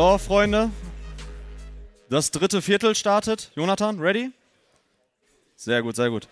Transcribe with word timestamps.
So, 0.00 0.16
Freunde. 0.16 0.70
Das 2.08 2.30
dritte 2.30 2.62
Viertel 2.62 2.94
startet. 2.94 3.52
Jonathan, 3.54 4.00
ready? 4.00 4.30
Sehr 5.56 5.82
gut, 5.82 5.94
sehr 5.94 6.08
gut. 6.08 6.26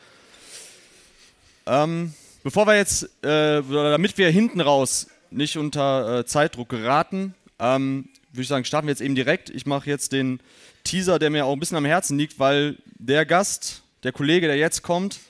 Ähm, 1.67 2.15
bevor 2.43 2.67
wir 2.67 2.77
jetzt, 2.77 3.03
äh, 3.23 3.61
damit 3.61 4.17
wir 4.17 4.31
hinten 4.31 4.63
raus 4.63 5.09
nicht 5.31 5.59
unter 5.59 6.21
äh, 6.21 6.25
Zeitdruck 6.25 6.71
geraten, 6.71 7.35
ähm, 7.59 8.09
würde 8.33 8.41
ich 8.41 8.49
sagen, 8.49 8.65
starten 8.65 8.87
wir 8.87 8.93
jetzt 8.93 9.03
eben 9.03 9.15
direkt. 9.15 9.51
Ich 9.51 9.67
mache 9.67 9.91
jetzt 9.91 10.13
den 10.13 10.41
Teaser, 10.85 11.19
der 11.19 11.29
mir 11.29 11.45
auch 11.45 11.53
ein 11.53 11.61
bisschen 11.61 11.77
am 11.77 11.85
Herzen 11.85 12.17
liegt, 12.17 12.39
weil 12.39 12.79
der 12.99 13.27
Gast, 13.27 13.83
der 14.03 14.13
Kollege, 14.13 14.47
der 14.47 14.57
jetzt 14.57 14.81
kommt, 14.83 15.21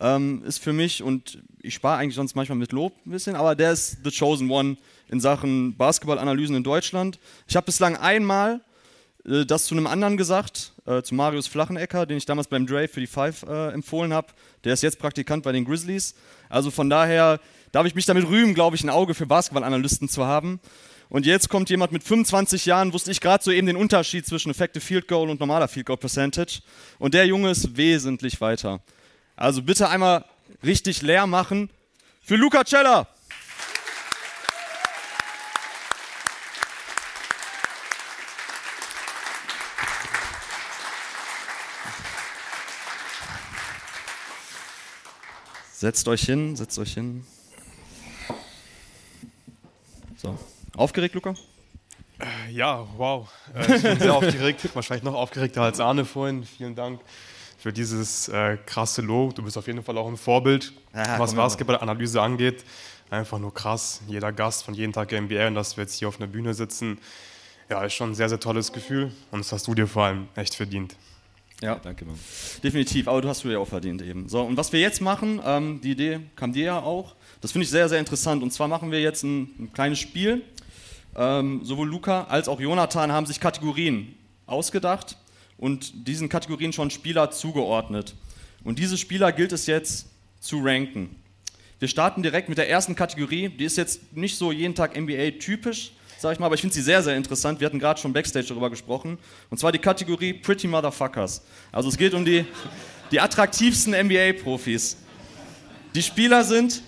ähm, 0.00 0.42
ist 0.44 0.58
für 0.58 0.72
mich, 0.72 1.02
und 1.02 1.42
ich 1.60 1.74
spare 1.74 1.98
eigentlich 1.98 2.14
sonst 2.14 2.34
manchmal 2.34 2.58
mit 2.58 2.72
Lob 2.72 2.94
ein 3.06 3.10
bisschen, 3.10 3.36
aber 3.36 3.54
der 3.54 3.72
ist 3.72 3.98
the 4.04 4.10
chosen 4.10 4.50
one 4.50 4.76
in 5.08 5.20
Sachen 5.20 5.76
Basketballanalysen 5.76 6.56
in 6.56 6.64
Deutschland. 6.64 7.18
Ich 7.46 7.56
habe 7.56 7.66
bislang 7.66 7.96
einmal 7.96 8.60
äh, 9.26 9.44
das 9.46 9.66
zu 9.66 9.74
einem 9.74 9.86
anderen 9.86 10.16
gesagt, 10.16 10.72
äh, 10.86 11.02
zu 11.02 11.14
Marius 11.14 11.46
Flachenecker, 11.46 12.06
den 12.06 12.18
ich 12.18 12.26
damals 12.26 12.48
beim 12.48 12.66
Dre 12.66 12.88
für 12.88 13.00
die 13.00 13.06
Five 13.06 13.44
äh, 13.44 13.72
empfohlen 13.72 14.12
habe. 14.12 14.28
Der 14.64 14.74
ist 14.74 14.82
jetzt 14.82 14.98
Praktikant 14.98 15.44
bei 15.44 15.52
den 15.52 15.64
Grizzlies. 15.64 16.14
Also 16.48 16.70
von 16.70 16.90
daher 16.90 17.40
darf 17.72 17.86
ich 17.86 17.94
mich 17.94 18.06
damit 18.06 18.28
rühmen, 18.28 18.54
glaube 18.54 18.76
ich, 18.76 18.84
ein 18.84 18.90
Auge 18.90 19.14
für 19.14 19.26
Basketballanalysten 19.26 20.08
zu 20.08 20.24
haben. 20.26 20.60
Und 21.08 21.26
jetzt 21.26 21.48
kommt 21.48 21.70
jemand 21.70 21.92
mit 21.92 22.02
25 22.02 22.66
Jahren, 22.66 22.92
wusste 22.92 23.10
ich 23.10 23.20
gerade 23.20 23.44
so 23.44 23.50
eben 23.50 23.66
den 23.66 23.76
Unterschied 23.76 24.26
zwischen 24.26 24.50
Effective 24.50 24.84
Field 24.84 25.06
Goal 25.06 25.30
und 25.30 25.38
normaler 25.38 25.68
Field 25.68 25.86
Goal 25.86 25.98
Percentage. 25.98 26.60
Und 26.98 27.14
der 27.14 27.26
Junge 27.26 27.50
ist 27.50 27.76
wesentlich 27.76 28.40
weiter. 28.40 28.80
Also 29.36 29.62
bitte 29.62 29.88
einmal 29.88 30.24
richtig 30.62 31.02
leer 31.02 31.26
machen 31.26 31.68
für 32.22 32.36
Luca 32.36 32.64
Cella. 32.64 33.08
Setzt 45.72 46.08
euch 46.08 46.22
hin, 46.22 46.56
setzt 46.56 46.78
euch 46.78 46.94
hin. 46.94 47.26
So. 50.16 50.38
Aufgeregt, 50.76 51.14
Luca? 51.14 51.34
Äh, 52.20 52.52
ja, 52.52 52.86
wow. 52.96 53.28
Äh, 53.54 53.76
ich 53.76 53.82
bin 53.82 53.98
sehr 53.98 54.14
aufgeregt. 54.14 54.66
Wahrscheinlich 54.74 55.04
noch 55.04 55.14
aufgeregter 55.14 55.62
als 55.62 55.80
Arne 55.80 56.04
vorhin. 56.04 56.44
Vielen 56.44 56.74
Dank 56.74 57.00
für 57.64 57.72
dieses 57.72 58.28
äh, 58.28 58.58
krasse 58.66 59.00
Lob. 59.00 59.36
Du 59.36 59.42
bist 59.42 59.56
auf 59.56 59.66
jeden 59.66 59.82
Fall 59.82 59.96
auch 59.96 60.06
ein 60.06 60.18
Vorbild, 60.18 60.74
ja, 60.94 61.18
was 61.18 61.34
Basketballanalyse 61.34 62.20
angeht. 62.20 62.62
Einfach 63.08 63.38
nur 63.38 63.54
krass. 63.54 64.02
Jeder 64.06 64.32
Gast 64.32 64.64
von 64.64 64.74
jeden 64.74 64.92
Tag 64.92 65.12
NBA 65.12 65.46
und 65.46 65.54
dass 65.54 65.74
wir 65.78 65.84
jetzt 65.84 65.98
hier 65.98 66.08
auf 66.08 66.20
einer 66.20 66.26
Bühne 66.26 66.52
sitzen, 66.52 66.98
ja, 67.70 67.82
ist 67.82 67.94
schon 67.94 68.10
ein 68.10 68.14
sehr, 68.14 68.28
sehr 68.28 68.38
tolles 68.38 68.70
Gefühl. 68.70 69.12
Und 69.30 69.38
das 69.38 69.50
hast 69.50 69.66
du 69.66 69.74
dir 69.74 69.86
vor 69.86 70.04
allem 70.04 70.28
echt 70.34 70.54
verdient. 70.54 70.94
Ja, 71.62 71.76
danke, 71.76 72.04
Mann. 72.04 72.18
Definitiv, 72.62 73.08
aber 73.08 73.22
du 73.22 73.30
hast 73.30 73.44
du 73.44 73.48
ja 73.48 73.56
auch 73.56 73.68
verdient 73.68 74.02
eben. 74.02 74.28
So, 74.28 74.42
und 74.42 74.58
was 74.58 74.70
wir 74.74 74.80
jetzt 74.80 75.00
machen, 75.00 75.40
ähm, 75.42 75.80
die 75.82 75.92
Idee 75.92 76.20
kam 76.36 76.52
dir 76.52 76.64
ja 76.66 76.80
auch, 76.80 77.14
das 77.40 77.52
finde 77.52 77.64
ich 77.64 77.70
sehr, 77.70 77.88
sehr 77.88 77.98
interessant. 77.98 78.42
Und 78.42 78.52
zwar 78.52 78.68
machen 78.68 78.90
wir 78.90 79.00
jetzt 79.00 79.22
ein, 79.22 79.44
ein 79.58 79.72
kleines 79.72 80.00
Spiel. 80.00 80.42
Ähm, 81.16 81.64
sowohl 81.64 81.88
Luca 81.88 82.24
als 82.24 82.46
auch 82.46 82.60
Jonathan 82.60 83.10
haben 83.10 83.24
sich 83.24 83.40
Kategorien 83.40 84.14
ausgedacht 84.44 85.16
und 85.58 86.08
diesen 86.08 86.28
Kategorien 86.28 86.72
schon 86.72 86.90
Spieler 86.90 87.30
zugeordnet. 87.30 88.14
Und 88.64 88.78
diese 88.78 88.96
Spieler 88.96 89.32
gilt 89.32 89.52
es 89.52 89.66
jetzt 89.66 90.06
zu 90.40 90.60
ranken. 90.62 91.16
Wir 91.78 91.88
starten 91.88 92.22
direkt 92.22 92.48
mit 92.48 92.58
der 92.58 92.68
ersten 92.68 92.94
Kategorie. 92.94 93.48
Die 93.48 93.64
ist 93.64 93.76
jetzt 93.76 94.16
nicht 94.16 94.36
so 94.36 94.52
jeden 94.52 94.74
Tag 94.74 94.96
NBA-typisch, 94.96 95.92
sag 96.18 96.32
ich 96.32 96.38
mal, 96.38 96.46
aber 96.46 96.54
ich 96.54 96.60
finde 96.60 96.74
sie 96.74 96.82
sehr, 96.82 97.02
sehr 97.02 97.16
interessant. 97.16 97.60
Wir 97.60 97.66
hatten 97.66 97.78
gerade 97.78 98.00
schon 98.00 98.12
Backstage 98.12 98.46
darüber 98.48 98.70
gesprochen. 98.70 99.18
Und 99.50 99.58
zwar 99.58 99.72
die 99.72 99.78
Kategorie 99.78 100.32
Pretty 100.32 100.66
Motherfuckers. 100.66 101.42
Also 101.72 101.88
es 101.88 101.96
geht 101.96 102.14
um 102.14 102.24
die, 102.24 102.44
die 103.10 103.20
attraktivsten 103.20 103.92
NBA-Profis. 103.92 104.96
Die 105.94 106.02
Spieler 106.02 106.42
sind 106.42 106.82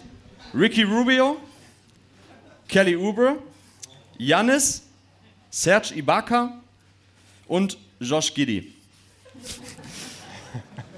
Ricky 0.54 0.82
Rubio, 0.82 1.36
Kelly 2.68 2.96
Oubre, 2.96 3.38
Janis, 4.18 4.82
Serge 5.50 5.94
Ibaka 5.94 6.60
und 7.46 7.78
Josh 8.00 8.32
Giddy. 8.34 8.72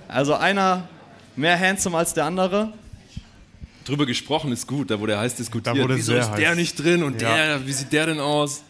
Also 0.08 0.34
einer 0.34 0.88
mehr 1.36 1.58
handsome 1.58 1.96
als 1.96 2.14
der 2.14 2.24
andere 2.24 2.72
drüber 3.88 4.06
gesprochen 4.06 4.52
ist 4.52 4.66
gut, 4.66 4.90
da 4.90 5.00
wurde 5.00 5.18
heiß 5.18 5.36
diskutiert. 5.36 5.76
Da 5.76 5.80
wurde 5.80 5.96
Wieso 5.96 6.14
ist 6.14 6.30
heiß. 6.30 6.38
der 6.38 6.54
nicht 6.54 6.82
drin 6.82 7.02
und 7.02 7.20
ja. 7.20 7.34
der, 7.34 7.66
wie 7.66 7.72
sieht 7.72 7.92
der 7.92 8.06
denn 8.06 8.20
aus? 8.20 8.62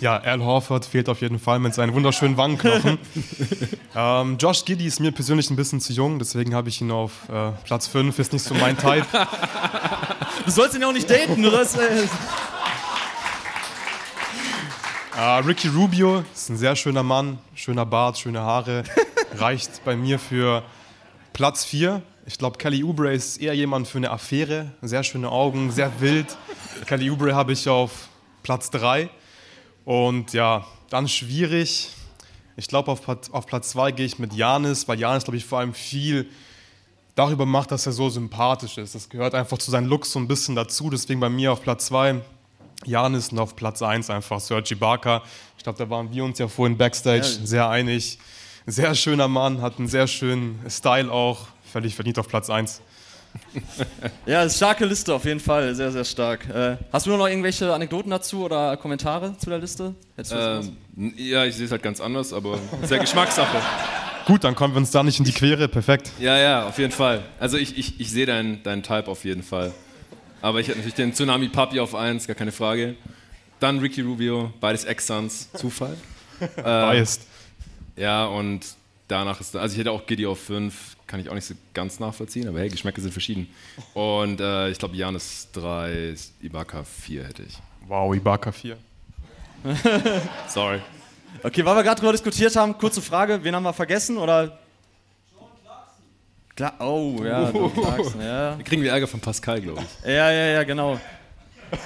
Ja, 0.00 0.16
Al 0.16 0.42
Horford 0.42 0.84
fehlt 0.84 1.08
auf 1.08 1.20
jeden 1.20 1.38
Fall 1.38 1.60
mit 1.60 1.74
seinen 1.74 1.94
wunderschönen 1.94 2.36
Wangenknochen. 2.36 2.98
ähm, 3.96 4.36
Josh 4.38 4.64
Giddy 4.64 4.86
ist 4.86 4.98
mir 4.98 5.12
persönlich 5.12 5.48
ein 5.50 5.56
bisschen 5.56 5.80
zu 5.80 5.92
jung, 5.92 6.18
deswegen 6.18 6.54
habe 6.54 6.70
ich 6.70 6.80
ihn 6.80 6.90
auf 6.90 7.28
äh, 7.28 7.52
Platz 7.64 7.86
5, 7.86 8.18
ist 8.18 8.32
nicht 8.32 8.44
so 8.44 8.54
mein 8.54 8.76
Type. 8.76 9.06
du 10.44 10.50
sollst 10.50 10.74
ihn 10.74 10.80
ja 10.80 10.88
auch 10.88 10.92
nicht 10.92 11.08
daten, 11.08 11.40
du 11.40 11.50
sollst... 11.50 11.76
Äh 11.76 11.80
Uh, 15.22 15.38
Ricky 15.46 15.68
Rubio 15.68 16.24
ist 16.34 16.48
ein 16.50 16.56
sehr 16.56 16.74
schöner 16.74 17.04
Mann, 17.04 17.38
schöner 17.54 17.86
Bart, 17.86 18.18
schöne 18.18 18.40
Haare. 18.40 18.82
Reicht 19.36 19.84
bei 19.84 19.94
mir 19.94 20.18
für 20.18 20.64
Platz 21.32 21.64
4. 21.64 22.02
Ich 22.26 22.38
glaube, 22.38 22.58
Kelly 22.58 22.82
Oubre 22.82 23.14
ist 23.14 23.36
eher 23.36 23.54
jemand 23.54 23.86
für 23.86 23.98
eine 23.98 24.10
Affäre. 24.10 24.72
Sehr 24.82 25.04
schöne 25.04 25.30
Augen, 25.30 25.70
sehr 25.70 25.92
wild. 26.00 26.36
Kelly 26.86 27.08
Oubre 27.08 27.36
habe 27.36 27.52
ich 27.52 27.68
auf 27.68 28.08
Platz 28.42 28.70
3. 28.70 29.10
Und 29.84 30.32
ja, 30.32 30.66
dann 30.90 31.06
schwierig. 31.06 31.90
Ich 32.56 32.66
glaube, 32.66 32.90
auf, 32.90 33.08
auf 33.30 33.46
Platz 33.46 33.68
2 33.68 33.92
gehe 33.92 34.06
ich 34.06 34.18
mit 34.18 34.32
Janis, 34.32 34.88
weil 34.88 34.98
Janis, 34.98 35.22
glaube 35.22 35.36
ich, 35.36 35.44
vor 35.44 35.60
allem 35.60 35.72
viel 35.72 36.28
darüber 37.14 37.46
macht, 37.46 37.70
dass 37.70 37.86
er 37.86 37.92
so 37.92 38.10
sympathisch 38.10 38.76
ist. 38.76 38.96
Das 38.96 39.08
gehört 39.08 39.36
einfach 39.36 39.58
zu 39.58 39.70
seinem 39.70 39.86
Look 39.86 40.04
so 40.04 40.18
ein 40.18 40.26
bisschen 40.26 40.56
dazu. 40.56 40.90
Deswegen 40.90 41.20
bei 41.20 41.28
mir 41.28 41.52
auf 41.52 41.62
Platz 41.62 41.86
2 41.86 42.22
Janis 42.84 43.28
und 43.30 43.38
auf 43.38 43.56
Platz 43.56 43.82
1 43.82 44.10
einfach 44.10 44.40
Sergi 44.40 44.74
Barker. 44.74 45.22
Ich 45.56 45.64
glaube, 45.64 45.78
da 45.78 45.88
waren 45.88 46.12
wir 46.12 46.24
uns 46.24 46.38
ja 46.38 46.48
vorhin 46.48 46.76
backstage 46.76 47.18
ja. 47.18 47.46
sehr 47.46 47.68
einig. 47.68 48.18
Sehr 48.66 48.94
schöner 48.94 49.28
Mann, 49.28 49.60
hat 49.60 49.78
einen 49.78 49.88
sehr 49.88 50.06
schönen 50.06 50.60
Style 50.68 51.10
auch 51.10 51.46
völlig 51.72 51.94
verdient 51.94 52.18
auf 52.18 52.28
Platz 52.28 52.50
1. 52.50 52.80
ja, 54.26 54.42
ist 54.42 54.56
starke 54.56 54.84
Liste 54.84 55.14
auf 55.14 55.24
jeden 55.24 55.40
Fall, 55.40 55.74
sehr, 55.74 55.90
sehr 55.90 56.04
stark. 56.04 56.48
Äh, 56.48 56.76
hast 56.92 57.06
du 57.06 57.16
noch 57.16 57.26
irgendwelche 57.26 57.72
Anekdoten 57.72 58.10
dazu 58.10 58.44
oder 58.44 58.76
Kommentare 58.76 59.36
zu 59.38 59.50
der 59.50 59.58
Liste? 59.58 59.94
Ähm, 60.30 60.76
ja, 61.16 61.44
ich 61.44 61.56
sehe 61.56 61.66
es 61.66 61.72
halt 61.72 61.82
ganz 61.82 62.00
anders, 62.00 62.32
aber 62.32 62.58
sehr 62.82 62.98
Geschmackssache. 62.98 63.56
Gut, 64.26 64.44
dann 64.44 64.54
kommen 64.54 64.74
wir 64.74 64.78
uns 64.78 64.90
da 64.90 65.02
nicht 65.02 65.18
in 65.18 65.24
die 65.24 65.32
Quere, 65.32 65.66
perfekt. 65.66 66.10
Ja, 66.20 66.38
ja, 66.38 66.66
auf 66.66 66.78
jeden 66.78 66.92
Fall. 66.92 67.22
Also 67.40 67.56
ich, 67.56 67.76
ich, 67.76 68.00
ich 68.00 68.10
sehe 68.10 68.26
deinen 68.26 68.62
dein 68.62 68.82
Type 68.82 69.08
auf 69.08 69.24
jeden 69.24 69.42
Fall. 69.42 69.72
Aber 70.42 70.60
ich 70.60 70.66
hätte 70.66 70.78
natürlich 70.78 70.94
den 70.94 71.14
Tsunami 71.14 71.48
Papi 71.48 71.80
auf 71.80 71.94
1, 71.94 72.26
gar 72.26 72.34
keine 72.34 72.52
Frage. 72.52 72.96
Dann 73.60 73.78
Ricky 73.78 74.00
Rubio, 74.00 74.52
beides 74.60 74.84
Ex-Suns, 74.84 75.50
Zufall. 75.52 75.96
äh, 76.40 76.46
Biased. 76.56 77.22
Ja, 77.96 78.26
und 78.26 78.60
danach 79.06 79.40
ist, 79.40 79.54
also 79.54 79.72
ich 79.72 79.78
hätte 79.78 79.92
auch 79.92 80.04
Giddy 80.04 80.26
auf 80.26 80.40
5, 80.40 80.96
kann 81.06 81.20
ich 81.20 81.28
auch 81.28 81.34
nicht 81.34 81.44
so 81.46 81.54
ganz 81.74 82.00
nachvollziehen, 82.00 82.48
aber 82.48 82.58
hey, 82.58 82.68
Geschmäcker 82.68 83.00
sind 83.00 83.12
verschieden. 83.12 83.48
Und 83.94 84.40
äh, 84.40 84.70
ich 84.70 84.78
glaube, 84.78 84.96
Janis 84.96 85.48
3, 85.52 86.14
Ibaka 86.42 86.82
4 86.82 87.24
hätte 87.24 87.44
ich. 87.44 87.58
Wow, 87.86 88.14
Ibaka 88.14 88.50
4. 88.50 88.76
Sorry. 90.48 90.80
Okay, 91.44 91.64
weil 91.64 91.76
wir 91.76 91.82
gerade 91.84 91.96
darüber 92.00 92.12
diskutiert 92.12 92.56
haben, 92.56 92.76
kurze 92.76 93.00
Frage, 93.00 93.44
wen 93.44 93.54
haben 93.54 93.62
wir 93.62 93.72
vergessen 93.72 94.16
oder? 94.18 94.58
Klar, 96.62 96.78
oh, 96.78 97.18
ja, 97.24 97.52
uh. 97.52 97.68
Clarkson, 97.70 98.20
ja. 98.20 98.54
Da 98.54 98.62
kriegen 98.62 98.84
wir 98.84 98.92
Ärger 98.92 99.08
von 99.08 99.18
Pascal, 99.18 99.60
glaube 99.60 99.82
ich. 99.82 100.06
Ja, 100.06 100.30
ja, 100.30 100.46
ja, 100.46 100.62
genau. 100.62 101.00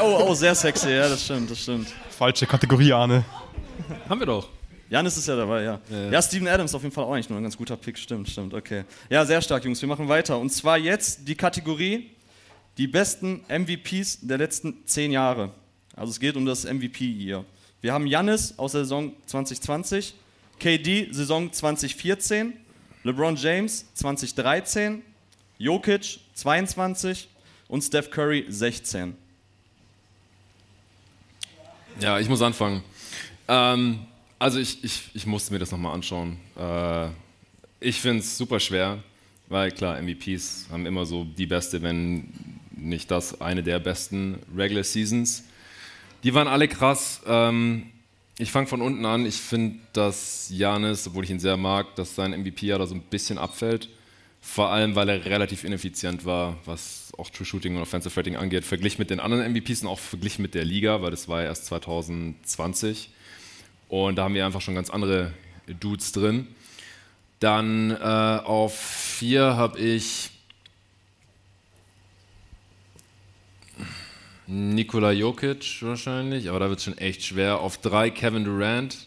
oh, 0.00 0.26
oh, 0.28 0.34
sehr 0.34 0.54
sexy, 0.54 0.90
ja, 0.90 1.08
das 1.08 1.24
stimmt, 1.24 1.50
das 1.50 1.58
stimmt. 1.58 1.88
Falsche 2.16 2.46
Kategorie, 2.46 2.92
Arne. 2.92 3.24
Haben 4.08 4.20
wir 4.20 4.26
doch. 4.26 4.48
Janis 4.88 5.16
ist 5.16 5.26
ja 5.26 5.34
dabei, 5.34 5.64
ja. 5.64 5.80
ja. 5.90 6.10
Ja, 6.12 6.22
Steven 6.22 6.46
Adams 6.46 6.72
auf 6.76 6.82
jeden 6.84 6.94
Fall 6.94 7.02
auch 7.02 7.12
eigentlich 7.12 7.28
nur 7.28 7.40
ein 7.40 7.42
ganz 7.42 7.56
guter 7.56 7.76
Pick, 7.76 7.98
stimmt, 7.98 8.28
stimmt, 8.28 8.54
okay. 8.54 8.84
Ja, 9.08 9.26
sehr 9.26 9.42
stark, 9.42 9.64
Jungs, 9.64 9.82
wir 9.82 9.88
machen 9.88 10.08
weiter. 10.08 10.38
Und 10.38 10.50
zwar 10.50 10.78
jetzt 10.78 11.26
die 11.26 11.34
Kategorie, 11.34 12.10
die 12.78 12.86
besten 12.86 13.44
MVPs 13.48 14.20
der 14.20 14.38
letzten 14.38 14.86
zehn 14.86 15.10
Jahre. 15.10 15.50
Also 15.96 16.12
es 16.12 16.20
geht 16.20 16.36
um 16.36 16.46
das 16.46 16.62
MVP 16.62 17.12
hier. 17.12 17.44
Wir 17.80 17.92
haben 17.92 18.06
Janis 18.06 18.54
aus 18.56 18.70
der 18.72 18.82
Saison 18.82 19.12
2020, 19.26 20.14
KD 20.60 21.08
Saison 21.10 21.50
2014, 21.50 22.52
LeBron 23.02 23.34
James 23.34 23.86
2013, 23.94 25.02
Jokic 25.58 26.20
22 26.34 27.28
und 27.68 27.82
Steph 27.82 28.10
Curry 28.10 28.44
16. 28.48 29.16
Ja, 31.98 32.18
ich 32.20 32.28
muss 32.28 32.42
anfangen. 32.42 32.82
Ähm, 33.48 34.00
also 34.38 34.58
ich, 34.58 34.84
ich, 34.84 35.10
ich 35.14 35.26
musste 35.26 35.52
mir 35.52 35.58
das 35.58 35.70
nochmal 35.70 35.94
anschauen. 35.94 36.38
Äh, 36.58 37.08
ich 37.80 38.00
finde 38.00 38.20
es 38.20 38.36
super 38.36 38.60
schwer, 38.60 39.02
weil 39.48 39.70
klar, 39.70 40.00
MVPs 40.00 40.68
haben 40.70 40.84
immer 40.84 41.06
so 41.06 41.24
die 41.24 41.46
Beste, 41.46 41.80
wenn 41.80 42.32
nicht 42.76 43.10
das 43.10 43.40
eine 43.40 43.62
der 43.62 43.78
besten 43.78 44.38
Regular 44.54 44.84
Seasons. 44.84 45.44
Die 46.22 46.34
waren 46.34 46.48
alle 46.48 46.68
krass. 46.68 47.20
Ähm, 47.26 47.86
ich 48.40 48.52
fange 48.52 48.66
von 48.66 48.80
unten 48.80 49.04
an. 49.04 49.26
Ich 49.26 49.36
finde, 49.36 49.78
dass 49.92 50.50
Janis, 50.50 51.06
obwohl 51.06 51.24
ich 51.24 51.30
ihn 51.30 51.40
sehr 51.40 51.56
mag, 51.56 51.94
dass 51.96 52.14
sein 52.14 52.32
MVP-Jahr 52.32 52.78
da 52.78 52.86
so 52.86 52.94
ein 52.94 53.02
bisschen 53.02 53.38
abfällt. 53.38 53.88
Vor 54.40 54.70
allem, 54.70 54.94
weil 54.94 55.08
er 55.10 55.26
relativ 55.26 55.64
ineffizient 55.64 56.24
war, 56.24 56.56
was 56.64 57.12
auch 57.18 57.28
True 57.28 57.44
Shooting 57.44 57.76
und 57.76 57.82
Offensive 57.82 58.16
Rating 58.16 58.36
angeht, 58.36 58.64
verglichen 58.64 58.98
mit 58.98 59.10
den 59.10 59.20
anderen 59.20 59.52
MVPs 59.52 59.82
und 59.82 59.88
auch 59.88 59.98
verglichen 59.98 60.40
mit 60.40 60.54
der 60.54 60.64
Liga, 60.64 61.02
weil 61.02 61.10
das 61.10 61.28
war 61.28 61.42
ja 61.42 61.48
erst 61.48 61.66
2020. 61.66 63.10
Und 63.88 64.16
da 64.16 64.24
haben 64.24 64.34
wir 64.34 64.46
einfach 64.46 64.62
schon 64.62 64.74
ganz 64.74 64.88
andere 64.88 65.32
Dudes 65.78 66.12
drin. 66.12 66.48
Dann 67.38 67.90
äh, 67.90 67.94
auf 67.94 68.78
vier 68.78 69.56
habe 69.56 69.78
ich 69.78 70.30
Nikola 74.52 75.12
Jokic 75.12 75.80
wahrscheinlich, 75.82 76.48
aber 76.48 76.58
da 76.58 76.68
wird 76.68 76.80
es 76.80 76.84
schon 76.84 76.98
echt 76.98 77.22
schwer. 77.22 77.60
Auf 77.60 77.78
drei 77.78 78.10
Kevin 78.10 78.42
Durant. 78.42 79.06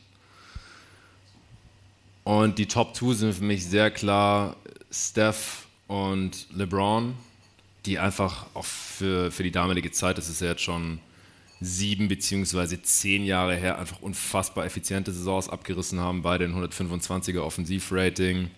Und 2.24 2.58
die 2.58 2.66
Top 2.66 2.96
2 2.96 3.14
sind 3.14 3.34
für 3.34 3.44
mich 3.44 3.66
sehr 3.66 3.92
klar 3.92 4.56
Steph 4.90 5.68
und 5.88 6.48
LeBron, 6.56 7.14
die 7.86 8.00
einfach 8.00 8.46
auch 8.54 8.64
für, 8.64 9.32
für 9.32 9.44
die 9.44 9.52
damalige 9.52 9.92
Zeit, 9.92 10.18
das 10.18 10.30
ist 10.30 10.40
ja 10.40 10.48
jetzt 10.48 10.62
schon 10.62 11.00
sieben 11.60 12.08
beziehungsweise 12.08 12.82
zehn 12.82 13.26
Jahre 13.26 13.58
her, 13.58 13.78
einfach 13.78 14.02
unfassbar 14.02 14.66
effiziente 14.66 15.12
Saisons 15.12 15.50
abgerissen 15.50 16.00
haben. 16.00 16.22
Beide 16.22 16.46
ein 16.46 16.56
125er 16.56 17.42
Offensivrating. 17.42 18.50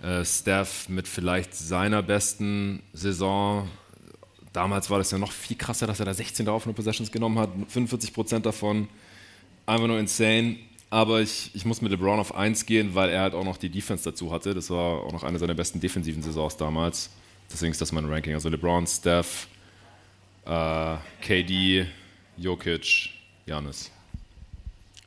Äh, 0.00 0.24
Steph 0.24 0.88
mit 0.88 1.08
vielleicht 1.08 1.52
seiner 1.54 2.00
besten 2.00 2.80
Saison. 2.92 3.68
Damals 4.52 4.90
war 4.90 4.98
das 4.98 5.10
ja 5.10 5.18
noch 5.18 5.32
viel 5.32 5.56
krasser, 5.56 5.86
dass 5.86 5.98
er 6.00 6.06
da 6.06 6.14
16 6.14 6.48
Offene 6.48 6.74
Possessions 6.74 7.10
genommen 7.10 7.38
hat, 7.38 7.50
45 7.68 8.12
Prozent 8.12 8.46
davon. 8.46 8.88
Einfach 9.64 9.86
nur 9.86 9.98
insane. 9.98 10.56
Aber 10.90 11.22
ich, 11.22 11.50
ich 11.54 11.64
muss 11.64 11.80
mit 11.80 11.90
LeBron 11.90 12.20
auf 12.20 12.34
1 12.34 12.66
gehen, 12.66 12.94
weil 12.94 13.08
er 13.08 13.22
halt 13.22 13.34
auch 13.34 13.44
noch 13.44 13.56
die 13.56 13.70
Defense 13.70 14.04
dazu 14.04 14.30
hatte. 14.30 14.52
Das 14.52 14.68
war 14.68 15.04
auch 15.04 15.12
noch 15.12 15.22
eine 15.22 15.38
seiner 15.38 15.54
besten 15.54 15.80
defensiven 15.80 16.22
Saisons 16.22 16.58
damals. 16.58 17.08
Deswegen 17.50 17.72
ist 17.72 17.80
das 17.80 17.92
mein 17.92 18.04
Ranking. 18.04 18.34
Also 18.34 18.50
LeBron, 18.50 18.86
Steph, 18.86 19.46
äh, 20.44 20.96
KD, 21.22 21.86
Jokic, 22.36 23.10
Janis. 23.46 23.90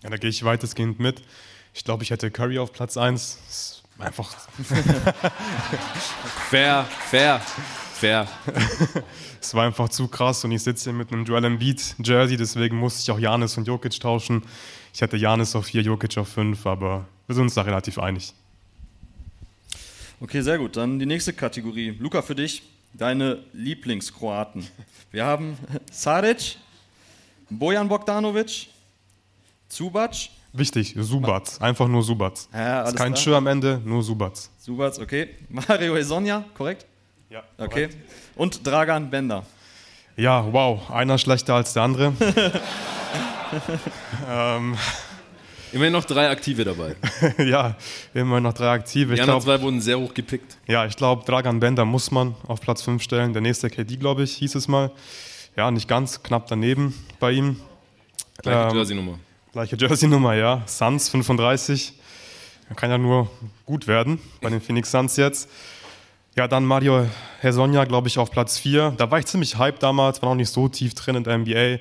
Ja, 0.01 0.09
da 0.09 0.17
gehe 0.17 0.31
ich 0.31 0.43
weitestgehend 0.43 0.99
mit. 0.99 1.21
Ich 1.75 1.83
glaube, 1.83 2.01
ich 2.03 2.09
hätte 2.09 2.31
Curry 2.31 2.57
auf 2.57 2.73
Platz 2.73 2.97
1. 2.97 3.83
Einfach. 3.99 4.35
fair, 6.49 6.87
fair, 7.09 7.41
fair. 7.95 8.27
es 9.41 9.53
war 9.53 9.65
einfach 9.65 9.89
zu 9.89 10.07
krass 10.07 10.43
und 10.43 10.51
ich 10.51 10.61
sitze 10.61 10.85
hier 10.85 10.93
mit 10.93 11.11
einem 11.11 11.25
Joel 11.25 11.45
Embiid 11.45 11.95
Jersey, 12.03 12.37
deswegen 12.37 12.77
musste 12.77 13.01
ich 13.01 13.11
auch 13.11 13.19
Janis 13.19 13.57
und 13.57 13.67
Jokic 13.67 13.99
tauschen. 13.99 14.43
Ich 14.93 15.01
hatte 15.01 15.17
Janis 15.17 15.55
auf 15.55 15.65
4, 15.65 15.81
Jokic 15.81 16.17
auf 16.17 16.27
5, 16.29 16.65
aber 16.65 17.05
wir 17.27 17.35
sind 17.35 17.43
uns 17.43 17.53
da 17.55 17.61
relativ 17.61 17.97
einig. 17.99 18.33
Okay, 20.19 20.41
sehr 20.41 20.57
gut. 20.57 20.77
Dann 20.77 20.99
die 20.99 21.05
nächste 21.05 21.33
Kategorie. 21.33 21.95
Luca, 21.99 22.21
für 22.21 22.35
dich, 22.35 22.63
deine 22.93 23.43
Lieblingskroaten. 23.53 24.65
Wir 25.11 25.25
haben 25.25 25.57
Saric, 25.91 26.57
Bojan 27.49 27.87
Bogdanovic, 27.87 28.67
Zubac. 29.67 30.29
Wichtig, 30.53 30.95
Subac. 30.97 31.59
Einfach 31.59 31.87
nur 31.87 32.01
Subac. 32.01 32.33
Ja, 32.53 32.83
ist 32.83 32.95
kein 32.95 33.15
Schür 33.17 33.37
am 33.37 33.47
Ende, 33.47 33.81
nur 33.83 34.03
Subac. 34.03 34.33
Subac, 34.57 34.97
okay. 34.99 35.29
Mario 35.49 35.97
Esonja, 35.97 36.45
korrekt? 36.53 36.85
Ja. 37.35 37.43
Okay. 37.57 37.87
Korrekt. 37.87 37.97
Und 38.37 38.65
Dragan 38.65 39.09
Bender. 39.09 39.45
Ja, 40.15 40.53
wow. 40.53 40.89
Einer 40.89 41.17
schlechter 41.17 41.55
als 41.55 41.73
der 41.73 41.83
andere. 41.83 42.13
ähm. 44.29 44.77
Immerhin 45.73 45.91
noch 45.91 46.05
drei 46.05 46.29
Aktive 46.29 46.63
dabei. 46.63 46.95
ja, 47.37 47.75
immerhin 48.13 48.43
noch 48.43 48.53
drei 48.53 48.69
Aktive. 48.69 49.15
Die 49.15 49.21
anderen 49.21 49.41
zwei 49.41 49.61
wurden 49.61 49.81
sehr 49.81 49.99
hoch 49.99 50.13
gepickt. 50.13 50.55
Ja, 50.67 50.85
ich 50.85 50.95
glaube, 50.95 51.25
Dragan 51.25 51.59
Bender 51.59 51.83
muss 51.83 52.09
man 52.09 52.35
auf 52.47 52.61
Platz 52.61 52.83
5 52.83 53.03
stellen. 53.03 53.33
Der 53.33 53.41
nächste 53.41 53.69
KD, 53.69 53.97
glaube 53.97 54.23
ich, 54.23 54.37
hieß 54.37 54.55
es 54.55 54.69
mal. 54.69 54.91
Ja, 55.57 55.69
nicht 55.71 55.89
ganz, 55.89 56.23
knapp 56.23 56.47
daneben 56.47 56.93
bei 57.19 57.33
ihm. 57.33 57.59
Gleiche 58.37 58.69
ähm, 58.69 58.75
Jersey-Nummer. 58.77 59.19
Gleiche 59.51 59.75
Jersey-Nummer, 59.75 60.35
ja. 60.35 60.63
Suns 60.67 61.09
35. 61.09 61.91
Kann 62.77 62.89
ja 62.89 62.97
nur 62.97 63.29
gut 63.65 63.87
werden 63.87 64.19
bei 64.39 64.49
den 64.49 64.61
Phoenix 64.61 64.91
Suns 64.91 65.17
jetzt. 65.17 65.49
Ja, 66.37 66.49
dann 66.49 66.65
Mario 66.65 67.07
Hesonja, 67.39 67.85
glaube 67.85 68.09
ich, 68.09 68.17
auf 68.17 68.29
Platz 68.29 68.57
4. 68.57 68.95
Da 68.97 69.09
war 69.09 69.19
ich 69.19 69.25
ziemlich 69.25 69.57
hyped 69.57 69.81
damals, 69.81 70.21
war 70.21 70.27
noch 70.27 70.35
nicht 70.35 70.49
so 70.49 70.67
tief 70.67 70.93
drin 70.93 71.15
in 71.15 71.23
der 71.23 71.37
NBA. 71.37 71.77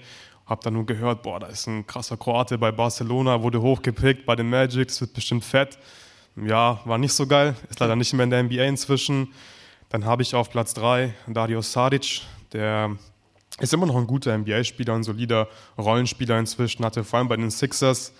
Hab 0.46 0.60
dann 0.60 0.74
nur 0.74 0.86
gehört, 0.86 1.24
boah, 1.24 1.40
da 1.40 1.48
ist 1.48 1.66
ein 1.66 1.84
krasser 1.88 2.16
Kroate 2.16 2.56
bei 2.56 2.70
Barcelona, 2.70 3.42
wurde 3.42 3.60
hochgepickt 3.60 4.24
bei 4.24 4.36
den 4.36 4.48
Magics, 4.48 5.00
wird 5.00 5.12
bestimmt 5.12 5.44
fett. 5.44 5.76
Ja, 6.36 6.78
war 6.84 6.98
nicht 6.98 7.14
so 7.14 7.26
geil, 7.26 7.56
ist 7.68 7.80
leider 7.80 7.96
nicht 7.96 8.12
mehr 8.12 8.22
in 8.22 8.30
der 8.30 8.44
NBA 8.44 8.62
inzwischen. 8.62 9.32
Dann 9.88 10.04
habe 10.04 10.22
ich 10.22 10.36
auf 10.36 10.50
Platz 10.50 10.72
3 10.74 11.12
Dario 11.26 11.60
Saric, 11.60 12.22
der 12.52 12.96
ist 13.58 13.74
immer 13.74 13.86
noch 13.86 13.96
ein 13.96 14.06
guter 14.06 14.38
NBA-Spieler, 14.38 14.94
ein 14.94 15.02
solider 15.02 15.48
Rollenspieler 15.76 16.38
inzwischen, 16.38 16.84
hatte 16.84 17.02
vor 17.02 17.18
allem 17.18 17.26
bei 17.26 17.36
den 17.36 17.50
Sixers 17.50 18.12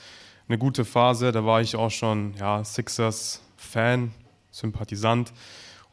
eine 0.48 0.58
gute 0.58 0.84
Phase. 0.84 1.30
Da 1.30 1.44
war 1.44 1.60
ich 1.60 1.76
auch 1.76 1.92
schon 1.92 2.34
ja, 2.40 2.64
Sixers-Fan, 2.64 4.12
Sympathisant. 4.50 5.32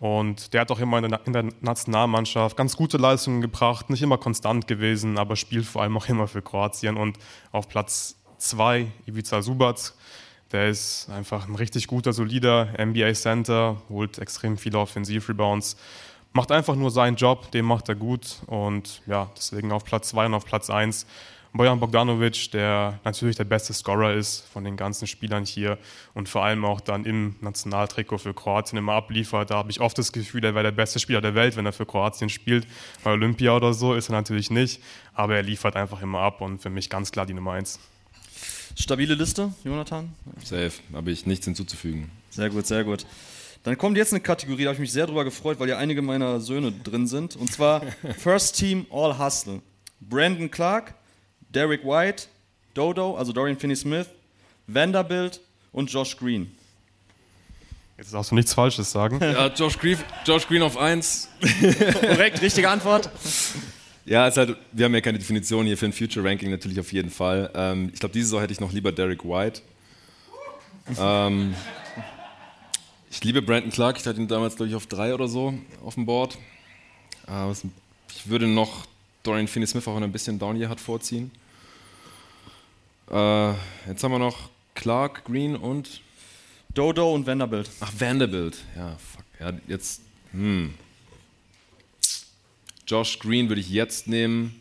Und 0.01 0.51
der 0.53 0.61
hat 0.61 0.71
auch 0.71 0.79
immer 0.79 0.97
in 0.97 1.11
der, 1.11 1.21
in 1.27 1.33
der, 1.33 1.45
Nationalmannschaft 1.61 2.57
ganz 2.57 2.75
gute 2.75 2.97
Leistungen 2.97 3.39
gebracht, 3.39 3.91
nicht 3.91 4.01
immer 4.01 4.17
konstant 4.17 4.67
gewesen, 4.67 5.19
aber 5.19 5.35
spielt 5.35 5.65
vor 5.65 5.83
allem 5.83 5.95
auch 5.95 6.09
immer 6.09 6.27
für 6.27 6.41
Kroatien. 6.41 6.97
Und 6.97 7.19
auf 7.51 7.69
Platz 7.69 8.15
2 8.39 8.91
Ivica 9.05 9.43
Subac, 9.43 9.93
der 10.51 10.69
ist 10.69 11.07
einfach 11.11 11.47
ein 11.47 11.53
richtig 11.53 11.85
guter, 11.85 12.13
solider 12.13 12.73
NBA-Center, 12.83 13.79
holt 13.89 14.17
extrem 14.17 14.57
viele 14.57 14.79
Offensiv-Rebounds 14.79 15.77
macht 16.33 16.51
einfach 16.51 16.75
nur 16.75 16.91
seinen 16.91 17.15
Job, 17.15 17.51
den 17.51 17.65
macht 17.65 17.89
er 17.89 17.95
gut 17.95 18.37
und 18.47 19.01
ja, 19.05 19.29
deswegen 19.35 19.71
auf 19.71 19.83
Platz 19.83 20.09
2 20.09 20.27
und 20.27 20.33
auf 20.33 20.45
Platz 20.45 20.69
1 20.69 21.05
Bojan 21.53 21.81
Bogdanovic, 21.81 22.51
der 22.51 22.99
natürlich 23.03 23.35
der 23.35 23.43
beste 23.43 23.73
Scorer 23.73 24.13
ist 24.13 24.45
von 24.53 24.63
den 24.63 24.77
ganzen 24.77 25.05
Spielern 25.05 25.43
hier 25.43 25.77
und 26.13 26.29
vor 26.29 26.45
allem 26.45 26.63
auch 26.63 26.79
dann 26.79 27.03
im 27.03 27.35
Nationaltrikot 27.41 28.19
für 28.19 28.33
Kroatien 28.33 28.77
immer 28.77 28.93
abliefert. 28.93 29.51
Da 29.51 29.55
habe 29.55 29.69
ich 29.69 29.81
oft 29.81 29.97
das 29.97 30.13
Gefühl, 30.13 30.45
er 30.45 30.55
wäre 30.55 30.63
der 30.63 30.71
beste 30.71 30.99
Spieler 30.99 31.19
der 31.19 31.35
Welt, 31.35 31.57
wenn 31.57 31.65
er 31.65 31.73
für 31.73 31.85
Kroatien 31.85 32.29
spielt. 32.29 32.65
Bei 33.03 33.11
Olympia 33.11 33.53
oder 33.53 33.73
so 33.73 33.93
ist 33.93 34.09
er 34.09 34.13
natürlich 34.13 34.49
nicht, 34.49 34.81
aber 35.13 35.35
er 35.35 35.43
liefert 35.43 35.75
einfach 35.75 36.01
immer 36.01 36.19
ab 36.19 36.39
und 36.39 36.61
für 36.61 36.69
mich 36.69 36.89
ganz 36.89 37.11
klar 37.11 37.25
die 37.25 37.33
Nummer 37.33 37.53
1. 37.53 37.79
Stabile 38.77 39.15
Liste, 39.15 39.53
Jonathan? 39.65 40.13
Safe, 40.43 40.71
habe 40.93 41.11
ich 41.11 41.25
nichts 41.25 41.45
hinzuzufügen. 41.45 42.09
Sehr 42.29 42.49
gut, 42.49 42.65
sehr 42.65 42.85
gut. 42.85 43.05
Dann 43.63 43.77
kommt 43.77 43.97
jetzt 43.97 44.13
eine 44.13 44.21
Kategorie, 44.21 44.63
da 44.63 44.69
habe 44.69 44.75
ich 44.75 44.79
mich 44.79 44.91
sehr 44.91 45.05
drüber 45.05 45.25
gefreut, 45.25 45.59
weil 45.59 45.67
ja 45.67 45.77
einige 45.77 46.01
meiner 46.01 46.39
Söhne 46.39 46.71
drin 46.71 47.07
sind. 47.07 47.35
Und 47.35 47.51
zwar 47.51 47.81
First 48.17 48.57
Team 48.57 48.85
All 48.89 49.19
Hustle. 49.19 49.61
Brandon 49.99 50.49
Clark, 50.49 50.95
Derek 51.53 51.83
White, 51.83 52.27
Dodo, 52.73 53.15
also 53.15 53.33
Dorian 53.33 53.57
Finney-Smith, 53.57 54.07
Vanderbilt 54.67 55.41
und 55.71 55.91
Josh 55.91 56.17
Green. 56.17 56.51
Jetzt 57.97 58.13
darfst 58.13 58.31
du 58.31 58.35
nichts 58.35 58.53
Falsches 58.53 58.91
sagen. 58.91 59.19
Ja, 59.21 59.47
Josh 59.47 59.77
Green, 59.77 59.97
Josh 60.25 60.47
Green 60.47 60.63
auf 60.63 60.77
1. 60.77 61.29
Korrekt, 62.01 62.41
richtige 62.41 62.69
Antwort. 62.69 63.09
Ja, 64.05 64.27
ist 64.27 64.37
halt, 64.37 64.57
wir 64.71 64.85
haben 64.85 64.93
ja 64.95 65.01
keine 65.01 65.19
Definition 65.19 65.65
hier 65.65 65.77
für 65.77 65.85
ein 65.85 65.93
Future 65.93 66.27
Ranking 66.27 66.49
natürlich 66.49 66.79
auf 66.79 66.91
jeden 66.91 67.11
Fall. 67.11 67.51
Ähm, 67.53 67.91
ich 67.93 67.99
glaube, 67.99 68.13
diese 68.13 68.25
Saison 68.25 68.41
hätte 68.41 68.53
ich 68.53 68.59
noch 68.59 68.71
lieber 68.71 68.91
Derek 68.91 69.23
White. 69.23 69.61
Ähm, 70.99 71.53
ich 73.11 73.23
liebe 73.23 73.41
Brandon 73.41 73.71
Clark, 73.71 73.99
ich 73.99 74.05
hatte 74.07 74.19
ihn 74.19 74.27
damals, 74.27 74.55
glaube 74.55 74.69
ich, 74.69 74.75
auf 74.75 74.87
drei 74.87 75.13
oder 75.13 75.27
so 75.27 75.53
auf 75.85 75.93
dem 75.95 76.05
Board. 76.05 76.37
Aber 77.27 77.51
ich 77.51 78.27
würde 78.27 78.47
noch 78.47 78.85
Dorian 79.21 79.47
Finney-Smith 79.47 79.87
auch 79.87 80.01
ein 80.01 80.11
bisschen 80.11 80.39
down 80.39 80.55
hier 80.55 80.69
hat 80.69 80.79
vorziehen. 80.79 81.29
Äh, 83.11 83.51
jetzt 83.87 84.03
haben 84.03 84.11
wir 84.11 84.19
noch 84.19 84.49
Clark, 84.73 85.25
Green 85.25 85.55
und 85.55 86.01
Dodo 86.73 87.13
und 87.13 87.27
Vanderbilt. 87.27 87.69
Ach, 87.81 87.91
Vanderbilt. 87.97 88.57
Ja, 88.75 88.95
fuck. 88.97 89.25
Ja, 89.39 89.51
jetzt. 89.67 90.01
Hm. 90.31 90.73
Josh 92.87 93.19
Green 93.19 93.49
würde 93.49 93.59
ich 93.59 93.69
jetzt 93.69 94.07
nehmen. 94.07 94.55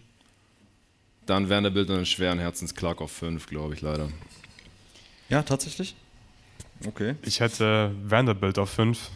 Dann 1.27 1.49
Vanderbilt 1.49 1.89
und 1.91 1.97
einen 1.97 2.07
schweren 2.07 2.41
Herzens 2.41 2.75
Clark 2.75 3.01
auf 3.01 3.13
5, 3.13 3.47
glaube 3.47 3.75
ich, 3.75 3.83
leider. 3.83 4.09
Ja, 5.29 5.43
tatsächlich? 5.43 5.95
Okay. 6.87 7.15
Ich 7.23 7.39
hätte 7.39 7.95
Vanderbilt 8.03 8.59
auf 8.59 8.71
5. 8.71 9.11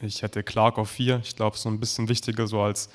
Ich 0.00 0.22
hätte 0.22 0.42
Clark 0.42 0.78
auf 0.78 0.90
4. 0.90 1.20
Ich 1.22 1.36
glaube, 1.36 1.58
so 1.58 1.68
ein 1.68 1.80
bisschen 1.80 2.08
wichtiger, 2.08 2.46
so 2.46 2.62
als 2.62 2.88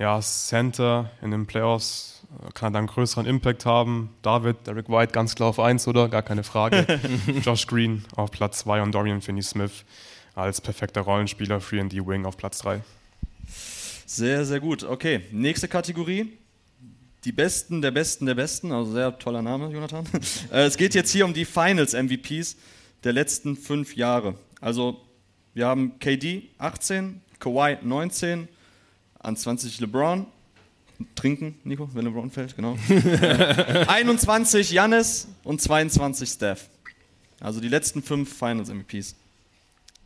ja, 0.00 0.20
Center 0.20 1.12
in 1.20 1.30
den 1.30 1.46
Playoffs 1.46 2.11
kann 2.54 2.68
er 2.68 2.70
dann 2.72 2.76
einen 2.76 2.86
größeren 2.86 3.26
Impact 3.26 3.66
haben. 3.66 4.10
David, 4.22 4.66
Derek 4.66 4.88
White 4.88 5.12
ganz 5.12 5.34
klar 5.34 5.50
auf 5.50 5.60
1, 5.60 5.86
oder? 5.88 6.08
Gar 6.08 6.22
keine 6.22 6.42
Frage. 6.42 7.00
Josh 7.42 7.66
Green 7.66 8.04
auf 8.16 8.30
Platz 8.30 8.58
2 8.58 8.82
und 8.82 8.92
Dorian 8.92 9.20
Finney-Smith 9.20 9.84
als 10.34 10.60
perfekter 10.60 11.02
Rollenspieler, 11.02 11.60
Free 11.60 11.80
and 11.80 11.92
D 11.92 11.98
Wing 12.06 12.24
auf 12.24 12.36
Platz 12.36 12.58
3. 12.58 12.80
Sehr, 14.06 14.44
sehr 14.44 14.60
gut. 14.60 14.84
Okay, 14.84 15.22
nächste 15.30 15.68
Kategorie. 15.68 16.38
Die 17.24 17.32
Besten 17.32 17.80
der 17.80 17.92
Besten 17.92 18.26
der 18.26 18.34
Besten. 18.34 18.72
Also 18.72 18.92
sehr 18.92 19.18
toller 19.18 19.42
Name, 19.42 19.70
Jonathan. 19.70 20.04
Äh, 20.52 20.64
es 20.64 20.76
geht 20.76 20.94
jetzt 20.94 21.10
hier 21.12 21.24
um 21.24 21.32
die 21.32 21.44
Finals-MVPs 21.44 22.56
der 23.04 23.12
letzten 23.12 23.56
fünf 23.56 23.96
Jahre. 23.96 24.34
Also 24.60 25.00
wir 25.54 25.66
haben 25.66 25.98
KD 25.98 26.50
18, 26.58 27.20
Kawhi 27.38 27.78
19, 27.82 28.48
an 29.18 29.36
20 29.36 29.80
LeBron. 29.80 30.26
Trinken, 31.14 31.58
Nico, 31.64 31.88
wenn 31.92 32.04
LeBron 32.04 32.30
fällt, 32.30 32.56
genau. 32.56 32.76
21 33.86 34.70
Jannis 34.70 35.28
und 35.44 35.60
22 35.60 36.28
Steph. 36.28 36.68
Also 37.40 37.60
die 37.60 37.68
letzten 37.68 38.02
fünf 38.02 38.36
Finals-MVPs. 38.36 39.16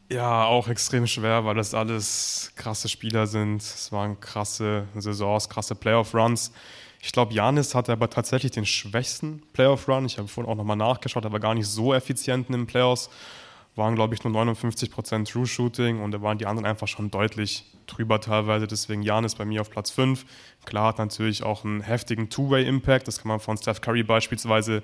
Ja, 0.09 0.45
auch 0.45 0.69
extrem 0.69 1.07
schwer, 1.07 1.45
weil 1.45 1.57
das 1.57 1.75
alles 1.75 2.53
krasse 2.55 2.89
Spieler 2.89 3.27
sind. 3.27 3.61
Es 3.61 3.91
waren 3.91 4.19
krasse 4.21 4.87
Saisons, 4.95 5.49
krasse 5.49 5.75
Playoff-Runs. 5.75 6.53
Ich 7.03 7.13
glaube, 7.13 7.35
Janis 7.35 7.75
hatte 7.75 7.93
aber 7.93 8.09
tatsächlich 8.09 8.53
den 8.53 8.67
schwächsten 8.67 9.43
Playoff-Run. 9.53 10.07
Ich 10.07 10.19
habe 10.19 10.29
vorhin 10.29 10.51
auch 10.51 10.57
nochmal 10.57 10.77
nachgeschaut, 10.77 11.25
er 11.25 11.33
war 11.33 11.41
gar 11.41 11.55
nicht 11.55 11.67
so 11.67 11.93
effizient 11.93 12.49
in 12.49 12.53
den 12.53 12.67
Playoffs. 12.67 13.11
Waren, 13.77 13.95
glaube 13.95 14.15
ich, 14.15 14.25
nur 14.25 14.33
59% 14.35 15.31
True-Shooting 15.31 16.01
und 16.01 16.11
da 16.11 16.23
waren 16.23 16.39
die 16.39 16.47
anderen 16.47 16.67
einfach 16.67 16.89
schon 16.89 17.11
deutlich 17.11 17.65
drüber 17.87 18.21
teilweise. 18.21 18.67
Deswegen 18.67 19.03
Janis 19.03 19.35
bei 19.35 19.45
mir 19.45 19.61
auf 19.61 19.71
Platz 19.71 19.91
5. 19.91 20.25
Klar 20.65 20.89
hat 20.89 20.99
natürlich 20.99 21.43
auch 21.43 21.65
einen 21.65 21.83
heftigen 21.83 22.31
Two-Way-Impact. 22.31 23.07
Das 23.07 23.19
kann 23.19 23.29
man 23.29 23.39
von 23.39 23.57
Steph 23.57 23.81
Curry 23.81 24.03
beispielsweise 24.03 24.83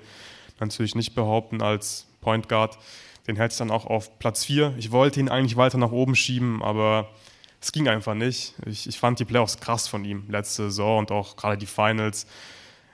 natürlich 0.59 0.95
nicht 0.95 1.15
behaupten 1.15 1.61
als 1.61 2.07
Point 2.21 2.47
Guard. 2.47 2.77
Den 3.27 3.35
hätte 3.35 3.53
ich 3.53 3.57
dann 3.57 3.71
auch 3.71 3.85
auf 3.85 4.19
Platz 4.19 4.45
4. 4.45 4.75
Ich 4.77 4.91
wollte 4.91 5.19
ihn 5.19 5.29
eigentlich 5.29 5.57
weiter 5.57 5.77
nach 5.77 5.91
oben 5.91 6.15
schieben, 6.15 6.61
aber 6.61 7.09
es 7.61 7.71
ging 7.71 7.87
einfach 7.87 8.13
nicht. 8.13 8.53
Ich, 8.65 8.87
ich 8.87 8.99
fand 8.99 9.19
die 9.19 9.25
Playoffs 9.25 9.59
krass 9.59 9.87
von 9.87 10.03
ihm 10.03 10.25
letzte 10.29 10.63
Saison 10.63 10.99
und 10.99 11.11
auch 11.11 11.35
gerade 11.35 11.57
die 11.57 11.65
Finals. 11.65 12.27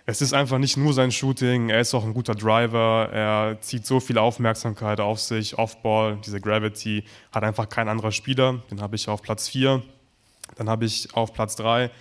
Es 0.10 0.24
ist 0.24 0.34
einfach 0.34 0.58
nicht 0.58 0.76
nur 0.76 0.92
sein 0.92 1.12
Shooting, 1.12 1.70
er 1.70 1.82
ist 1.82 1.94
auch 1.94 2.04
ein 2.04 2.16
guter 2.16 2.34
Driver, 2.34 3.10
er 3.14 3.62
zieht 3.62 3.86
so 3.86 4.00
viel 4.00 4.18
Aufmerksamkeit 4.18 5.00
auf 5.00 5.20
sich, 5.20 5.60
Offball, 5.60 6.18
diese 6.26 6.42
Gravity, 6.42 7.04
hat 7.32 7.44
einfach 7.44 7.70
kein 7.70 7.88
anderer 7.88 8.12
Spieler. 8.12 8.64
Den 8.72 8.82
habe 8.82 8.96
ich 8.96 9.08
auf 9.08 9.22
Platz 9.22 9.48
4. 9.50 9.84
Dann 10.56 10.68
habe 10.68 10.86
ich 10.86 11.14
auf 11.14 11.32
Platz 11.32 11.56
3 11.58 11.92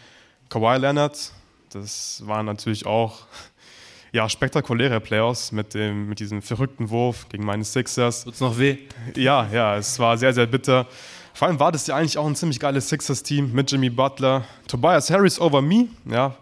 Kawhi 0.49 0.79
Leonard. 0.79 1.33
Das 1.69 2.23
war 2.25 2.43
natürlich 2.43 2.87
auch 2.87 3.27
ja, 4.13 4.27
spektakuläre 4.27 5.01
Playoffs 5.01 5.53
mit, 5.53 5.75
dem, 5.75 6.09
mit 6.09 6.19
diesem 6.19 6.41
verrückten 6.41 6.89
Wurf 6.89 7.29
gegen 7.29 7.45
meine 7.45 7.65
Sixers. 7.65 8.25
Tut's 8.25 8.41
noch 8.41 8.57
weh? 8.59 8.79
Ja, 9.17 9.47
ja, 9.53 9.77
es 9.77 9.99
war 9.99 10.17
sehr, 10.17 10.33
sehr 10.33 10.47
bitter. 10.47 10.87
Vor 11.35 11.47
allem 11.47 11.61
war 11.61 11.73
das 11.73 11.87
ja 11.87 11.97
eigentlich 11.97 12.17
auch 12.17 12.27
ein 12.27 12.37
ziemlich 12.37 12.59
geiles 12.59 12.89
Sixers-Team 12.89 13.53
mit 13.53 13.71
Jimmy 13.71 13.91
Butler. 13.91 14.45
Tobias 14.67 15.11
Harris 15.11 15.39
over 15.39 15.61
me, 15.61 15.89
ja, 16.07 16.35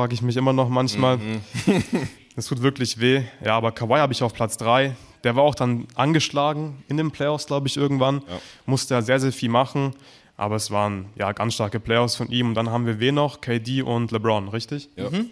frage 0.00 0.14
ich 0.14 0.22
mich 0.22 0.38
immer 0.38 0.54
noch 0.54 0.68
manchmal. 0.70 1.18
Mhm. 1.18 1.42
Das 2.36 2.46
tut 2.46 2.62
wirklich 2.62 3.00
weh. 3.00 3.24
Ja, 3.44 3.56
aber 3.56 3.72
Kawhi 3.72 3.98
habe 3.98 4.12
ich 4.12 4.22
auf 4.22 4.32
Platz 4.32 4.56
3. 4.56 4.94
Der 5.24 5.34
war 5.36 5.42
auch 5.42 5.56
dann 5.56 5.88
angeschlagen 5.96 6.82
in 6.88 6.96
den 6.96 7.10
Playoffs, 7.10 7.46
glaube 7.46 7.66
ich, 7.66 7.76
irgendwann. 7.76 8.22
Ja. 8.26 8.40
Musste 8.66 8.94
ja 8.94 9.02
sehr, 9.02 9.18
sehr 9.18 9.32
viel 9.32 9.50
machen. 9.50 9.94
Aber 10.36 10.54
es 10.54 10.70
waren 10.70 11.06
ja 11.16 11.32
ganz 11.32 11.54
starke 11.54 11.80
Playoffs 11.80 12.14
von 12.14 12.30
ihm. 12.30 12.50
Und 12.50 12.54
dann 12.54 12.70
haben 12.70 12.86
wir 12.86 13.00
wen 13.00 13.16
noch? 13.16 13.40
KD 13.42 13.82
und 13.82 14.12
LeBron, 14.12 14.48
richtig? 14.48 14.88
Ja. 14.96 15.10
Mhm. 15.10 15.30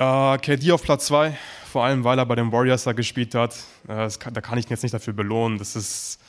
Uh, 0.00 0.34
äh, 0.34 0.38
KD 0.38 0.72
auf 0.72 0.82
Platz 0.82 1.06
2, 1.06 1.36
vor 1.70 1.84
allem 1.84 2.04
weil 2.04 2.18
er 2.18 2.24
bei 2.24 2.36
den 2.36 2.50
Warriors 2.50 2.84
da 2.84 2.92
gespielt 2.92 3.34
hat. 3.34 3.56
Uh, 3.88 4.08
kann, 4.18 4.32
da 4.32 4.40
kann 4.40 4.58
ich 4.58 4.66
ihn 4.66 4.70
jetzt 4.70 4.84
nicht 4.84 4.94
dafür 4.94 5.12
belohnen. 5.12 5.58
Das 5.58 5.74
ist, 5.76 6.19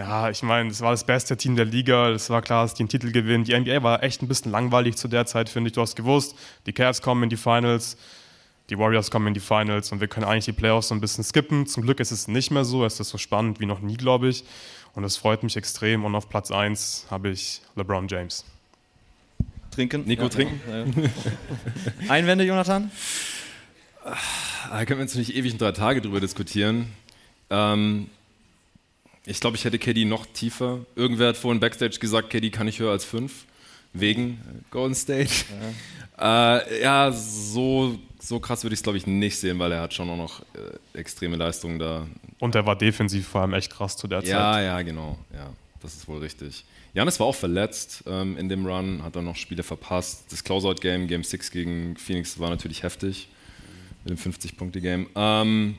ja, 0.00 0.30
ich 0.30 0.42
meine, 0.42 0.70
das 0.70 0.80
war 0.80 0.92
das 0.92 1.04
beste 1.04 1.36
Team 1.36 1.56
der 1.56 1.66
Liga. 1.66 2.08
Es 2.08 2.30
war 2.30 2.40
klar, 2.40 2.64
dass 2.64 2.72
die 2.72 2.82
einen 2.82 2.88
Titel 2.88 3.12
gewinnen. 3.12 3.44
Die 3.44 3.58
NBA 3.58 3.82
war 3.82 4.02
echt 4.02 4.22
ein 4.22 4.28
bisschen 4.28 4.50
langweilig 4.50 4.96
zu 4.96 5.08
der 5.08 5.26
Zeit, 5.26 5.50
finde 5.50 5.68
ich. 5.68 5.74
Du 5.74 5.82
hast 5.82 5.94
gewusst, 5.94 6.34
die 6.64 6.72
Cavs 6.72 7.02
kommen 7.02 7.24
in 7.24 7.28
die 7.28 7.36
Finals, 7.36 7.98
die 8.70 8.78
Warriors 8.78 9.10
kommen 9.10 9.26
in 9.26 9.34
die 9.34 9.40
Finals 9.40 9.92
und 9.92 10.00
wir 10.00 10.08
können 10.08 10.24
eigentlich 10.24 10.46
die 10.46 10.52
Playoffs 10.52 10.88
so 10.88 10.94
ein 10.94 11.02
bisschen 11.02 11.22
skippen. 11.22 11.66
Zum 11.66 11.82
Glück 11.82 12.00
ist 12.00 12.12
es 12.12 12.28
nicht 12.28 12.50
mehr 12.50 12.64
so. 12.64 12.82
Es 12.86 12.98
ist 12.98 13.10
so 13.10 13.18
spannend 13.18 13.60
wie 13.60 13.66
noch 13.66 13.80
nie, 13.80 13.98
glaube 13.98 14.28
ich. 14.28 14.42
Und 14.94 15.02
das 15.02 15.18
freut 15.18 15.42
mich 15.42 15.56
extrem. 15.58 16.06
Und 16.06 16.14
auf 16.14 16.30
Platz 16.30 16.50
1 16.50 17.06
habe 17.10 17.28
ich 17.28 17.60
LeBron 17.76 18.08
James. 18.08 18.46
Trinken. 19.70 20.06
Nico, 20.06 20.22
ja, 20.22 20.28
trinken. 20.30 20.60
Ja. 20.66 22.08
Einwände, 22.08 22.44
Jonathan? 22.44 22.90
Da 24.02 24.84
können 24.86 25.00
wir 25.00 25.04
jetzt 25.04 25.16
nicht 25.16 25.34
ewig 25.36 25.52
in 25.52 25.58
drei 25.58 25.72
Tage 25.72 26.00
drüber 26.00 26.20
diskutieren. 26.20 26.90
Ähm, 27.50 28.08
ich 29.26 29.40
glaube, 29.40 29.56
ich 29.56 29.64
hätte 29.64 29.78
KD 29.78 30.04
noch 30.04 30.26
tiefer. 30.26 30.80
Irgendwer 30.96 31.28
hat 31.28 31.36
vorhin 31.36 31.60
Backstage 31.60 31.98
gesagt, 31.98 32.30
KD 32.30 32.50
kann 32.50 32.68
ich 32.68 32.78
höher 32.78 32.92
als 32.92 33.04
fünf. 33.04 33.44
Wegen 33.92 34.40
Golden 34.70 34.94
State. 34.94 35.32
Ja, 36.16 36.58
äh, 36.58 36.82
ja 36.82 37.12
so, 37.12 37.98
so 38.20 38.38
krass 38.38 38.62
würde 38.62 38.74
ich 38.74 38.78
es, 38.78 38.82
glaube 38.84 38.98
ich, 38.98 39.06
nicht 39.06 39.36
sehen, 39.36 39.58
weil 39.58 39.72
er 39.72 39.80
hat 39.82 39.94
schon 39.94 40.08
auch 40.08 40.16
noch 40.16 40.40
äh, 40.54 40.98
extreme 40.98 41.36
Leistungen 41.36 41.78
da. 41.80 42.06
Und 42.38 42.54
er 42.54 42.66
war 42.66 42.76
defensiv 42.76 43.26
vor 43.26 43.40
allem 43.40 43.54
echt 43.54 43.72
krass 43.72 43.96
zu 43.96 44.06
der 44.06 44.20
Zeit. 44.20 44.30
Ja, 44.30 44.60
ja, 44.60 44.82
genau. 44.82 45.18
Ja, 45.34 45.50
das 45.82 45.94
ist 45.94 46.06
wohl 46.06 46.18
richtig. 46.18 46.64
Janis 46.94 47.18
war 47.20 47.26
auch 47.26 47.34
verletzt 47.34 48.04
ähm, 48.06 48.36
in 48.36 48.48
dem 48.48 48.66
Run, 48.66 49.02
hat 49.02 49.16
dann 49.16 49.24
noch 49.24 49.36
Spiele 49.36 49.62
verpasst. 49.62 50.24
Das 50.30 50.44
Closeout-Game, 50.44 51.06
Game 51.06 51.24
6 51.24 51.50
gegen 51.50 51.96
Phoenix, 51.96 52.38
war 52.38 52.50
natürlich 52.50 52.82
heftig 52.82 53.28
mit 54.04 54.18
dem 54.24 54.32
50-Punkte-Game. 54.32 55.08
Ähm, 55.14 55.76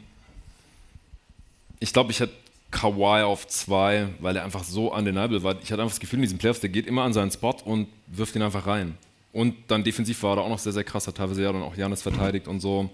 ich 1.80 1.94
glaube, 1.94 2.12
ich 2.12 2.20
hätte 2.20 2.34
Kawhi 2.72 3.24
auf 3.24 3.48
2, 3.48 4.08
weil 4.20 4.36
er 4.36 4.44
einfach 4.44 4.64
so 4.64 4.94
undeniable 4.94 5.44
war. 5.44 5.56
Ich 5.62 5.72
hatte 5.72 5.82
einfach 5.82 5.94
das 5.94 6.00
Gefühl, 6.00 6.20
in 6.20 6.24
diesen 6.24 6.38
Playoffs, 6.38 6.62
der 6.62 6.70
geht 6.70 6.88
immer 6.88 7.04
an 7.04 7.14
seinen 7.14 7.32
Spot 7.32 7.56
und 7.66 7.88
wirft 8.08 8.36
ihn 8.36 8.42
einfach 8.42 8.66
rein. 8.66 8.98
Und 9.34 9.56
dann 9.68 9.84
defensiv 9.84 10.24
war 10.24 10.38
er 10.38 10.44
auch 10.44 10.50
noch 10.50 10.60
sehr, 10.60 10.74
sehr 10.74 10.84
krass, 10.84 11.08
hat 11.08 11.16
teilweise 11.16 11.44
ja 11.44 11.52
dann 11.52 11.62
auch 11.62 11.76
Janis 11.76 12.02
verteidigt 12.02 12.48
und 12.48 12.60
so. 12.60 12.90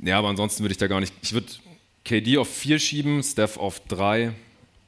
Ja, 0.00 0.18
aber 0.18 0.28
ansonsten 0.28 0.62
würde 0.62 0.72
ich 0.72 0.78
da 0.78 0.86
gar 0.86 1.00
nicht. 1.00 1.12
Ich 1.22 1.32
würde 1.32 1.46
KD 2.04 2.38
auf 2.38 2.48
4 2.48 2.78
schieben, 2.78 3.22
Steph 3.22 3.56
auf 3.56 3.80
3 3.88 4.32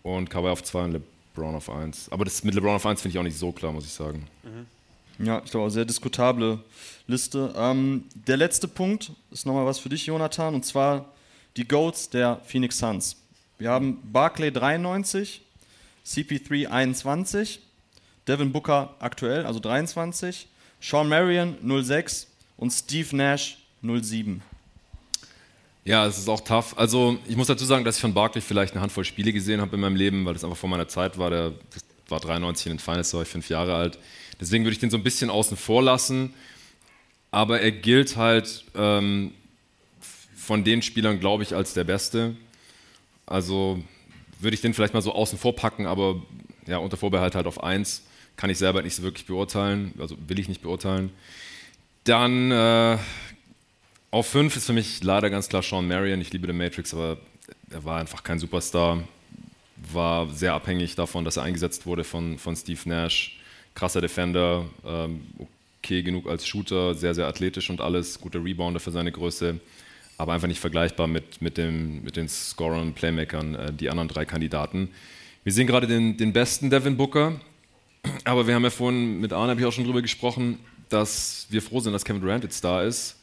und 0.02 0.30
Kawhi 0.30 0.48
auf 0.48 0.62
2 0.62 0.84
und 0.84 0.92
LeBron 0.92 1.54
auf 1.54 1.70
1. 1.70 2.10
Aber 2.10 2.24
das 2.24 2.44
mit 2.44 2.54
LeBron 2.54 2.76
auf 2.76 2.86
1 2.86 3.02
finde 3.02 3.14
ich 3.14 3.18
auch 3.18 3.24
nicht 3.24 3.38
so 3.38 3.52
klar, 3.52 3.72
muss 3.72 3.84
ich 3.84 3.92
sagen. 3.92 4.26
Mhm. 4.42 5.26
Ja, 5.26 5.42
ich 5.44 5.50
glaube, 5.50 5.70
sehr 5.70 5.84
diskutable 5.84 6.60
Liste. 7.06 7.52
Ähm, 7.56 8.04
der 8.14 8.36
letzte 8.36 8.68
Punkt 8.68 9.10
ist 9.32 9.46
nochmal 9.46 9.66
was 9.66 9.78
für 9.78 9.88
dich, 9.88 10.06
Jonathan, 10.06 10.54
und 10.54 10.64
zwar 10.64 11.06
die 11.56 11.66
Goats 11.66 12.10
der 12.10 12.40
Phoenix 12.44 12.78
Suns. 12.78 13.16
Wir 13.58 13.70
haben 13.70 13.98
Barclay 14.12 14.50
93, 14.50 15.42
CP3 16.06 16.66
21, 16.66 17.60
Devin 18.26 18.52
Booker 18.52 18.94
aktuell, 19.00 19.44
also 19.46 19.58
23, 19.58 20.48
Sean 20.80 21.08
Marion 21.08 21.56
06 21.82 22.28
und 22.56 22.70
Steve 22.70 23.16
Nash 23.16 23.58
07. 23.82 24.42
Ja, 25.84 26.06
es 26.06 26.18
ist 26.18 26.28
auch 26.28 26.42
tough. 26.42 26.76
Also 26.76 27.18
ich 27.26 27.36
muss 27.36 27.46
dazu 27.46 27.64
sagen, 27.64 27.84
dass 27.84 27.96
ich 27.96 28.02
von 28.02 28.12
Barkley 28.12 28.42
vielleicht 28.42 28.74
eine 28.74 28.82
Handvoll 28.82 29.04
Spiele 29.04 29.32
gesehen 29.32 29.60
habe 29.60 29.74
in 29.76 29.80
meinem 29.80 29.96
Leben, 29.96 30.26
weil 30.26 30.34
das 30.34 30.44
einfach 30.44 30.56
vor 30.56 30.68
meiner 30.68 30.86
Zeit 30.86 31.16
war. 31.16 31.30
Der 31.30 31.54
war 32.08 32.20
93 32.20 32.66
in 32.66 32.72
den 32.74 32.78
Finals, 32.78 33.10
da 33.10 33.16
war 33.16 33.22
ich 33.22 33.28
fünf 33.28 33.48
Jahre 33.48 33.74
alt. 33.74 33.98
Deswegen 34.40 34.64
würde 34.64 34.74
ich 34.74 34.78
den 34.78 34.90
so 34.90 34.98
ein 34.98 35.02
bisschen 35.02 35.30
außen 35.30 35.56
vor 35.56 35.82
lassen. 35.82 36.34
Aber 37.30 37.60
er 37.60 37.72
gilt 37.72 38.16
halt 38.16 38.64
ähm, 38.74 39.32
von 40.48 40.64
den 40.64 40.80
Spielern, 40.80 41.20
glaube 41.20 41.42
ich, 41.42 41.54
als 41.54 41.74
der 41.74 41.84
Beste. 41.84 42.34
Also 43.26 43.82
würde 44.40 44.54
ich 44.54 44.62
den 44.62 44.72
vielleicht 44.72 44.94
mal 44.94 45.02
so 45.02 45.12
außen 45.12 45.38
vor 45.38 45.54
packen, 45.54 45.84
aber 45.84 46.22
ja, 46.66 46.78
unter 46.78 46.96
Vorbehalt 46.96 47.34
halt 47.34 47.46
auf 47.46 47.62
eins. 47.62 48.02
Kann 48.38 48.48
ich 48.48 48.56
selber 48.56 48.80
nicht 48.80 48.94
so 48.94 49.02
wirklich 49.02 49.26
beurteilen, 49.26 49.92
also 49.98 50.16
will 50.26 50.38
ich 50.38 50.48
nicht 50.48 50.62
beurteilen. 50.62 51.10
Dann 52.04 52.50
äh, 52.50 52.96
auf 54.10 54.26
5 54.28 54.56
ist 54.56 54.64
für 54.64 54.72
mich 54.72 55.04
leider 55.04 55.28
ganz 55.28 55.50
klar 55.50 55.62
Sean 55.62 55.86
Marion. 55.86 56.22
Ich 56.22 56.32
liebe 56.32 56.46
The 56.46 56.54
Matrix, 56.54 56.94
aber 56.94 57.18
er 57.68 57.84
war 57.84 58.00
einfach 58.00 58.22
kein 58.22 58.38
Superstar. 58.38 59.04
War 59.92 60.30
sehr 60.30 60.54
abhängig 60.54 60.94
davon, 60.94 61.26
dass 61.26 61.36
er 61.36 61.42
eingesetzt 61.42 61.84
wurde 61.84 62.04
von, 62.04 62.38
von 62.38 62.56
Steve 62.56 62.80
Nash. 62.86 63.38
Krasser 63.74 64.00
Defender, 64.00 64.64
ähm, 64.82 65.20
okay 65.82 66.02
genug 66.02 66.26
als 66.26 66.46
Shooter, 66.46 66.94
sehr, 66.94 67.14
sehr 67.14 67.26
athletisch 67.26 67.68
und 67.68 67.82
alles. 67.82 68.18
Guter 68.18 68.42
Rebounder 68.42 68.80
für 68.80 68.92
seine 68.92 69.12
Größe. 69.12 69.60
Aber 70.18 70.34
einfach 70.34 70.48
nicht 70.48 70.60
vergleichbar 70.60 71.06
mit, 71.06 71.40
mit, 71.40 71.56
dem, 71.56 72.02
mit 72.02 72.16
den 72.16 72.28
Scorern 72.28 72.82
und 72.82 72.94
Playmakern, 72.94 73.54
äh, 73.54 73.72
die 73.72 73.88
anderen 73.88 74.08
drei 74.08 74.24
Kandidaten. 74.24 74.90
Wir 75.44 75.52
sehen 75.52 75.66
gerade 75.66 75.86
den, 75.86 76.16
den 76.16 76.32
besten 76.32 76.68
Devin 76.68 76.96
Booker. 76.96 77.40
Aber 78.24 78.46
wir 78.46 78.54
haben 78.54 78.64
ja 78.64 78.70
vorhin 78.70 79.20
mit 79.20 79.32
Arne, 79.32 79.50
habe 79.50 79.60
ich 79.60 79.66
auch 79.66 79.72
schon 79.72 79.84
drüber 79.84 80.02
gesprochen, 80.02 80.58
dass 80.88 81.46
wir 81.50 81.62
froh 81.62 81.80
sind, 81.80 81.92
dass 81.92 82.04
Kevin 82.04 82.20
Durant 82.20 82.44
jetzt 82.44 82.62
da 82.62 82.82
ist 82.82 83.18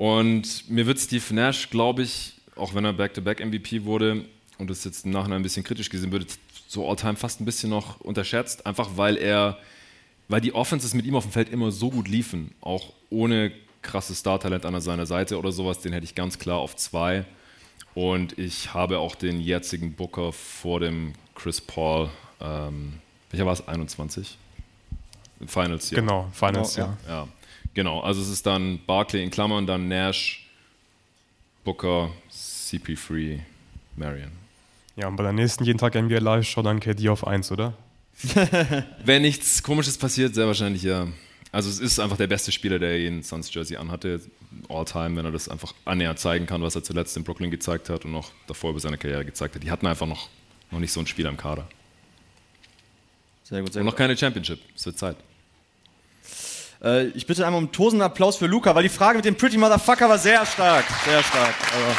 und 0.00 0.70
mir 0.70 0.86
wird 0.86 0.98
Steve 0.98 1.34
Nash, 1.34 1.68
glaube 1.68 2.04
ich, 2.04 2.32
auch 2.56 2.74
wenn 2.74 2.86
er 2.86 2.94
Back-to-Back-MVP 2.94 3.84
wurde 3.84 4.24
und 4.56 4.70
das 4.70 4.82
jetzt 4.84 5.04
im 5.04 5.10
Nachhinein 5.10 5.40
ein 5.40 5.42
bisschen 5.42 5.62
kritisch 5.62 5.90
gesehen 5.90 6.10
wird, 6.10 6.38
so 6.68 6.88
all-time 6.88 7.16
fast 7.16 7.38
ein 7.38 7.44
bisschen 7.44 7.68
noch 7.68 8.00
unterschätzt, 8.00 8.64
einfach 8.64 8.92
weil 8.96 9.18
er, 9.18 9.58
weil 10.28 10.40
die 10.40 10.54
Offenses 10.54 10.94
mit 10.94 11.04
ihm 11.04 11.16
auf 11.16 11.24
dem 11.24 11.32
Feld 11.32 11.50
immer 11.50 11.70
so 11.70 11.90
gut 11.90 12.08
liefen, 12.08 12.52
auch 12.62 12.94
ohne 13.10 13.52
krasses 13.82 14.18
Star-Talent 14.18 14.66
an 14.66 14.80
seiner 14.80 15.06
Seite 15.06 15.38
oder 15.38 15.52
sowas, 15.52 15.80
den 15.80 15.92
hätte 15.92 16.04
ich 16.04 16.14
ganz 16.14 16.38
klar 16.38 16.58
auf 16.58 16.76
zwei. 16.76 17.24
Und 17.94 18.38
ich 18.38 18.72
habe 18.74 18.98
auch 18.98 19.14
den 19.14 19.40
jetzigen 19.40 19.94
Booker 19.94 20.32
vor 20.32 20.80
dem 20.80 21.14
Chris 21.34 21.60
Paul, 21.60 22.10
ähm, 22.40 22.94
welcher 23.30 23.46
war 23.46 23.52
es, 23.52 23.66
21? 23.66 24.36
Finals, 25.46 25.90
ja. 25.90 26.00
Genau, 26.00 26.28
Finals, 26.32 26.74
Genau, 26.74 26.88
ja. 27.06 27.08
Ja, 27.08 27.28
genau. 27.74 28.00
Also 28.00 28.20
es 28.20 28.28
ist 28.28 28.46
dann 28.46 28.80
Barkley 28.86 29.22
in 29.22 29.30
Klammern, 29.30 29.66
dann 29.66 29.88
Nash, 29.88 30.46
Booker, 31.64 32.10
CP3, 32.30 33.40
Marion. 33.96 34.32
Ja, 34.96 35.08
und 35.08 35.16
bei 35.16 35.22
der 35.22 35.32
nächsten 35.32 35.64
jeden 35.64 35.78
Tag 35.78 35.94
NBA 35.94 36.18
Live 36.18 36.46
schaut 36.46 36.66
dann 36.66 36.80
KD 36.80 37.08
auf 37.08 37.26
1, 37.26 37.52
oder? 37.52 37.74
Wenn 39.04 39.22
nichts 39.22 39.62
Komisches 39.62 39.96
passiert, 39.96 40.34
sehr 40.34 40.46
wahrscheinlich 40.46 40.82
ja. 40.82 41.08
Also 41.52 41.68
es 41.68 41.80
ist 41.80 41.98
einfach 41.98 42.16
der 42.16 42.28
beste 42.28 42.52
Spieler, 42.52 42.78
der 42.78 42.98
jeden 42.98 43.22
Suns 43.24 43.52
Jersey 43.52 43.76
anhatte, 43.76 44.20
all 44.68 44.84
time, 44.84 45.16
wenn 45.16 45.24
er 45.24 45.32
das 45.32 45.48
einfach 45.48 45.74
annähernd 45.84 46.18
zeigen 46.18 46.46
kann, 46.46 46.62
was 46.62 46.76
er 46.76 46.84
zuletzt 46.84 47.16
in 47.16 47.24
Brooklyn 47.24 47.50
gezeigt 47.50 47.88
hat 47.88 48.04
und 48.04 48.12
noch 48.12 48.30
davor 48.46 48.70
über 48.70 48.78
seine 48.80 48.98
Karriere 48.98 49.24
gezeigt 49.24 49.56
hat. 49.56 49.62
Die 49.62 49.70
hatten 49.70 49.86
einfach 49.86 50.06
noch, 50.06 50.28
noch 50.70 50.78
nicht 50.78 50.92
so 50.92 51.00
einen 51.00 51.08
Spieler 51.08 51.28
im 51.28 51.36
Kader. 51.36 51.68
Sehr 53.42 53.62
gut, 53.62 53.72
sehr 53.72 53.80
Und 53.82 53.86
gut. 53.86 53.92
noch 53.94 53.98
keine 53.98 54.16
Championship. 54.16 54.60
Es 54.76 54.86
wird 54.86 54.96
Zeit. 54.96 55.16
Äh, 56.84 57.08
ich 57.08 57.26
bitte 57.26 57.44
einmal 57.44 57.60
um 57.60 57.72
tosenden 57.72 58.06
Applaus 58.06 58.36
für 58.36 58.46
Luca, 58.46 58.72
weil 58.76 58.84
die 58.84 58.88
Frage 58.88 59.16
mit 59.18 59.24
dem 59.24 59.34
Pretty 59.34 59.56
Motherfucker 59.58 60.08
war 60.08 60.18
sehr 60.18 60.46
stark. 60.46 60.84
Sehr 61.04 61.22
stark. 61.22 61.54
Also, 61.74 61.96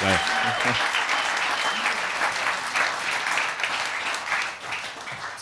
Geil. 0.00 0.18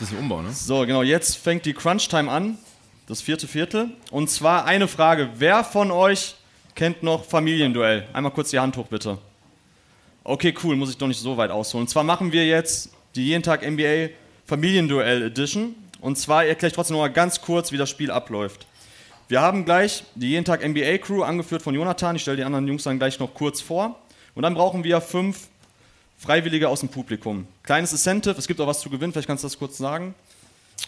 Das 0.00 0.09
ist 0.09 0.16
ein 0.16 0.23
Umbau, 0.23 0.40
ne? 0.40 0.50
so, 0.50 0.80
genau, 0.87 1.02
jetzt 1.02 1.37
fängt 1.37 1.66
die 1.66 1.75
Crunch-Time 1.75 2.30
an. 2.30 2.57
Das 3.07 3.21
vierte 3.21 3.47
Viertel. 3.47 3.90
Und 4.11 4.30
zwar 4.30 4.64
eine 4.64 4.88
Frage. 4.88 5.28
Wer 5.37 5.62
von 5.62 5.90
euch 5.90 6.37
kennt 6.75 7.02
noch 7.02 7.23
Familienduell? 7.26 8.09
Einmal 8.14 8.33
kurz 8.33 8.49
die 8.49 8.59
Hand 8.59 8.78
hoch, 8.78 8.87
bitte. 8.87 9.19
Okay, 10.25 10.54
cool, 10.64 10.75
muss 10.75 10.88
ich 10.88 10.97
doch 10.97 11.07
nicht 11.07 11.21
so 11.21 11.37
weit 11.37 11.50
ausholen. 11.50 11.83
Und 11.83 11.88
zwar 11.88 12.02
machen 12.02 12.33
wir 12.33 12.47
jetzt 12.47 12.95
die 13.14 13.26
jeden 13.26 13.42
Tag 13.42 13.61
NBA 13.69 14.09
Familienduell 14.47 15.25
Edition. 15.25 15.75
Und 16.00 16.16
zwar 16.16 16.47
erkläre 16.47 16.69
ich 16.69 16.75
trotzdem 16.75 16.97
noch 16.97 17.02
mal 17.02 17.09
ganz 17.12 17.42
kurz, 17.42 17.71
wie 17.71 17.76
das 17.76 17.90
Spiel 17.90 18.11
abläuft. 18.11 18.66
Wir 19.28 19.42
haben 19.42 19.66
gleich 19.66 20.04
die 20.14 20.30
jeden 20.30 20.47
Tag 20.47 20.66
NBA 20.66 20.97
Crew, 20.97 21.25
angeführt 21.25 21.61
von 21.61 21.75
Jonathan. 21.75 22.16
Ich 22.16 22.23
stelle 22.23 22.38
die 22.38 22.45
anderen 22.45 22.66
Jungs 22.66 22.85
dann 22.85 22.99
gleich 22.99 23.19
noch 23.19 23.35
kurz 23.35 23.61
vor. 23.61 24.00
Und 24.35 24.45
dann 24.45 24.54
brauchen 24.54 24.83
wir 24.83 25.02
fünf 25.02 25.50
Freiwillige 26.21 26.69
aus 26.69 26.81
dem 26.81 26.91
Publikum. 26.91 27.47
Kleines 27.62 27.93
Incentive, 27.93 28.37
es 28.37 28.47
gibt 28.47 28.61
auch 28.61 28.67
was 28.67 28.81
zu 28.81 28.91
gewinnen, 28.91 29.11
vielleicht 29.11 29.27
kannst 29.27 29.43
du 29.43 29.47
das 29.47 29.59
kurz 29.59 29.79
sagen. 29.79 30.15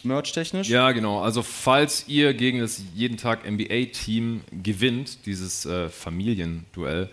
Merch-technisch. 0.03 0.69
Ja, 0.69 0.93
genau. 0.93 1.23
Also 1.23 1.43
falls 1.43 2.05
ihr 2.07 2.35
gegen 2.35 2.61
das 2.61 2.83
jeden 2.95 3.17
Tag 3.17 3.51
NBA-Team 3.51 4.43
gewinnt, 4.63 5.25
dieses 5.25 5.65
äh, 5.65 5.89
Familienduell, 5.89 7.09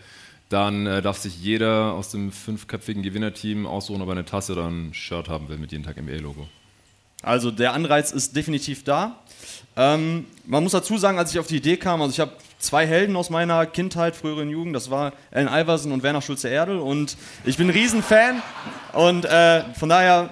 dann 0.49 0.85
äh, 0.85 1.01
darf 1.01 1.17
sich 1.17 1.41
jeder 1.41 1.93
aus 1.93 2.09
dem 2.09 2.33
fünfköpfigen 2.33 3.03
Gewinnerteam 3.03 3.65
aussuchen, 3.65 4.01
ob 4.01 4.09
er 4.09 4.13
eine 4.13 4.25
Tasse 4.25 4.51
oder 4.51 4.67
ein 4.67 4.93
Shirt 4.93 5.29
haben 5.29 5.47
will 5.47 5.57
mit 5.57 5.71
jeden 5.71 5.85
Tag 5.85 5.95
NBA-Logo. 6.01 6.45
Also 7.21 7.51
der 7.51 7.73
Anreiz 7.73 8.11
ist 8.11 8.35
definitiv 8.35 8.83
da. 8.83 9.19
Ähm, 9.77 10.25
man 10.45 10.63
muss 10.63 10.73
dazu 10.73 10.97
sagen, 10.97 11.17
als 11.17 11.31
ich 11.31 11.39
auf 11.39 11.47
die 11.47 11.57
Idee 11.57 11.77
kam, 11.77 12.01
also 12.01 12.11
ich 12.11 12.19
habe 12.19 12.33
zwei 12.59 12.86
Helden 12.86 13.15
aus 13.15 13.29
meiner 13.29 13.65
Kindheit, 13.65 14.15
früheren 14.15 14.49
Jugend, 14.49 14.75
das 14.75 14.91
war 14.91 15.13
Allen 15.31 15.47
Iverson 15.47 15.91
und 15.91 16.03
Werner 16.03 16.21
Schulze-Erdel 16.21 16.77
und 16.77 17.17
ich 17.45 17.57
bin 17.57 17.67
ein 17.67 17.71
Riesenfan 17.71 18.43
und 18.93 19.25
äh, 19.25 19.63
von 19.73 19.89
daher 19.89 20.29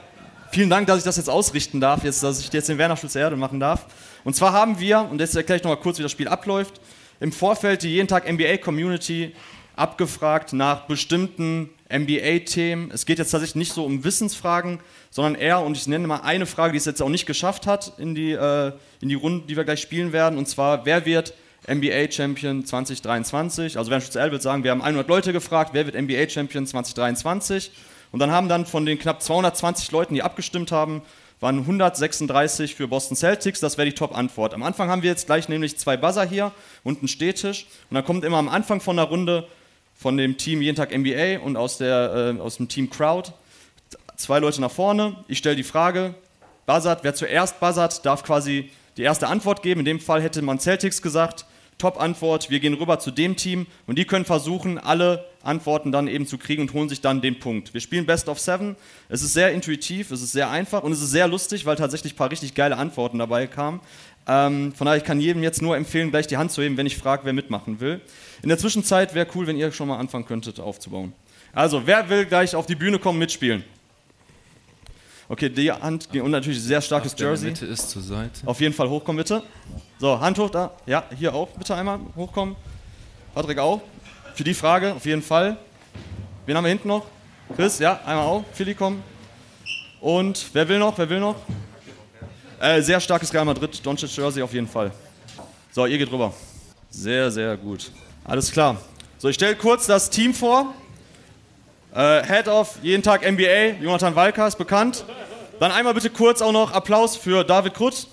vielen 0.51 0.69
Dank, 0.69 0.87
dass 0.87 0.99
ich 0.99 1.03
das 1.05 1.17
jetzt 1.17 1.29
ausrichten 1.29 1.79
darf, 1.79 2.03
jetzt, 2.03 2.21
dass 2.21 2.39
ich 2.39 2.51
jetzt 2.51 2.67
den 2.69 2.77
Werner 2.77 2.97
Schulze-Erdel 2.97 3.37
machen 3.37 3.59
darf. 3.59 3.85
Und 4.25 4.35
zwar 4.35 4.51
haben 4.51 4.79
wir, 4.79 5.07
und 5.09 5.19
jetzt 5.19 5.35
erkläre 5.35 5.57
ich 5.57 5.63
nochmal 5.63 5.79
kurz, 5.79 5.97
wie 5.99 6.03
das 6.03 6.11
Spiel 6.11 6.27
abläuft, 6.27 6.81
im 7.19 7.31
Vorfeld 7.31 7.81
die 7.83 7.89
jeden 7.89 8.07
Tag 8.07 8.31
NBA-Community 8.31 9.33
abgefragt 9.75 10.53
nach 10.53 10.81
bestimmten 10.81 11.69
NBA-Themen. 11.89 12.91
Es 12.91 13.05
geht 13.05 13.19
jetzt 13.19 13.31
tatsächlich 13.31 13.55
nicht 13.55 13.73
so 13.73 13.85
um 13.85 14.03
Wissensfragen, 14.03 14.79
sondern 15.11 15.35
eher, 15.35 15.61
und 15.61 15.77
ich 15.77 15.87
nenne 15.87 16.07
mal 16.07 16.21
eine 16.21 16.45
Frage, 16.45 16.73
die 16.73 16.77
es 16.77 16.85
jetzt 16.85 17.01
auch 17.01 17.09
nicht 17.09 17.25
geschafft 17.25 17.67
hat 17.67 17.93
in 17.97 18.15
die, 18.15 18.33
äh, 18.33 18.73
in 18.99 19.07
die 19.07 19.15
Runden, 19.15 19.47
die 19.47 19.55
wir 19.55 19.63
gleich 19.63 19.81
spielen 19.81 20.11
werden, 20.11 20.37
und 20.37 20.47
zwar, 20.49 20.85
wer 20.85 21.05
wird 21.05 21.33
NBA-Champion 21.65 22.65
2023? 22.65 23.77
Also 23.77 23.89
Werner 23.89 24.01
Schulze-Erdel 24.01 24.33
wird 24.33 24.41
sagen, 24.41 24.63
wir 24.63 24.71
haben 24.71 24.81
100 24.81 25.07
Leute 25.07 25.33
gefragt, 25.33 25.71
wer 25.73 25.85
wird 25.85 25.95
NBA-Champion 25.95 26.65
2023? 26.65 27.71
Und 28.11 28.19
dann 28.19 28.31
haben 28.31 28.49
dann 28.49 28.65
von 28.65 28.85
den 28.85 28.99
knapp 28.99 29.21
220 29.21 29.91
Leuten, 29.91 30.13
die 30.13 30.23
abgestimmt 30.23 30.71
haben, 30.71 31.01
waren 31.39 31.59
136 31.59 32.75
für 32.75 32.87
Boston 32.87 33.15
Celtics. 33.15 33.59
Das 33.59 33.77
wäre 33.77 33.87
die 33.87 33.95
Top-Antwort. 33.95 34.53
Am 34.53 34.63
Anfang 34.63 34.89
haben 34.89 35.03
wir 35.03 35.09
jetzt 35.09 35.27
gleich 35.27 35.49
nämlich 35.49 35.77
zwei 35.77 35.97
Buzzer 35.97 36.25
hier 36.25 36.51
und 36.83 36.99
einen 36.99 37.07
Stehtisch. 37.07 37.67
Und 37.89 37.95
dann 37.95 38.05
kommt 38.05 38.23
immer 38.23 38.37
am 38.37 38.49
Anfang 38.49 38.81
von 38.81 38.95
der 38.95 39.05
Runde 39.05 39.47
von 39.95 40.17
dem 40.17 40.37
Team 40.37 40.61
Jeden 40.61 40.75
Tag 40.75 40.95
NBA 40.95 41.39
und 41.39 41.57
aus, 41.57 41.77
der, 41.77 42.35
äh, 42.37 42.41
aus 42.41 42.57
dem 42.57 42.67
Team 42.67 42.89
Crowd 42.89 43.31
zwei 44.15 44.39
Leute 44.39 44.61
nach 44.61 44.71
vorne. 44.71 45.15
Ich 45.27 45.37
stelle 45.37 45.55
die 45.55 45.63
Frage, 45.63 46.15
buzzert, 46.65 47.03
wer 47.03 47.13
zuerst 47.13 47.59
buzzert, 47.59 48.05
darf 48.05 48.23
quasi 48.23 48.69
die 48.97 49.03
erste 49.03 49.27
Antwort 49.27 49.61
geben. 49.61 49.81
In 49.81 49.85
dem 49.85 49.99
Fall 49.99 50.21
hätte 50.21 50.41
man 50.41 50.59
Celtics 50.59 51.01
gesagt. 51.01 51.45
Top-Antwort, 51.77 52.49
wir 52.49 52.59
gehen 52.59 52.73
rüber 52.73 52.97
zu 52.97 53.11
dem 53.11 53.35
Team 53.35 53.67
und 53.85 53.99
die 53.99 54.05
können 54.05 54.25
versuchen, 54.25 54.79
alle 54.79 55.25
Antworten 55.43 55.91
dann 55.91 56.07
eben 56.07 56.25
zu 56.25 56.39
kriegen 56.39 56.63
und 56.63 56.73
holen 56.73 56.89
sich 56.89 57.01
dann 57.01 57.21
den 57.21 57.37
Punkt. 57.37 57.71
Wir 57.75 57.81
spielen 57.81 58.07
Best 58.07 58.29
of 58.29 58.39
Seven. 58.39 58.75
Es 59.09 59.21
ist 59.21 59.33
sehr 59.33 59.51
intuitiv, 59.51 60.09
es 60.09 60.23
ist 60.23 60.31
sehr 60.31 60.49
einfach 60.49 60.81
und 60.81 60.91
es 60.91 61.01
ist 61.03 61.11
sehr 61.11 61.27
lustig, 61.27 61.67
weil 61.67 61.75
tatsächlich 61.75 62.13
ein 62.13 62.15
paar 62.15 62.31
richtig 62.31 62.55
geile 62.55 62.77
Antworten 62.77 63.19
dabei 63.19 63.45
kamen. 63.45 63.79
Ähm, 64.27 64.73
von 64.73 64.85
daher 64.85 64.97
ich 64.97 65.03
kann 65.03 65.21
jedem 65.21 65.43
jetzt 65.43 65.61
nur 65.61 65.77
empfehlen, 65.77 66.09
gleich 66.09 66.25
die 66.25 66.37
Hand 66.37 66.51
zu 66.51 66.63
heben, 66.63 66.77
wenn 66.77 66.87
ich 66.87 66.97
frage, 66.97 67.25
wer 67.25 67.33
mitmachen 67.33 67.79
will. 67.79 68.01
In 68.41 68.49
der 68.49 68.57
Zwischenzeit 68.57 69.13
wäre 69.13 69.27
cool, 69.35 69.45
wenn 69.45 69.55
ihr 69.55 69.71
schon 69.71 69.87
mal 69.87 69.97
anfangen 69.97 70.25
könntet 70.25 70.59
aufzubauen. 70.59 71.13
Also, 71.53 71.85
wer 71.85 72.09
will 72.09 72.25
gleich 72.25 72.55
auf 72.55 72.65
die 72.65 72.75
Bühne 72.75 72.97
kommen, 72.97 73.19
mitspielen? 73.19 73.63
Okay, 75.29 75.49
die 75.49 75.69
Hand 75.69 76.07
und 76.13 76.31
natürlich 76.31 76.61
sehr 76.61 76.81
starkes 76.81 77.13
in 77.13 77.19
Jersey. 77.19 77.49
Mitte 77.49 77.65
ist 77.65 77.89
zur 77.89 78.01
Seite. 78.01 78.47
Auf 78.47 78.61
jeden 78.61 78.73
Fall 78.73 78.87
hochkommen, 78.89 79.17
bitte. 79.17 79.43
So, 79.99 80.17
Hand 80.17 80.39
hoch 80.39 80.49
da. 80.49 80.71
Ja, 80.85 81.03
hier 81.17 81.33
auch 81.33 81.49
bitte 81.49 81.75
einmal 81.75 81.99
hochkommen. 82.15 82.55
Patrick 83.33 83.59
auch. 83.59 83.81
Für 84.35 84.45
die 84.45 84.53
Frage, 84.53 84.93
auf 84.93 85.05
jeden 85.05 85.21
Fall. 85.21 85.57
Wen 86.45 86.55
haben 86.55 86.63
wir 86.63 86.69
hinten 86.69 86.87
noch? 86.87 87.05
Chris, 87.55 87.79
ja, 87.79 87.99
einmal 88.05 88.25
auch. 88.25 88.45
Philly 88.53 88.73
kommen. 88.73 89.03
Und 89.99 90.45
wer 90.53 90.69
will 90.69 90.79
noch? 90.79 90.97
Wer 90.97 91.09
will 91.09 91.19
noch? 91.19 91.35
Äh, 92.61 92.81
sehr 92.81 92.99
starkes 93.01 93.33
Real 93.33 93.43
Madrid, 93.43 93.85
Doncic 93.85 94.15
Jersey 94.15 94.41
auf 94.41 94.53
jeden 94.53 94.67
Fall. 94.67 94.91
So, 95.71 95.85
ihr 95.85 95.97
geht 95.97 96.11
rüber. 96.11 96.33
Sehr, 96.89 97.29
sehr 97.31 97.57
gut. 97.57 97.91
Alles 98.23 98.49
klar. 98.49 98.77
So, 99.17 99.27
ich 99.27 99.35
stelle 99.35 99.55
kurz 99.55 99.87
das 99.87 100.09
Team 100.09 100.33
vor. 100.33 100.73
Äh, 101.97 102.23
Head 102.27 102.47
of 102.47 102.75
jeden 102.83 103.01
Tag 103.01 103.27
NBA, 103.27 103.81
Jonathan 103.81 104.15
Walker 104.15 104.45
ist 104.47 104.59
bekannt. 104.59 105.03
Dann 105.59 105.71
einmal 105.71 105.95
bitte 105.95 106.11
kurz 106.11 106.43
auch 106.43 106.51
noch 106.51 106.71
Applaus 106.71 107.17
für 107.17 107.43
David 107.43 107.73
Krutt. 107.73 108.05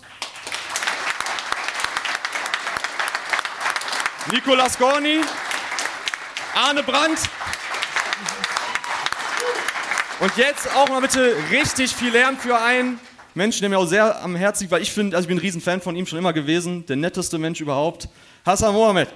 Nicolas 4.32 4.78
Gorni. 4.78 5.20
Arne 6.54 6.82
Brandt. 6.82 7.18
Und 10.20 10.34
jetzt 10.38 10.74
auch 10.74 10.88
mal 10.88 11.02
bitte 11.02 11.36
richtig 11.50 11.94
viel 11.94 12.12
Lärm 12.12 12.38
für 12.38 12.58
einen 12.58 12.98
Menschen, 13.34 13.60
der 13.60 13.68
mir 13.68 13.78
auch 13.78 13.86
sehr 13.86 14.22
am 14.22 14.34
Herzen 14.34 14.62
liegt, 14.62 14.72
weil 14.72 14.80
ich 14.80 14.92
finde, 14.92 15.14
also 15.14 15.26
ich 15.26 15.28
bin 15.28 15.36
ein 15.36 15.42
Riesenfan 15.42 15.82
von 15.82 15.94
ihm 15.94 16.06
schon 16.06 16.18
immer 16.18 16.32
gewesen, 16.32 16.86
der 16.86 16.96
netteste 16.96 17.36
Mensch 17.36 17.60
überhaupt. 17.60 18.08
Hassan 18.46 18.72
Mohamed. 18.72 19.08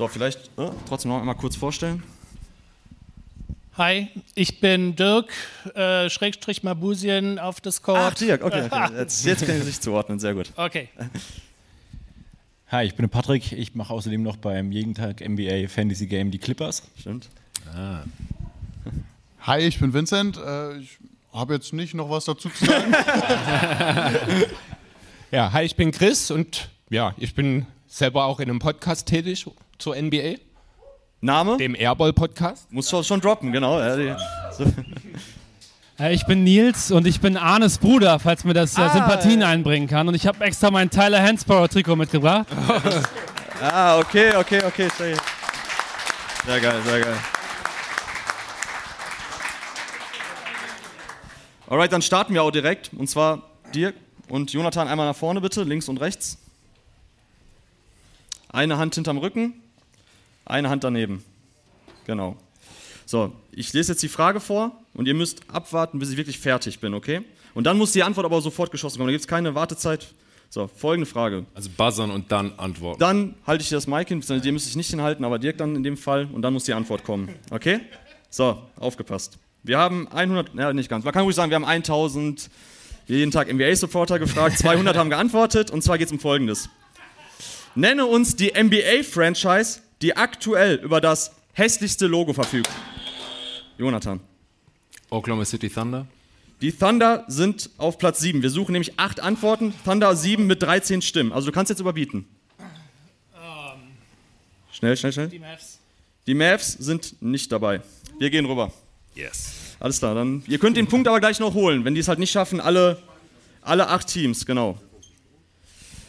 So, 0.00 0.08
vielleicht 0.08 0.38
äh, 0.56 0.70
trotzdem 0.88 1.10
noch 1.10 1.18
einmal 1.18 1.34
kurz 1.34 1.56
vorstellen. 1.56 2.02
Hi, 3.76 4.08
ich 4.34 4.58
bin 4.58 4.96
Dirk, 4.96 5.30
äh, 5.74 6.08
Schrägstrich 6.08 6.62
Mabusien 6.62 7.38
auf 7.38 7.60
Discord. 7.60 7.98
Ach, 7.98 8.14
Dirk, 8.14 8.42
okay, 8.42 8.64
okay. 8.64 8.94
Jetzt, 8.96 9.26
jetzt 9.26 9.44
kann 9.44 9.58
ich 9.58 9.64
sich 9.64 9.78
zuordnen, 9.78 10.18
sehr 10.18 10.32
gut. 10.32 10.54
Okay. 10.56 10.88
Hi, 12.68 12.86
ich 12.86 12.94
bin 12.94 13.10
Patrick. 13.10 13.52
Ich 13.52 13.74
mache 13.74 13.92
außerdem 13.92 14.22
noch 14.22 14.38
beim 14.38 14.72
jeden 14.72 14.94
Tag 14.94 15.20
NBA 15.20 15.68
Fantasy 15.68 16.06
Game 16.06 16.30
die 16.30 16.38
Clippers. 16.38 16.82
Stimmt. 16.98 17.28
Hi, 19.42 19.60
ich 19.60 19.78
bin 19.80 19.92
Vincent. 19.92 20.38
Äh, 20.38 20.78
ich 20.78 20.96
habe 21.34 21.52
jetzt 21.52 21.74
nicht 21.74 21.92
noch 21.92 22.08
was 22.08 22.24
dazu 22.24 22.48
zu 22.48 22.64
sagen. 22.64 22.94
Ja, 25.30 25.52
hi, 25.52 25.62
ich 25.62 25.76
bin 25.76 25.92
Chris 25.92 26.30
und 26.30 26.70
ja, 26.88 27.14
ich 27.18 27.34
bin 27.34 27.66
selber 27.86 28.24
auch 28.24 28.40
in 28.40 28.48
einem 28.48 28.60
Podcast 28.60 29.06
tätig 29.06 29.46
zur 29.80 29.96
NBA, 30.00 30.34
Name? 31.20 31.56
dem 31.56 31.74
Airball 31.74 32.12
Podcast. 32.12 32.70
Muss 32.72 32.88
schon, 32.88 33.02
schon 33.04 33.20
droppen, 33.20 33.52
genau. 33.52 33.80
Äh, 33.80 34.14
Ich 36.12 36.24
bin 36.26 36.44
Nils 36.44 36.90
und 36.90 37.06
ich 37.06 37.20
bin 37.20 37.36
Arnes 37.36 37.78
Bruder, 37.78 38.18
falls 38.18 38.44
mir 38.44 38.54
das 38.54 38.78
äh, 38.78 38.80
Ah, 38.82 38.90
Sympathien 38.90 39.42
einbringen 39.42 39.86
kann. 39.88 40.08
Und 40.08 40.14
ich 40.14 40.26
habe 40.26 40.42
extra 40.44 40.70
mein 40.70 40.88
Tyler 40.90 41.22
Hansborough 41.22 41.68
Trikot 41.68 41.96
mitgebracht. 41.96 42.46
Ah, 43.62 43.98
okay, 43.98 44.34
okay, 44.36 44.62
okay. 44.66 44.88
Sehr, 44.96 45.14
sehr 46.46 46.60
geil, 46.60 46.80
sehr 46.82 47.00
geil. 47.00 47.16
Alright, 51.68 51.92
dann 51.92 52.00
starten 52.00 52.32
wir 52.32 52.42
auch 52.42 52.50
direkt. 52.50 52.90
Und 52.96 53.08
zwar 53.10 53.42
Dirk 53.74 53.94
und 54.30 54.50
Jonathan 54.50 54.88
einmal 54.88 55.06
nach 55.06 55.14
vorne 55.16 55.42
bitte, 55.42 55.62
links 55.62 55.88
und 55.90 55.98
rechts. 55.98 56.38
Eine 58.50 58.78
Hand 58.78 58.94
hinterm 58.94 59.18
Rücken, 59.18 59.52
eine 60.50 60.68
Hand 60.68 60.84
daneben. 60.84 61.24
Genau. 62.06 62.36
So, 63.06 63.32
ich 63.52 63.72
lese 63.72 63.92
jetzt 63.92 64.02
die 64.02 64.08
Frage 64.08 64.40
vor 64.40 64.72
und 64.94 65.06
ihr 65.06 65.14
müsst 65.14 65.42
abwarten, 65.48 65.98
bis 65.98 66.10
ich 66.10 66.16
wirklich 66.16 66.38
fertig 66.38 66.80
bin, 66.80 66.94
okay? 66.94 67.22
Und 67.54 67.64
dann 67.64 67.76
muss 67.76 67.92
die 67.92 68.02
Antwort 68.02 68.24
aber 68.24 68.40
sofort 68.40 68.70
geschossen 68.70 68.98
kommen. 68.98 69.08
Da 69.08 69.12
gibt 69.12 69.22
es 69.22 69.28
keine 69.28 69.54
Wartezeit. 69.54 70.14
So, 70.48 70.66
folgende 70.66 71.06
Frage. 71.06 71.46
Also 71.54 71.70
buzzern 71.76 72.10
und 72.10 72.32
dann 72.32 72.52
antworten. 72.56 72.98
Dann 72.98 73.34
halte 73.46 73.62
ich 73.62 73.68
dir 73.68 73.76
das 73.76 73.86
Mic 73.86 74.08
hin, 74.08 74.20
dir 74.20 74.52
müsste 74.52 74.68
ich 74.68 74.76
nicht 74.76 74.90
hinhalten, 74.90 75.24
aber 75.24 75.38
Dirk 75.38 75.58
dann 75.58 75.76
in 75.76 75.84
dem 75.84 75.96
Fall 75.96 76.28
und 76.32 76.42
dann 76.42 76.52
muss 76.52 76.64
die 76.64 76.72
Antwort 76.72 77.04
kommen. 77.04 77.28
Okay? 77.50 77.80
So, 78.30 78.60
aufgepasst. 78.76 79.38
Wir 79.62 79.78
haben 79.78 80.08
100, 80.08 80.54
ja 80.54 80.72
nicht 80.72 80.88
ganz, 80.88 81.04
man 81.04 81.14
kann 81.14 81.22
ruhig 81.22 81.36
sagen, 81.36 81.50
wir 81.50 81.56
haben 81.56 81.64
1000 81.64 82.50
jeden 83.06 83.30
Tag 83.30 83.52
NBA-Supporter 83.52 84.18
gefragt, 84.18 84.58
200 84.58 84.96
haben 84.96 85.10
geantwortet 85.10 85.70
und 85.70 85.82
zwar 85.82 85.98
geht 85.98 86.06
es 86.06 86.12
um 86.12 86.18
Folgendes. 86.18 86.68
Nenne 87.76 88.06
uns 88.06 88.34
die 88.34 88.52
NBA-Franchise, 88.52 89.80
die 90.02 90.16
aktuell 90.16 90.76
über 90.76 91.00
das 91.00 91.32
hässlichste 91.52 92.06
Logo 92.06 92.32
verfügt. 92.32 92.70
Jonathan. 93.78 94.20
Oklahoma 95.10 95.44
City 95.44 95.68
Thunder. 95.68 96.06
Die 96.60 96.72
Thunder 96.72 97.24
sind 97.26 97.70
auf 97.78 97.98
Platz 97.98 98.20
7. 98.20 98.42
Wir 98.42 98.50
suchen 98.50 98.72
nämlich 98.72 98.98
8 98.98 99.20
Antworten. 99.20 99.74
Thunder 99.84 100.14
7 100.14 100.46
mit 100.46 100.62
13 100.62 101.00
Stimmen. 101.02 101.32
Also 101.32 101.46
du 101.46 101.52
kannst 101.52 101.70
jetzt 101.70 101.80
überbieten. 101.80 102.26
Schnell, 104.72 104.96
schnell, 104.96 105.12
schnell. 105.12 105.28
Die 105.28 105.38
Mavs. 105.38 105.78
Die 106.26 106.34
Mavs 106.34 106.72
sind 106.72 107.20
nicht 107.20 107.50
dabei. 107.50 107.82
Wir 108.18 108.30
gehen 108.30 108.46
rüber. 108.46 108.72
Yes. 109.14 109.52
Alles 109.80 109.98
klar, 109.98 110.14
dann. 110.14 110.42
Ihr 110.46 110.58
könnt 110.58 110.76
den 110.76 110.86
Punkt 110.86 111.08
aber 111.08 111.20
gleich 111.20 111.40
noch 111.40 111.54
holen. 111.54 111.84
Wenn 111.84 111.94
die 111.94 112.00
es 112.00 112.08
halt 112.08 112.18
nicht 112.18 112.30
schaffen, 112.30 112.60
alle, 112.60 113.02
alle 113.62 113.88
acht 113.88 114.06
Teams, 114.06 114.46
genau. 114.46 114.78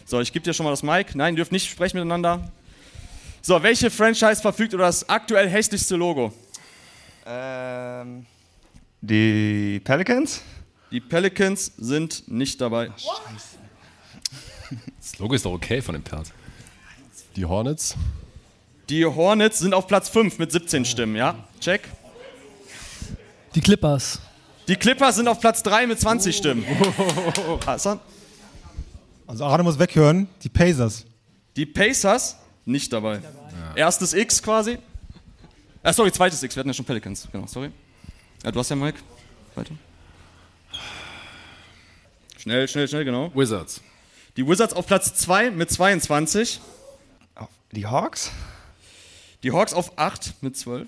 So, 0.05 0.19
ich 0.19 0.33
gebe 0.33 0.43
dir 0.43 0.53
schon 0.53 0.65
mal 0.65 0.71
das 0.71 0.83
Mic. 0.83 1.15
Nein, 1.15 1.33
ihr 1.33 1.37
dürft 1.37 1.53
nicht 1.53 1.69
sprechen 1.69 1.97
miteinander. 1.97 2.51
So, 3.43 3.61
welche 3.63 3.89
Franchise 3.89 4.39
verfügt 4.39 4.73
über 4.73 4.83
das 4.83 5.07
aktuell 5.09 5.49
hässlichste 5.49 5.95
Logo? 5.95 6.31
Ähm, 7.25 8.25
die 9.01 9.81
Pelicans? 9.83 10.41
Die 10.91 10.99
Pelicans 10.99 11.71
sind 11.77 12.27
nicht 12.27 12.61
dabei. 12.61 12.91
Das 14.99 15.17
Logo 15.17 15.33
ist 15.33 15.43
doch 15.43 15.53
okay 15.53 15.81
von 15.81 15.93
dem 15.93 16.03
Pert. 16.03 16.31
Die 17.35 17.43
Hornets. 17.45 17.95
Die 18.89 19.05
Hornets 19.05 19.59
sind 19.59 19.73
auf 19.73 19.87
Platz 19.87 20.09
5 20.09 20.37
mit 20.37 20.51
17 20.51 20.85
Stimmen, 20.85 21.15
ja? 21.15 21.35
Check. 21.59 21.81
Die 23.55 23.61
Clippers. 23.61 24.19
Die 24.67 24.75
Clippers 24.75 25.15
sind 25.15 25.27
auf 25.27 25.39
Platz 25.39 25.63
3 25.63 25.87
mit 25.87 25.99
20 25.99 26.35
Stimmen. 26.35 26.65
Hassan? 27.65 27.99
Also 29.25 29.45
Arne 29.45 29.63
muss 29.63 29.79
weghören, 29.79 30.27
die 30.43 30.49
Pacers. 30.49 31.05
Die 31.55 31.65
Pacers 31.65 32.37
nicht 32.71 32.91
dabei. 32.93 33.21
Erstes 33.75 34.13
X 34.13 34.41
quasi. 34.41 34.77
Ah, 35.83 35.93
sorry, 35.93 36.11
zweites 36.11 36.41
X. 36.43 36.55
Wir 36.55 36.61
hatten 36.61 36.69
ja 36.69 36.73
schon 36.73 36.85
Pelicans. 36.85 37.27
Genau, 37.31 37.47
sorry. 37.47 37.71
Ja, 38.43 38.51
du 38.51 38.59
hast 38.59 38.69
ja 38.69 38.75
Mike. 38.75 38.99
Weiter. 39.55 39.73
Schnell, 42.37 42.67
schnell, 42.67 42.87
schnell, 42.87 43.05
genau. 43.05 43.31
Wizards. 43.35 43.81
Die 44.37 44.47
Wizards 44.47 44.73
auf 44.73 44.87
Platz 44.87 45.13
2 45.13 45.51
mit 45.51 45.69
22. 45.69 46.59
Die 47.71 47.85
Hawks? 47.85 48.31
Die 49.43 49.51
Hawks 49.51 49.73
auf 49.73 49.97
8 49.97 50.35
mit 50.41 50.57
12. 50.57 50.87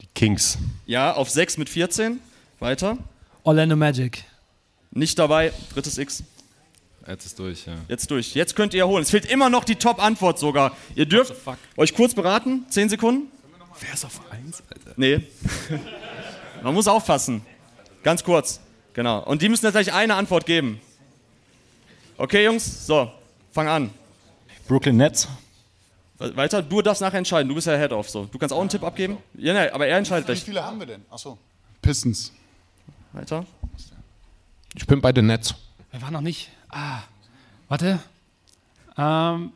Die 0.00 0.06
Kings. 0.14 0.58
Ja, 0.86 1.14
auf 1.14 1.30
6 1.30 1.58
mit 1.58 1.68
14. 1.68 2.20
Weiter. 2.60 2.98
Orlando 3.42 3.76
Magic. 3.76 4.24
Nicht 4.90 5.18
dabei. 5.18 5.52
Drittes 5.72 5.98
X. 5.98 6.22
Jetzt 7.06 7.26
ist 7.26 7.38
durch, 7.38 7.66
ja. 7.66 7.74
Jetzt 7.88 8.10
durch. 8.10 8.34
Jetzt 8.34 8.56
könnt 8.56 8.72
ihr 8.74 8.86
holen. 8.86 9.02
Es 9.02 9.10
fehlt 9.10 9.26
immer 9.26 9.50
noch 9.50 9.64
die 9.64 9.76
Top-Antwort 9.76 10.38
sogar. 10.38 10.72
Ihr 10.94 11.06
dürft 11.06 11.34
euch 11.76 11.94
kurz 11.94 12.14
beraten. 12.14 12.64
10 12.70 12.88
Sekunden. 12.88 13.30
Wer 13.80 13.92
ist 13.92 14.04
auf 14.04 14.20
1, 14.30 14.62
Alter? 14.70 14.92
Nee. 14.96 15.20
Man 16.62 16.72
muss 16.74 16.88
aufpassen. 16.88 17.44
Ganz 18.02 18.24
kurz. 18.24 18.60
Genau. 18.94 19.22
Und 19.24 19.42
die 19.42 19.48
müssen 19.48 19.64
jetzt 19.66 19.74
gleich 19.74 19.92
eine 19.92 20.14
Antwort 20.14 20.46
geben. 20.46 20.80
Okay, 22.16 22.44
Jungs? 22.44 22.86
So, 22.86 23.10
fang 23.52 23.68
an. 23.68 23.90
Brooklyn 24.68 24.96
Nets. 24.96 25.28
We- 26.18 26.34
Weiter, 26.36 26.62
du 26.62 26.80
darfst 26.80 27.02
nachher 27.02 27.18
entscheiden. 27.18 27.48
Du 27.48 27.54
bist 27.56 27.66
ja 27.66 27.76
Head-Off. 27.76 28.08
So. 28.08 28.26
Du 28.26 28.38
kannst 28.38 28.52
auch 28.52 28.60
einen 28.60 28.68
Tipp 28.70 28.84
abgeben? 28.84 29.18
Ja, 29.34 29.52
nee, 29.52 29.68
aber 29.70 29.86
er 29.88 29.98
entscheidet 29.98 30.28
Wie 30.28 30.32
gleich. 30.32 30.44
viele 30.44 30.64
haben 30.64 30.78
wir 30.78 30.86
denn? 30.86 31.02
Achso. 31.10 31.36
Pistons. 31.82 32.32
Weiter. 33.12 33.44
Ich 34.74 34.86
bin 34.86 35.00
bei 35.00 35.12
den 35.12 35.26
Nets. 35.26 35.54
Wer 35.90 36.00
war 36.02 36.10
noch 36.12 36.20
nicht? 36.20 36.50
Ah, 36.74 36.98
warte. 37.68 38.00
Ähm, 38.98 39.52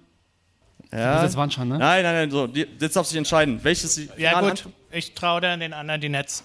Ja. 0.93 1.23
das 1.23 1.37
waren 1.37 1.51
schon, 1.51 1.69
ne? 1.69 1.79
Nein, 1.79 2.03
nein, 2.05 2.15
nein. 2.15 2.31
So, 2.31 2.47
die, 2.47 2.67
jetzt 2.79 2.95
darfst 2.97 3.11
du 3.11 3.15
dich 3.15 3.19
entscheiden. 3.19 3.59
Welches 3.63 3.97
die 3.97 4.09
Ja 4.17 4.41
gut, 4.41 4.67
ich 4.93 5.15
traue 5.15 5.41
dann 5.41 5.61
den 5.61 5.73
anderen 5.73 6.01
die 6.01 6.09
Netz. 6.09 6.45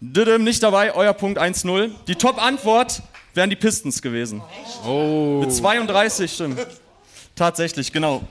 Düdüm 0.00 0.42
nicht 0.44 0.62
dabei, 0.62 0.92
euer 0.92 1.14
Punkt 1.14 1.38
1-0. 1.40 1.90
Die 2.08 2.16
Top-Antwort 2.16 3.00
wären 3.32 3.48
die 3.48 3.56
Pistons 3.56 4.02
gewesen. 4.02 4.42
Oh. 4.84 5.40
Mit 5.40 5.54
32 5.54 6.32
Stimmen. 6.32 6.58
Tatsächlich, 7.36 7.92
genau. 7.92 8.22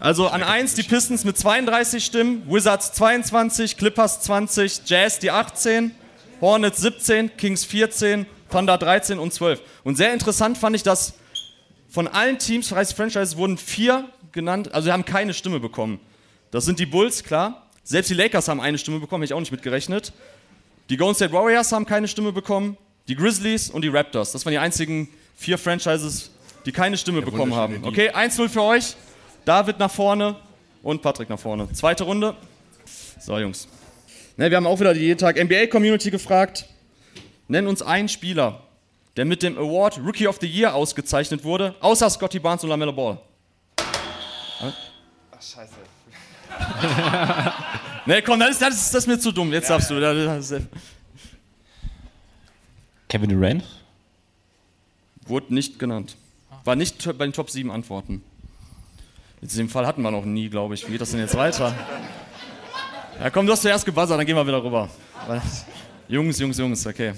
Also 0.00 0.28
an 0.28 0.42
1 0.42 0.74
die 0.74 0.82
Pistons 0.82 1.24
mit 1.24 1.38
32 1.38 2.04
Stimmen, 2.04 2.42
Wizards 2.48 2.92
22, 2.92 3.76
Clippers 3.76 4.20
20, 4.22 4.82
Jazz 4.84 5.18
die 5.20 5.30
18, 5.30 5.92
Hornets 6.40 6.80
17, 6.80 7.36
Kings 7.36 7.64
14, 7.64 8.26
Thunder 8.50 8.78
13 8.78 9.18
und 9.18 9.32
12. 9.32 9.60
Und 9.84 9.96
sehr 9.96 10.12
interessant 10.12 10.58
fand 10.58 10.76
ich, 10.76 10.82
dass 10.82 11.14
von 11.88 12.08
allen 12.08 12.38
Teams, 12.38 12.68
30 12.68 12.96
Franchises, 12.96 13.36
wurden 13.36 13.56
vier 13.56 14.08
genannt, 14.32 14.74
also 14.74 14.86
sie 14.86 14.92
haben 14.92 15.04
keine 15.04 15.32
Stimme 15.32 15.60
bekommen. 15.60 16.00
Das 16.50 16.64
sind 16.64 16.78
die 16.78 16.86
Bulls, 16.86 17.22
klar. 17.22 17.68
Selbst 17.84 18.10
die 18.10 18.14
Lakers 18.14 18.48
haben 18.48 18.60
eine 18.60 18.78
Stimme 18.78 18.98
bekommen, 18.98 19.22
hätte 19.22 19.32
ich 19.32 19.36
auch 19.36 19.40
nicht 19.40 19.52
mitgerechnet. 19.52 20.12
Die 20.90 20.96
Golden 20.96 21.14
State 21.14 21.32
Warriors 21.32 21.72
haben 21.72 21.86
keine 21.86 22.08
Stimme 22.08 22.32
bekommen, 22.32 22.76
die 23.08 23.14
Grizzlies 23.14 23.70
und 23.70 23.82
die 23.82 23.88
Raptors. 23.88 24.32
Das 24.32 24.44
waren 24.44 24.52
die 24.52 24.58
einzigen 24.58 25.08
vier 25.36 25.58
Franchises, 25.58 26.30
die 26.66 26.72
keine 26.72 26.96
Stimme 26.96 27.22
bekommen 27.22 27.54
haben. 27.54 27.84
Okay, 27.84 28.10
1-0 28.10 28.48
für 28.48 28.62
euch. 28.62 28.96
David 29.44 29.78
nach 29.78 29.90
vorne 29.90 30.36
und 30.82 31.02
Patrick 31.02 31.28
nach 31.28 31.38
vorne. 31.38 31.68
Zweite 31.72 32.04
Runde. 32.04 32.34
So, 33.20 33.38
Jungs. 33.38 33.68
Ne, 34.36 34.50
wir 34.50 34.56
haben 34.56 34.66
auch 34.66 34.80
wieder 34.80 34.94
die 34.94 35.00
jeden 35.00 35.18
Tag 35.18 35.36
NBA-Community 35.36 36.10
gefragt. 36.10 36.66
Nenn 37.48 37.66
uns 37.66 37.82
einen 37.82 38.08
Spieler, 38.08 38.62
der 39.16 39.24
mit 39.24 39.42
dem 39.42 39.58
Award 39.58 39.98
Rookie 39.98 40.26
of 40.26 40.38
the 40.40 40.46
Year 40.46 40.74
ausgezeichnet 40.74 41.44
wurde, 41.44 41.74
außer 41.80 42.08
Scotty 42.10 42.38
Barnes 42.38 42.64
und 42.64 42.70
LaMelo 42.70 42.92
Ball. 42.92 43.18
Ach, 44.60 44.72
scheiße. 45.40 45.74
Ne, 48.06 48.20
komm, 48.20 48.38
das 48.38 48.50
ist, 48.50 48.60
das 48.60 48.74
ist, 48.74 48.94
das 48.94 49.04
ist 49.04 49.06
mir 49.06 49.18
zu 49.18 49.32
dumm. 49.32 49.50
Jetzt 49.50 49.70
darfst 49.70 49.90
du. 49.90 49.98
Das 49.98 50.50
ist, 50.50 50.66
Kevin 53.08 53.30
Durant. 53.30 53.64
wurde 55.26 55.54
nicht 55.54 55.78
genannt. 55.78 56.16
War 56.64 56.76
nicht 56.76 57.02
bei 57.16 57.24
den 57.24 57.32
Top 57.32 57.48
7 57.48 57.70
Antworten. 57.70 58.22
Jetzt 59.40 59.56
den 59.56 59.70
Fall 59.70 59.86
hatten 59.86 60.02
wir 60.02 60.10
noch 60.10 60.26
nie, 60.26 60.50
glaube 60.50 60.74
ich. 60.74 60.86
Wie 60.86 60.92
geht 60.92 61.00
das 61.00 61.12
denn 61.12 61.20
jetzt 61.20 61.34
weiter? 61.34 61.74
Ja, 63.20 63.30
komm, 63.30 63.46
du 63.46 63.52
hast 63.52 63.62
zuerst 63.62 63.86
gebuzzert, 63.86 64.18
dann 64.18 64.26
gehen 64.26 64.36
wir 64.36 64.46
wieder 64.46 64.62
rüber. 64.62 64.90
Jungs, 66.08 66.38
Jungs, 66.38 66.58
Jungs, 66.58 66.86
okay. 66.86 67.14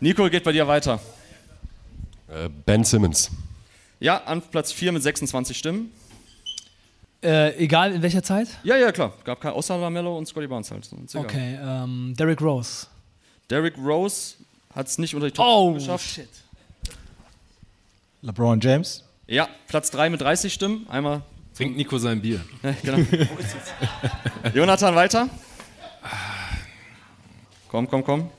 Nico, 0.00 0.28
geht 0.28 0.44
bei 0.44 0.52
dir 0.52 0.66
weiter. 0.66 1.00
Äh, 2.28 2.48
ben 2.64 2.84
Simmons. 2.84 3.30
Ja, 4.00 4.18
an 4.24 4.42
Platz 4.42 4.72
4 4.72 4.92
mit 4.92 5.02
26 5.02 5.56
Stimmen. 5.56 5.90
Äh, 7.22 7.56
egal 7.56 7.92
in 7.92 8.02
welcher 8.02 8.22
Zeit? 8.22 8.48
Ja, 8.62 8.76
ja, 8.76 8.92
klar. 8.92 9.12
Gab 9.24 9.40
kein 9.40 9.52
außer 9.52 9.78
Lamello 9.78 10.16
und 10.18 10.26
Scotty 10.26 10.46
Barnes 10.46 10.70
halt. 10.70 10.88
Okay, 11.14 11.58
ähm, 11.60 12.14
Derrick 12.18 12.40
Rose. 12.42 12.86
Derrick 13.48 13.76
Rose 13.78 14.34
hat 14.74 14.86
es 14.86 14.98
nicht 14.98 15.14
unter 15.14 15.28
die 15.28 15.32
Top 15.32 15.46
Oh, 15.46 15.70
10 15.72 15.78
geschafft. 15.78 16.04
shit. 16.06 16.28
LeBron 18.22 18.60
James. 18.60 19.02
Ja, 19.26 19.48
Platz 19.66 19.90
3 19.90 20.10
mit 20.10 20.20
30 20.20 20.52
Stimmen. 20.52 20.86
Einmal. 20.90 21.22
Trinkt 21.56 21.76
Nico 21.76 21.96
sein 21.98 22.20
Bier. 22.20 22.40
Ja, 22.62 22.74
genau. 22.82 22.98
Jonathan, 24.54 24.94
weiter. 24.94 25.28
Komm, 27.68 27.88
komm, 27.88 28.04
komm. 28.04 28.30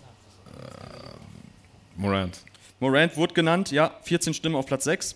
Morant. 1.97 2.39
Morant 2.79 3.17
wurde 3.17 3.33
genannt, 3.33 3.71
ja, 3.71 3.91
14 4.03 4.33
Stimmen 4.35 4.55
auf 4.55 4.67
Platz 4.67 4.83
6. 4.83 5.15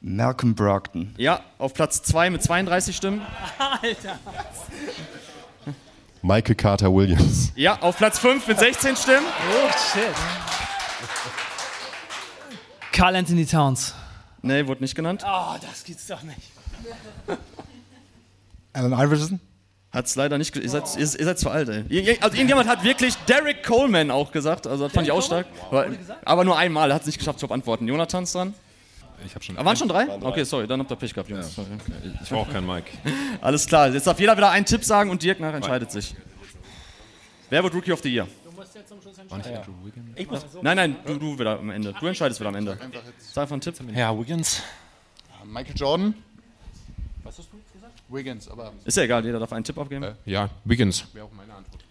Malcolm 0.00 0.54
Brogdon. 0.54 1.14
Ja, 1.16 1.40
auf 1.58 1.72
Platz 1.74 2.02
2 2.02 2.30
mit 2.30 2.42
32 2.42 2.94
Stimmen. 2.94 3.22
Alter. 3.58 4.18
Michael 6.22 6.56
Carter 6.56 6.92
Williams. 6.92 7.52
Ja, 7.54 7.80
auf 7.80 7.96
Platz 7.96 8.18
5 8.18 8.46
mit 8.48 8.58
16 8.58 8.96
Stimmen. 8.96 9.26
Oh, 9.26 9.70
shit. 9.92 10.14
Carl 12.92 13.14
Anthony 13.16 13.46
Towns. 13.46 13.94
Nee, 14.42 14.66
wurde 14.66 14.82
nicht 14.82 14.94
genannt. 14.94 15.22
Oh, 15.26 15.54
das 15.60 15.84
gibt's 15.84 16.06
doch 16.06 16.22
nicht. 16.22 16.50
Allen 18.72 18.92
Iverson. 18.92 19.40
Hat 19.94 20.06
es 20.06 20.16
leider 20.16 20.38
nicht. 20.38 20.56
Ihr 20.56 20.68
seid, 20.68 20.84
ihr, 20.96 21.00
ihr 21.02 21.06
seid 21.06 21.38
zu 21.38 21.48
alt, 21.48 21.68
ey. 21.68 22.18
Also 22.20 22.36
irgendjemand 22.36 22.68
hat 22.68 22.82
wirklich 22.82 23.14
Derek 23.28 23.62
Coleman 23.62 24.10
auch 24.10 24.32
gesagt. 24.32 24.66
Also 24.66 24.84
das 24.84 24.92
fand 24.92 25.06
ich 25.06 25.12
auch 25.12 25.22
stark. 25.22 25.46
Aber, 25.70 25.86
aber 26.24 26.44
nur 26.44 26.58
einmal, 26.58 26.90
er 26.90 26.96
hat 26.96 27.02
es 27.02 27.06
nicht 27.06 27.18
geschafft 27.18 27.38
zu 27.38 27.48
antworten. 27.48 27.86
Jonathan 27.86 28.24
ist 28.24 28.34
dran. 28.34 28.54
Ich 29.24 29.34
habe 29.34 29.44
schon. 29.44 29.56
Ah, 29.56 29.64
waren 29.64 29.76
schon 29.76 29.88
drei? 29.88 30.08
Okay, 30.20 30.42
sorry, 30.42 30.66
dann 30.66 30.80
habt 30.80 30.90
ihr 30.90 30.96
Pech 30.96 31.14
gehabt, 31.14 31.30
Jungs. 31.30 31.54
Sorry. 31.54 31.68
Ich 32.22 32.28
brauche 32.28 32.50
keinen 32.50 32.66
Mike. 32.66 32.90
Alles 33.40 33.66
klar, 33.66 33.88
jetzt 33.88 34.06
darf 34.06 34.18
jeder 34.18 34.36
wieder 34.36 34.50
einen 34.50 34.66
Tipp 34.66 34.84
sagen 34.84 35.10
und 35.10 35.22
Dirk 35.22 35.38
nachher 35.38 35.54
entscheidet 35.54 35.92
sich. 35.92 36.14
Wer 37.48 37.62
wird 37.62 37.74
Rookie 37.74 37.92
of 37.92 38.00
the 38.02 38.12
Year? 38.12 38.26
Nein, 40.60 40.76
nein, 40.76 40.96
du, 41.06 41.18
du 41.18 41.38
wieder 41.38 41.58
am 41.60 41.70
Ende. 41.70 41.94
Du 41.98 42.06
entscheidest 42.06 42.40
wieder 42.40 42.48
am 42.48 42.56
Ende. 42.56 42.76
Sag 43.32 43.42
einfach 43.42 43.52
einen 43.52 43.60
Tipp. 43.60 43.76
Ja, 43.94 44.18
Wiggins. 44.18 44.60
Michael 45.44 45.76
Jordan. 45.76 46.14
Was 47.22 47.38
hast 47.38 47.48
du 47.52 47.58
gesagt? 47.72 48.02
Wiggins, 48.14 48.48
aber 48.48 48.72
Ist 48.84 48.96
ja 48.96 49.02
egal, 49.02 49.24
jeder 49.24 49.38
darf 49.38 49.52
einen 49.52 49.64
Tipp 49.64 49.78
abgeben. 49.78 50.14
Ja, 50.24 50.48
Wiggins. 50.64 51.04
wäre 51.12 51.26
auch 51.26 51.32
meine 51.32 51.52
Antwort. 51.54 51.82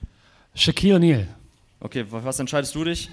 Shaquille 0.56 0.96
O'Neal. 0.96 1.28
Okay, 1.80 2.06
wa- 2.10 2.24
was 2.24 2.40
entscheidest 2.40 2.74
du 2.76 2.84
dich? 2.86 3.10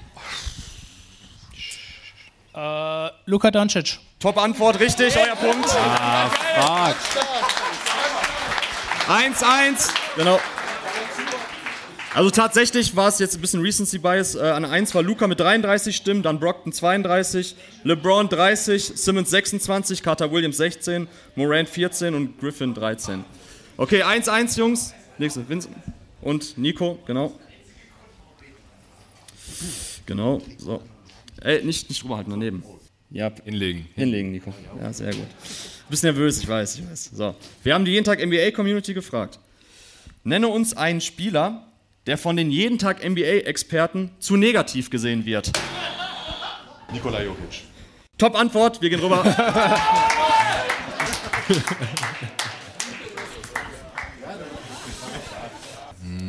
Äh, 2.55 3.09
Luka 3.27 3.51
Doncic. 3.51 3.99
Top 4.18 4.37
Antwort, 4.38 4.79
richtig, 4.81 5.16
euer 5.16 5.37
Punkt. 5.37 5.68
Fuck. 5.70 6.96
1-1. 9.09 9.90
Genau. 10.16 10.38
Also 12.12 12.31
tatsächlich 12.31 12.96
war 12.96 13.09
es 13.09 13.20
jetzt 13.20 13.37
ein 13.37 13.40
bisschen 13.40 13.61
Recency 13.61 13.99
Bias. 13.99 14.35
Äh, 14.35 14.40
an 14.40 14.64
1 14.64 14.94
war 14.96 15.03
Luca 15.03 15.29
mit 15.29 15.38
33 15.38 15.94
Stimmen, 15.94 16.23
dann 16.23 16.40
Brockton 16.40 16.73
32, 16.73 17.55
LeBron 17.85 18.29
30, 18.29 18.92
Simmons 18.96 19.31
26, 19.31 20.03
Carter 20.03 20.33
Williams 20.33 20.57
16, 20.57 21.07
Morant 21.37 21.68
14 21.68 22.14
und 22.14 22.40
Griffin 22.40 22.75
13. 22.75 23.25
Okay, 23.77 24.03
1-1, 24.03 24.59
Jungs. 24.59 24.92
Nächste, 25.18 25.49
Vincent 25.49 25.77
und 26.20 26.59
Nico, 26.59 26.99
genau. 27.07 27.33
Genau, 30.07 30.42
so. 30.59 30.83
Ey, 31.40 31.62
nicht, 31.62 31.88
nicht 31.88 32.03
drüber 32.03 32.16
halten, 32.16 32.31
daneben. 32.31 32.64
Ja, 33.11 33.31
Hinlegen. 33.44 33.87
Hinlegen, 33.94 34.33
Nico. 34.33 34.53
Ja, 34.81 34.92
sehr 34.92 35.12
gut. 35.14 35.27
Bisschen 35.88 36.14
nervös, 36.14 36.38
ich 36.38 36.49
weiß, 36.49 36.79
ich 36.79 36.90
weiß. 36.90 37.11
So. 37.14 37.35
Wir 37.62 37.75
haben 37.75 37.85
die 37.85 37.92
jeden 37.92 38.05
Tag 38.05 38.25
NBA 38.25 38.51
Community 38.51 38.94
gefragt. 38.94 39.38
Nenne 40.25 40.49
uns 40.49 40.77
einen 40.77 41.01
Spieler, 41.01 41.70
der 42.11 42.18
von 42.18 42.37
den 42.37 42.51
jeden 42.51 42.77
Tag 42.77 43.09
NBA 43.09 43.46
Experten 43.46 44.11
zu 44.18 44.35
negativ 44.37 44.90
gesehen 44.90 45.25
wird. 45.27 45.53
Nikola 46.92 47.23
Jokic. 47.23 47.62
Top 48.18 48.35
Antwort, 48.35 48.83
wir 48.83 48.90
gehen 48.90 48.99
rüber. 48.99 49.23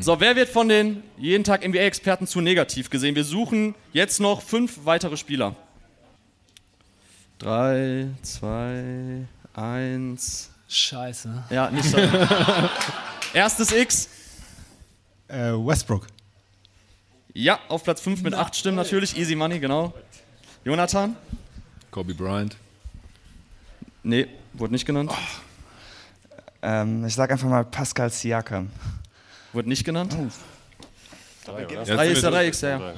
So, 0.02 0.20
wer 0.20 0.36
wird 0.36 0.50
von 0.50 0.70
den 0.70 1.02
jeden 1.17 1.44
Tag 1.44 1.67
NBA 1.67 1.80
Experten 1.80 2.28
zu 2.28 2.41
negativ 2.41 2.91
gesehen? 2.91 3.15
Wir 3.15 3.24
suchen 3.24 3.74
jetzt 3.91 4.20
noch 4.20 4.44
fünf 4.44 4.82
weitere 4.84 5.17
Spieler. 5.17 5.56
Drei, 7.39 8.06
zwei, 8.22 9.26
eins. 9.56 10.52
Scheiße. 10.70 11.46
Ja, 11.50 11.72
nicht 11.72 11.89
so. 11.89 11.98
Erstes 13.34 13.72
X. 13.72 14.11
Äh, 15.32 15.54
Westbrook. 15.54 16.08
Ja, 17.34 17.60
auf 17.70 17.84
Platz 17.84 18.02
5 18.02 18.22
mit 18.24 18.34
8 18.34 18.54
Stimmen 18.56 18.76
natürlich. 18.76 19.17
Easy 19.17 19.36
Money, 19.36 19.60
genau. 19.60 19.94
Jonathan? 20.65 21.15
Kobe 21.89 22.13
Bryant. 22.13 22.58
Nee, 24.04 24.28
wurde 24.54 24.74
nicht 24.74 24.86
genannt. 24.86 25.12
Ähm, 26.62 27.06
ich 27.06 27.15
sag 27.15 27.32
einfach 27.32 27.48
mal 27.48 27.63
Pascal 27.63 28.10
Siakam. 28.10 28.70
Wurde 29.54 29.70
nicht 29.70 29.86
genannt. 29.86 30.15
Ja, 31.48 31.54
3 31.54 31.62
ist 31.63 31.88
der 31.88 32.15
sind 32.15 32.24
wir 32.24 32.39
3X, 32.39 32.67
ja. 32.67 32.94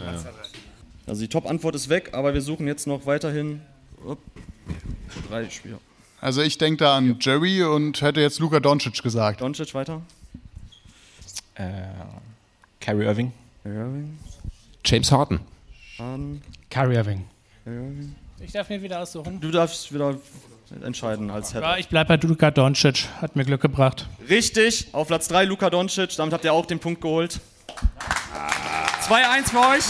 Also 1.06 1.22
die 1.22 1.28
Top-Antwort 1.28 1.76
ist 1.76 1.90
weg, 1.90 2.10
aber 2.14 2.34
wir 2.34 2.42
suchen 2.42 2.66
jetzt 2.66 2.88
noch 2.88 3.06
weiterhin 3.06 3.62
upp, 4.06 4.20
drei 5.30 5.50
Spieler. 5.50 5.80
Also 6.22 6.42
ich 6.42 6.58
denke 6.58 6.78
da 6.78 6.98
an 6.98 7.18
Jerry 7.20 7.64
und 7.64 8.02
hätte 8.02 8.22
jetzt 8.22 8.40
Luka 8.40 8.60
Doncic 8.60 9.04
gesagt. 9.04 9.42
Doncic 9.42 9.74
weiter. 9.74 10.02
Äh, 11.56 11.72
Kyrie 12.80 13.06
Irving. 13.06 13.32
Irving, 13.64 14.18
James 14.86 15.12
Harden. 15.12 15.40
Harden, 15.98 16.42
Kyrie 16.70 16.96
Irving. 16.96 17.26
Irving. 17.66 18.16
Ich 18.40 18.52
darf 18.52 18.70
mir 18.70 18.82
wieder 18.82 19.00
aussuchen. 19.00 19.40
Du 19.40 19.52
darfst 19.52 19.94
wieder 19.94 20.16
entscheiden 20.84 21.30
als 21.30 21.54
Head. 21.54 21.62
Ja, 21.62 21.78
ich 21.78 21.88
bleibe 21.88 22.18
bei 22.18 22.28
Luka 22.28 22.52
Doncic. 22.52 23.08
Hat 23.22 23.36
mir 23.36 23.46
Glück 23.46 23.62
gebracht. 23.62 24.08
Richtig, 24.28 24.88
auf 24.92 25.08
Platz 25.08 25.28
3 25.28 25.46
Luka 25.46 25.70
Doncic, 25.70 26.16
damit 26.18 26.34
habt 26.34 26.44
ihr 26.44 26.54
auch 26.54 26.66
den 26.66 26.80
Punkt 26.80 27.02
geholt. 27.02 27.40
2-1 29.08 29.50
für 29.50 29.60
euch. 29.60 29.84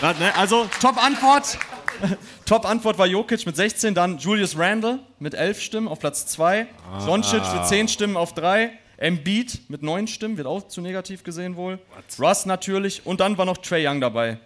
Das, 0.00 0.18
ne, 0.18 0.34
also, 0.36 0.68
Top-Antwort. 0.80 1.58
Top-Antwort 2.46 2.98
war 2.98 3.06
Jokic 3.06 3.44
mit 3.46 3.56
16, 3.56 3.94
dann 3.94 4.18
Julius 4.18 4.56
Randle 4.58 5.00
mit 5.18 5.34
11 5.34 5.60
Stimmen 5.60 5.88
auf 5.88 6.00
Platz 6.00 6.26
2, 6.26 6.66
Doncic 7.06 7.42
mit 7.54 7.66
10 7.66 7.88
Stimmen 7.88 8.16
auf 8.16 8.32
3, 8.34 8.72
Embiid 9.00 9.60
mit 9.68 9.82
9 9.82 10.06
Stimmen, 10.06 10.36
wird 10.36 10.46
auch 10.46 10.68
zu 10.68 10.80
negativ 10.80 11.24
gesehen 11.24 11.56
wohl, 11.56 11.78
Russ 12.18 12.46
natürlich 12.46 13.04
und 13.06 13.18
dann 13.20 13.36
war 13.38 13.46
noch 13.46 13.56
Trey 13.58 13.86
Young 13.86 14.00
dabei 14.00 14.38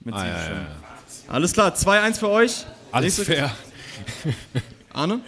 mit 0.00 0.14
7 0.14 0.26
Ah, 0.26 0.26
ja, 0.28 0.42
Stimmen. 0.44 0.66
ja. 0.68 1.32
Alles 1.32 1.52
klar, 1.52 1.74
2-1 1.74 2.18
für 2.18 2.28
euch. 2.30 2.64
Alles 2.92 3.18
Nächste- 3.18 3.34
fair. 3.34 3.56
Arne? 4.92 5.20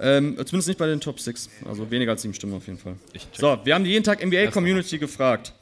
ähm, 0.00 0.34
zumindest 0.46 0.68
nicht 0.68 0.78
bei 0.78 0.86
den 0.86 1.00
Top 1.00 1.20
6. 1.20 1.48
Also 1.68 1.90
weniger 1.90 2.12
als 2.12 2.22
sieben 2.22 2.34
Stimmen 2.34 2.54
auf 2.54 2.66
jeden 2.66 2.78
Fall. 2.78 2.96
So, 3.32 3.58
wir 3.64 3.74
haben 3.74 3.84
die 3.84 3.90
jeden 3.90 4.04
Tag 4.04 4.24
NBA 4.24 4.48
Community 4.50 4.98
gefragt. 4.98 5.52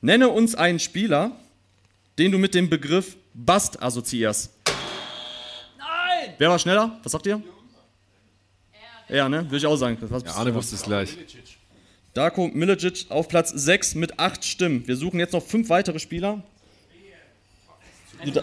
Nenne 0.00 0.28
uns 0.28 0.54
einen 0.54 0.78
Spieler, 0.78 1.32
den 2.18 2.32
du 2.32 2.38
mit 2.38 2.54
dem 2.54 2.68
Begriff 2.70 3.16
Bust 3.34 3.82
assoziierst. 3.82 4.52
Nein! 5.78 6.34
Wer 6.38 6.50
war 6.50 6.58
schneller? 6.58 6.98
Was 7.02 7.12
sagt 7.12 7.26
ihr? 7.26 7.42
Ja, 9.12 9.28
ne? 9.28 9.44
Würde 9.44 9.56
ich 9.58 9.66
auch 9.66 9.76
sagen. 9.76 9.98
Was 10.00 10.22
Ja, 10.24 10.32
Arne 10.34 10.54
wusste 10.54 10.74
es 10.74 10.82
gleich. 10.82 11.16
Darko 12.14 12.48
Milicic 12.48 13.06
auf 13.10 13.28
Platz 13.28 13.50
6 13.50 13.94
mit 13.94 14.18
8 14.18 14.44
Stimmen. 14.44 14.86
Wir 14.86 14.96
suchen 14.96 15.18
jetzt 15.20 15.32
noch 15.32 15.42
fünf 15.44 15.68
weitere 15.68 15.98
Spieler. 15.98 16.42
Da- 18.32 18.42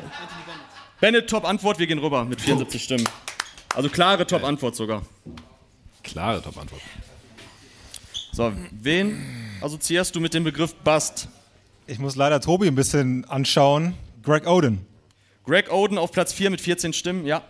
Bennett, 1.00 1.30
Top-Antwort, 1.30 1.80
wir 1.80 1.88
gehen 1.88 2.00
rüber 2.00 2.26
mit 2.26 2.42
74 2.42 2.84
Stimmen. 2.84 3.08
Also 3.74 3.90
klare 3.90 4.28
Top-Antwort 4.28 4.76
sogar. 4.76 5.04
Klare 6.04 6.42
Top-Antwort. 6.42 6.82
So, 8.34 8.52
wen 8.72 9.18
assoziierst 9.62 10.16
du 10.16 10.20
mit 10.20 10.34
dem 10.34 10.44
Begriff 10.44 10.76
Bust? 10.76 11.28
Ich 11.88 12.00
muss 12.00 12.16
leider 12.16 12.42
Tobi 12.42 12.68
ein 12.68 12.76
bisschen 12.76 13.26
anschauen. 13.26 13.94
Greg 14.24 14.46
Oden. 14.48 14.86
Greg 15.46 15.72
Oden 15.72 15.98
auf 15.98 16.12
Platz 16.12 16.34
4 16.34 16.50
mit 16.50 16.62
14 16.62 16.94
Stimmen, 16.94 17.26
ja. 17.26 17.44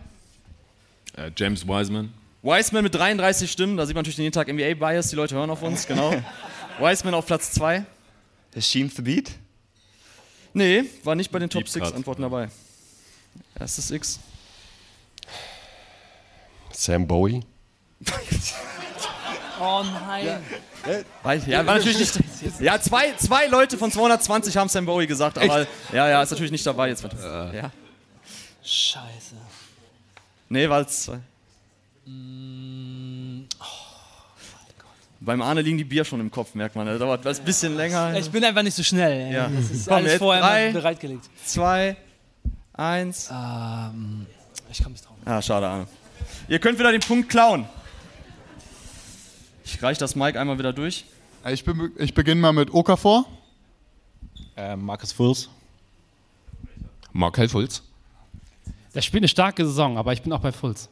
Äh, 1.18 1.32
James 1.36 1.68
Wiseman. 1.68 2.14
Wiseman 2.42 2.84
mit 2.84 2.96
33 2.96 3.52
Stimmen, 3.52 3.76
da 3.76 3.86
sieht 3.86 3.96
man 3.96 4.02
natürlich 4.02 4.16
den 4.16 4.24
jeden 4.24 4.34
Tag 4.34 4.48
NBA-Bias, 4.48 5.10
die 5.10 5.16
Leute 5.16 5.36
hören 5.36 5.50
auf 5.50 5.62
uns, 5.62 5.86
genau. 5.86 6.14
Wiseman 6.80 7.14
auf 7.14 7.26
Platz 7.26 7.52
2. 7.52 7.86
Hashim 8.56 8.94
Thabit? 8.94 9.32
Nee, 10.54 10.86
war 11.04 11.16
nicht 11.16 11.32
bei 11.32 11.40
den 11.40 11.50
Top 11.50 11.64
Deep 11.64 11.70
6 11.70 11.86
Cut. 11.88 11.96
Antworten 11.96 12.22
dabei. 12.22 12.50
Erstes 13.60 13.92
X. 13.92 14.20
Sam 16.72 17.08
Bowie. 17.08 17.42
Oh 19.62 19.84
nein. 19.84 20.42
Weil, 21.22 21.44
ja, 21.46 21.66
war 21.66 21.76
natürlich 21.76 22.00
nicht. 22.00 22.18
Ja, 22.62 22.80
zwei, 22.80 23.12
zwei 23.18 23.48
Leute 23.48 23.78
von 23.78 23.92
220 23.92 24.56
haben 24.56 24.70
Sam 24.70 24.86
Bowie 24.86 25.06
gesagt, 25.06 25.38
aber 25.38 25.68
ja, 25.92 26.08
ja, 26.08 26.24
ist 26.24 26.32
natürlich 26.32 26.54
nicht 26.54 26.66
dabei 26.66 26.88
jetzt. 26.88 27.04
Ja. 27.04 27.70
Scheiße. 28.64 29.36
Nee, 30.48 30.70
war 30.70 30.80
es 30.80 31.04
zwei. 31.04 31.20
Beim 35.22 35.42
Arne 35.42 35.62
liegen 35.62 35.78
die 35.78 35.84
Bier 35.84 36.06
schon 36.06 36.20
im 36.22 36.32
Kopf, 36.32 36.56
merkt 36.56 36.76
man. 36.76 36.88
Das 36.88 36.98
dauert 37.00 37.28
ein 37.28 37.44
bisschen 37.44 37.76
länger. 37.76 38.18
Ich 38.18 38.32
bin 38.32 38.44
einfach 38.44 38.64
nicht 38.64 38.76
so 38.76 38.84
schnell. 38.84 39.12
ey. 39.28 39.34
Ja. 39.34 39.50
Das 39.50 39.70
ist 39.70 39.88
Komm, 39.88 39.98
alles 39.98 40.12
jetzt 40.14 40.20
vorher 40.20 40.42
drei. 40.42 40.66
mal 40.68 40.74
bereitgelegt. 40.74 41.30
Zwei, 41.46 41.98
eins. 42.74 43.30
Ähm, 43.32 44.26
ich 44.72 44.78
komme 44.82 44.94
nicht 44.94 45.06
drauf. 45.06 45.16
Ah, 45.26 45.42
schade, 45.42 45.68
Arne. 45.68 45.88
Ihr 46.48 46.60
könnt 46.60 46.80
wieder 46.80 46.92
den 46.92 47.02
Punkt 47.02 47.30
klauen. 47.30 47.68
Ich 49.66 49.84
reiche 49.84 50.00
das 50.00 50.16
Mic 50.16 50.38
einmal 50.40 50.58
wieder 50.58 50.74
durch. 50.74 51.06
Ich, 51.48 51.64
be 51.64 51.92
ich 51.98 52.14
beginne 52.14 52.42
mal 52.42 52.54
mit 52.54 52.74
Okafor. 52.74 53.26
Äh, 54.56 54.76
Marcus 54.76 55.12
Fulls. 55.12 55.50
Markel 57.12 57.50
Fultz. 57.50 57.84
Der 58.96 59.02
spielt 59.02 59.22
eine 59.22 59.28
starke 59.28 59.66
Saison, 59.66 59.98
aber 59.98 60.14
ich 60.14 60.22
bin 60.22 60.32
auch 60.34 60.40
bei 60.42 60.52
Fulls. 60.52 60.90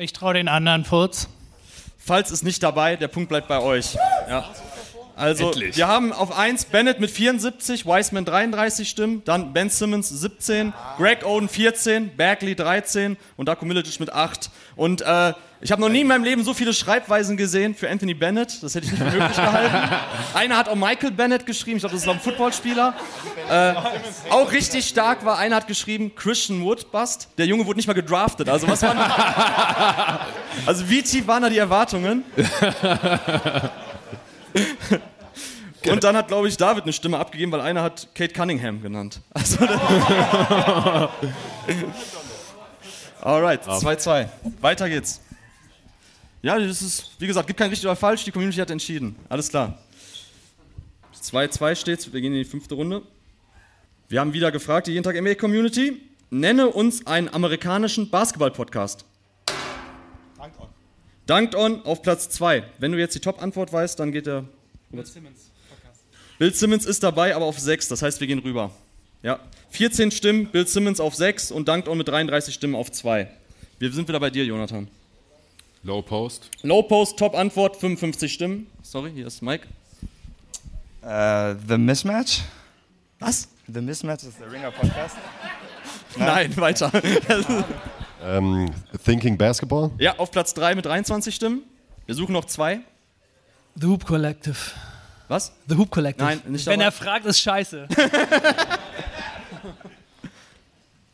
Ich 0.00 0.14
traue 0.14 0.32
den 0.32 0.48
anderen 0.48 0.86
Furz. 0.86 1.28
Falls 1.98 2.30
ist 2.30 2.42
nicht 2.42 2.62
dabei, 2.62 2.96
der 2.96 3.08
Punkt 3.08 3.28
bleibt 3.28 3.48
bei 3.48 3.60
euch. 3.60 3.98
Ja. 4.30 4.48
Also, 5.14 5.48
Endlich. 5.48 5.76
wir 5.76 5.88
haben 5.88 6.14
auf 6.14 6.38
1 6.38 6.64
Bennett 6.64 7.00
mit 7.00 7.10
74, 7.10 7.84
Wiseman 7.84 8.24
33 8.24 8.88
Stimmen, 8.88 9.22
dann 9.26 9.52
Ben 9.52 9.68
Simmons 9.68 10.08
17, 10.08 10.72
Greg 10.96 11.26
Oden 11.26 11.50
14, 11.50 12.16
Bagley 12.16 12.54
13 12.54 13.18
und 13.36 13.46
Darko 13.50 13.66
Milicic 13.66 14.00
mit 14.00 14.10
8. 14.10 14.50
Und 14.74 15.02
äh, 15.02 15.34
ich 15.62 15.70
habe 15.70 15.82
noch 15.82 15.90
nie 15.90 16.00
in 16.00 16.06
meinem 16.06 16.24
Leben 16.24 16.42
so 16.42 16.54
viele 16.54 16.72
Schreibweisen 16.72 17.36
gesehen 17.36 17.74
für 17.74 17.90
Anthony 17.90 18.14
Bennett. 18.14 18.62
Das 18.62 18.74
hätte 18.74 18.86
ich 18.86 18.92
nicht 18.92 19.02
für 19.02 19.10
möglich 19.10 19.36
gehalten. 19.36 19.94
Einer 20.32 20.56
hat 20.56 20.70
auch 20.70 20.74
Michael 20.74 21.10
Bennett 21.10 21.44
geschrieben, 21.44 21.76
ich 21.76 21.82
glaube, 21.82 21.94
das 21.94 22.02
ist 22.02 22.08
auch 22.08 22.14
ein 22.14 22.20
Footballspieler. 22.20 22.94
Äh, 23.50 23.74
auch 24.30 24.50
richtig 24.52 24.88
stark 24.88 25.22
war, 25.24 25.36
einer 25.38 25.56
hat 25.56 25.66
geschrieben 25.66 26.14
Christian 26.14 26.62
Wood 26.62 26.90
Bust. 26.90 27.28
Der 27.36 27.44
Junge 27.44 27.66
wurde 27.66 27.76
nicht 27.76 27.88
mal 27.88 27.92
gedraftet. 27.92 28.48
Also, 28.48 28.66
was 28.68 28.80
waren 28.82 28.98
Also, 30.66 30.88
wie 30.88 31.02
tief 31.02 31.26
waren 31.26 31.42
da 31.42 31.50
die 31.50 31.58
Erwartungen? 31.58 32.24
Und 35.88 36.04
dann 36.04 36.16
hat, 36.16 36.28
glaube 36.28 36.48
ich, 36.48 36.56
David 36.56 36.84
eine 36.84 36.92
Stimme 36.92 37.18
abgegeben, 37.18 37.52
weil 37.52 37.60
einer 37.60 37.82
hat 37.82 38.08
Kate 38.14 38.32
Cunningham 38.32 38.82
genannt. 38.82 39.20
Also, 39.32 39.58
Alright, 43.20 43.66
2-2. 43.66 44.26
Weiter 44.60 44.88
geht's. 44.88 45.20
Ja, 46.42 46.58
das 46.58 46.80
ist, 46.80 47.10
wie 47.18 47.26
gesagt, 47.26 47.46
gibt 47.46 47.58
kein 47.58 47.68
richtig 47.68 47.86
oder 47.86 47.96
falsch, 47.96 48.24
die 48.24 48.30
Community 48.30 48.58
hat 48.58 48.70
entschieden. 48.70 49.14
Alles 49.28 49.48
klar. 49.48 49.78
2-2 51.22 51.74
steht's, 51.74 52.12
wir 52.12 52.20
gehen 52.20 52.32
in 52.32 52.38
die 52.38 52.48
fünfte 52.48 52.74
Runde. 52.74 53.02
Wir 54.08 54.20
haben 54.20 54.32
wieder 54.32 54.50
gefragt, 54.50 54.86
die 54.86 54.92
Jeden 54.92 55.04
Tag 55.04 55.20
NBA 55.20 55.34
Community, 55.34 56.00
nenne 56.30 56.68
uns 56.68 57.06
einen 57.06 57.28
amerikanischen 57.28 58.08
Basketball-Podcast. 58.08 59.04
Dunked 61.26 61.54
On 61.54 61.82
auf 61.84 62.02
Platz 62.02 62.28
2. 62.30 62.64
Wenn 62.78 62.90
du 62.92 62.98
jetzt 62.98 63.14
die 63.14 63.20
Top-Antwort 63.20 63.72
weißt, 63.72 64.00
dann 64.00 64.10
geht 64.10 64.26
der. 64.26 64.44
Bill 64.90 65.06
Simmons. 65.06 65.50
Bill 66.38 66.54
Simmons 66.54 66.86
ist 66.86 67.02
dabei, 67.02 67.36
aber 67.36 67.44
auf 67.44 67.58
6. 67.58 67.86
Das 67.88 68.02
heißt, 68.02 68.18
wir 68.18 68.26
gehen 68.26 68.40
rüber. 68.40 68.72
Ja. 69.22 69.38
14 69.70 70.10
Stimmen, 70.10 70.46
Bill 70.46 70.66
Simmons 70.66 70.98
auf 70.98 71.14
6 71.14 71.52
und 71.52 71.68
Dunked 71.68 71.86
On 71.86 71.98
mit 71.98 72.08
33 72.08 72.54
Stimmen 72.54 72.74
auf 72.74 72.90
2. 72.90 73.30
Wir 73.78 73.92
sind 73.92 74.08
wieder 74.08 74.18
bei 74.18 74.30
dir, 74.30 74.44
Jonathan. 74.44 74.88
Low 75.82 76.02
Post. 76.02 76.50
Low 76.62 76.82
Post, 76.82 77.18
Top-Antwort, 77.18 77.76
55 77.76 78.32
Stimmen. 78.32 78.66
Sorry, 78.82 79.12
hier 79.12 79.26
ist 79.26 79.40
Mike. 79.42 79.66
Äh, 81.02 81.54
The 81.66 81.78
Mismatch? 81.78 82.42
Was? 83.18 83.48
The 83.66 83.80
Mismatch 83.80 84.24
ist 84.24 84.38
der 84.40 84.52
Ringer 84.52 84.70
Podcast. 84.70 85.16
Nein, 86.16 86.56
weiter. 86.56 86.90
Ähm, 88.22 88.70
Thinking 89.02 89.38
Basketball? 89.38 89.90
ja, 89.96 90.18
auf 90.18 90.30
Platz 90.30 90.52
3 90.52 90.74
mit 90.74 90.84
23 90.84 91.34
Stimmen. 91.34 91.62
Wir 92.04 92.14
suchen 92.14 92.34
noch 92.34 92.44
zwei. 92.44 92.80
The 93.76 93.86
Hoop 93.86 94.04
Collective. 94.04 94.58
Was? 95.28 95.52
The 95.66 95.76
Hoop 95.76 95.90
Collective. 95.90 96.26
Nein, 96.26 96.42
nicht 96.48 96.66
Wenn 96.66 96.80
dabei. 96.80 96.84
er 96.90 96.92
fragt, 96.92 97.24
ist 97.24 97.40
scheiße. 97.40 97.88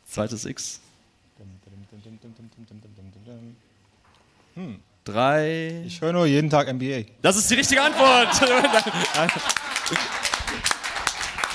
Zweites 0.09 0.45
X. 0.47 0.81
Hm. 4.57 4.81
Drei. 5.05 5.85
Ich 5.87 6.01
höre 6.01 6.13
nur 6.13 6.27
jeden 6.27 6.51
Tag 6.51 6.73
NBA. 6.73 7.05
Das 7.23 7.37
ist 7.37 7.49
die 7.51 7.55
richtige 7.55 7.81
Antwort. 7.81 8.29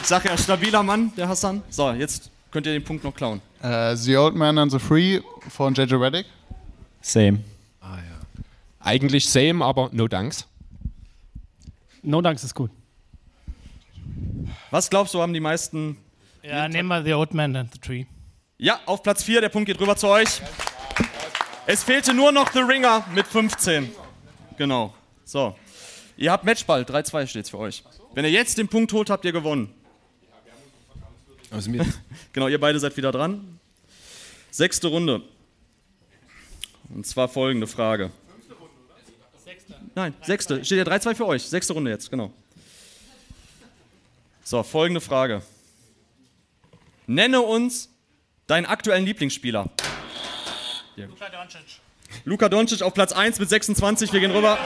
ich 0.02 0.08
sag 0.08 0.24
ja, 0.24 0.38
stabiler 0.38 0.84
Mann, 0.84 1.12
der 1.18 1.28
Hassan. 1.28 1.62
So, 1.70 1.92
jetzt 1.92 2.32
könnt 2.50 2.66
ihr 2.66 2.74
den 2.74 2.84
Punkt 2.84 3.04
noch 3.04 3.14
klauen. 3.14 3.42
Äh, 3.62 3.96
the 3.96 4.16
Old 4.16 4.36
Man 4.36 4.58
and 4.58 4.72
the 4.72 4.80
Free 4.80 5.20
von 5.50 5.74
JJ 5.74 5.96
Reddick. 5.96 6.26
Same. 7.02 7.40
Eigentlich 8.84 9.30
same, 9.30 9.64
aber 9.64 9.90
no 9.92 10.08
thanks. 10.08 10.48
No 12.02 12.22
Danks 12.22 12.44
ist 12.44 12.56
gut. 12.56 12.72
Was 14.72 14.90
glaubst 14.90 15.14
du, 15.14 15.22
haben 15.22 15.34
die 15.34 15.40
meisten? 15.40 15.98
Ja, 16.42 16.68
nehmen 16.68 16.88
wir 16.88 17.04
The 17.04 17.14
Old 17.14 17.34
Man 17.34 17.56
and 17.56 17.72
the 17.72 17.80
Tree. 17.80 18.06
Ja, 18.58 18.80
auf 18.88 19.04
Platz 19.04 19.24
4, 19.24 19.42
der 19.42 19.50
Punkt 19.50 19.68
geht 19.68 19.80
rüber 19.80 19.96
zu 19.96 20.08
euch. 20.08 20.42
Es 21.74 21.86
fehlte 21.86 22.14
nur 22.14 22.34
noch 22.34 22.52
The 22.52 22.60
Ringer 22.60 23.06
mit 23.16 23.26
15. 23.26 23.96
Genau. 24.58 24.94
So. 25.24 25.56
Ihr 26.18 26.30
habt 26.30 26.44
Matchball, 26.44 26.82
3-2 26.84 27.28
steht's 27.28 27.50
für 27.50 27.60
euch. 27.60 27.82
Wenn 28.14 28.26
ihr 28.26 28.32
jetzt 28.32 28.58
den 28.58 28.68
Punkt 28.68 28.92
holt, 28.92 29.10
habt 29.10 29.24
ihr 29.24 29.32
gewonnen. 29.32 29.74
Also 31.50 31.72
mir 31.72 31.86
Genau, 32.34 32.50
ihr 32.50 32.60
beide 32.60 32.78
seid 32.78 32.98
wieder 32.98 33.14
dran. 33.14 33.58
Sechste 34.50 34.90
Runde. 34.90 35.22
Und 36.94 37.08
zwar 37.08 37.30
folgende 37.30 37.68
Frage. 37.68 38.12
Nein, 39.96 40.14
sechste. 40.24 40.66
Steht 40.66 40.86
ja 40.86 40.94
3-2 40.94 41.16
für 41.16 41.26
euch. 41.26 41.44
Sechste 41.44 41.72
Runde 41.72 41.92
jetzt, 41.92 42.12
genau. 42.12 42.34
So, 44.44 44.62
folgende 44.62 45.00
Frage. 45.00 45.42
Nenne 47.08 47.40
uns 47.40 47.88
deinen 48.46 48.66
aktuellen 48.66 49.06
Lieblingsspieler. 49.06 49.70
Luka 50.96 51.30
Doncic. 51.30 51.80
Luka 52.26 52.50
Doncic 52.50 52.82
auf 52.82 52.94
Platz 52.94 53.12
1 53.14 53.40
mit 53.40 53.50
26. 53.50 54.12
Wir 54.14 54.20
gehen 54.20 54.32
rüber. 54.32 54.58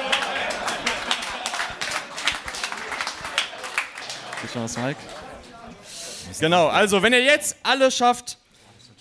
Genau, 6.40 6.68
also 6.68 7.02
wenn 7.02 7.14
ihr 7.14 7.24
jetzt 7.24 7.58
alle 7.64 7.92
schafft, 7.92 8.38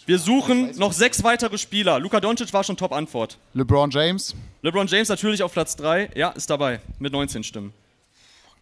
wir 0.07 0.19
suchen 0.19 0.77
noch 0.77 0.93
sechs 0.93 1.25
weitere 1.25 1.59
Spieler. 1.59 1.99
Luka 1.99 2.21
Doncic 2.21 2.53
war 2.53 2.63
schon 2.63 2.77
Top-Antwort. 2.77 3.39
LeBron 3.55 3.91
James. 3.91 4.35
LeBron 4.63 4.87
James 4.87 5.09
natürlich 5.09 5.43
auf 5.43 5.53
Platz 5.53 5.77
3. 5.77 6.11
Ja, 6.15 6.31
ist 6.31 6.51
dabei 6.51 6.81
mit 6.99 7.13
19 7.13 7.43
Stimmen. 7.43 7.73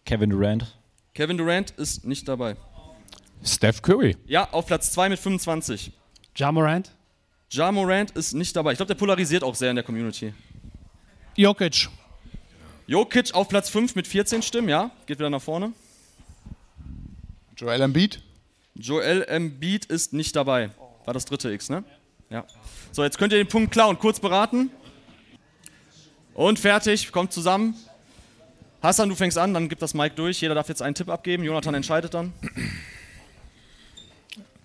Kevin 0.05 0.29
Durant. 0.29 0.77
Kevin 1.13 1.37
Durant 1.37 1.71
ist 1.71 2.05
nicht 2.05 2.27
dabei. 2.27 2.55
Steph 3.43 3.81
Curry. 3.81 4.15
Ja, 4.25 4.49
auf 4.51 4.65
Platz 4.65 4.91
2 4.93 5.09
mit 5.09 5.19
25. 5.19 5.91
Ja 6.37 6.51
Morant. 6.51 6.91
Ja 7.53 7.71
Morant 7.71 8.09
ist 8.11 8.33
nicht 8.33 8.55
dabei. 8.55 8.71
Ich 8.71 8.77
glaube, 8.77 8.87
der 8.87 8.99
polarisiert 8.99 9.43
auch 9.43 9.53
sehr 9.53 9.69
in 9.69 9.75
der 9.75 9.85
Community. 9.85 10.33
Jokic. 11.35 11.87
Jokic 12.87 13.35
auf 13.35 13.47
Platz 13.47 13.69
5 13.69 13.93
mit 13.93 14.07
14 14.07 14.41
Stimmen, 14.41 14.69
ja. 14.69 14.89
Geht 15.05 15.19
wieder 15.19 15.29
nach 15.29 15.41
vorne. 15.41 15.71
Joel 17.55 17.81
Embiid. 17.81 18.23
Joel 18.73 19.23
Embiid 19.27 19.85
ist 19.85 20.13
nicht 20.13 20.35
dabei. 20.35 20.71
War 21.05 21.13
das 21.13 21.25
dritte 21.25 21.51
X, 21.51 21.69
ne? 21.69 21.83
Ja. 22.31 22.43
So, 22.91 23.03
jetzt 23.03 23.19
könnt 23.19 23.31
ihr 23.33 23.37
den 23.37 23.47
Punkt 23.47 23.71
klauen. 23.71 23.99
Kurz 23.99 24.19
beraten. 24.19 24.71
Und 26.33 26.57
fertig. 26.57 27.11
Kommt 27.11 27.33
zusammen. 27.33 27.75
Hassan, 28.81 29.09
du 29.09 29.15
fängst 29.15 29.37
an, 29.37 29.53
dann 29.53 29.69
gibt 29.69 29.83
das 29.83 29.93
Mike 29.93 30.15
durch. 30.15 30.41
Jeder 30.41 30.55
darf 30.55 30.69
jetzt 30.69 30.81
einen 30.81 30.95
Tipp 30.95 31.09
abgeben. 31.09 31.43
Jonathan 31.43 31.75
entscheidet 31.75 32.15
dann. 32.15 32.33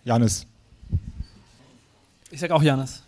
Janis. 0.04 0.47
Ich 2.30 2.40
sag 2.40 2.50
auch 2.50 2.62
Janis. 2.62 3.02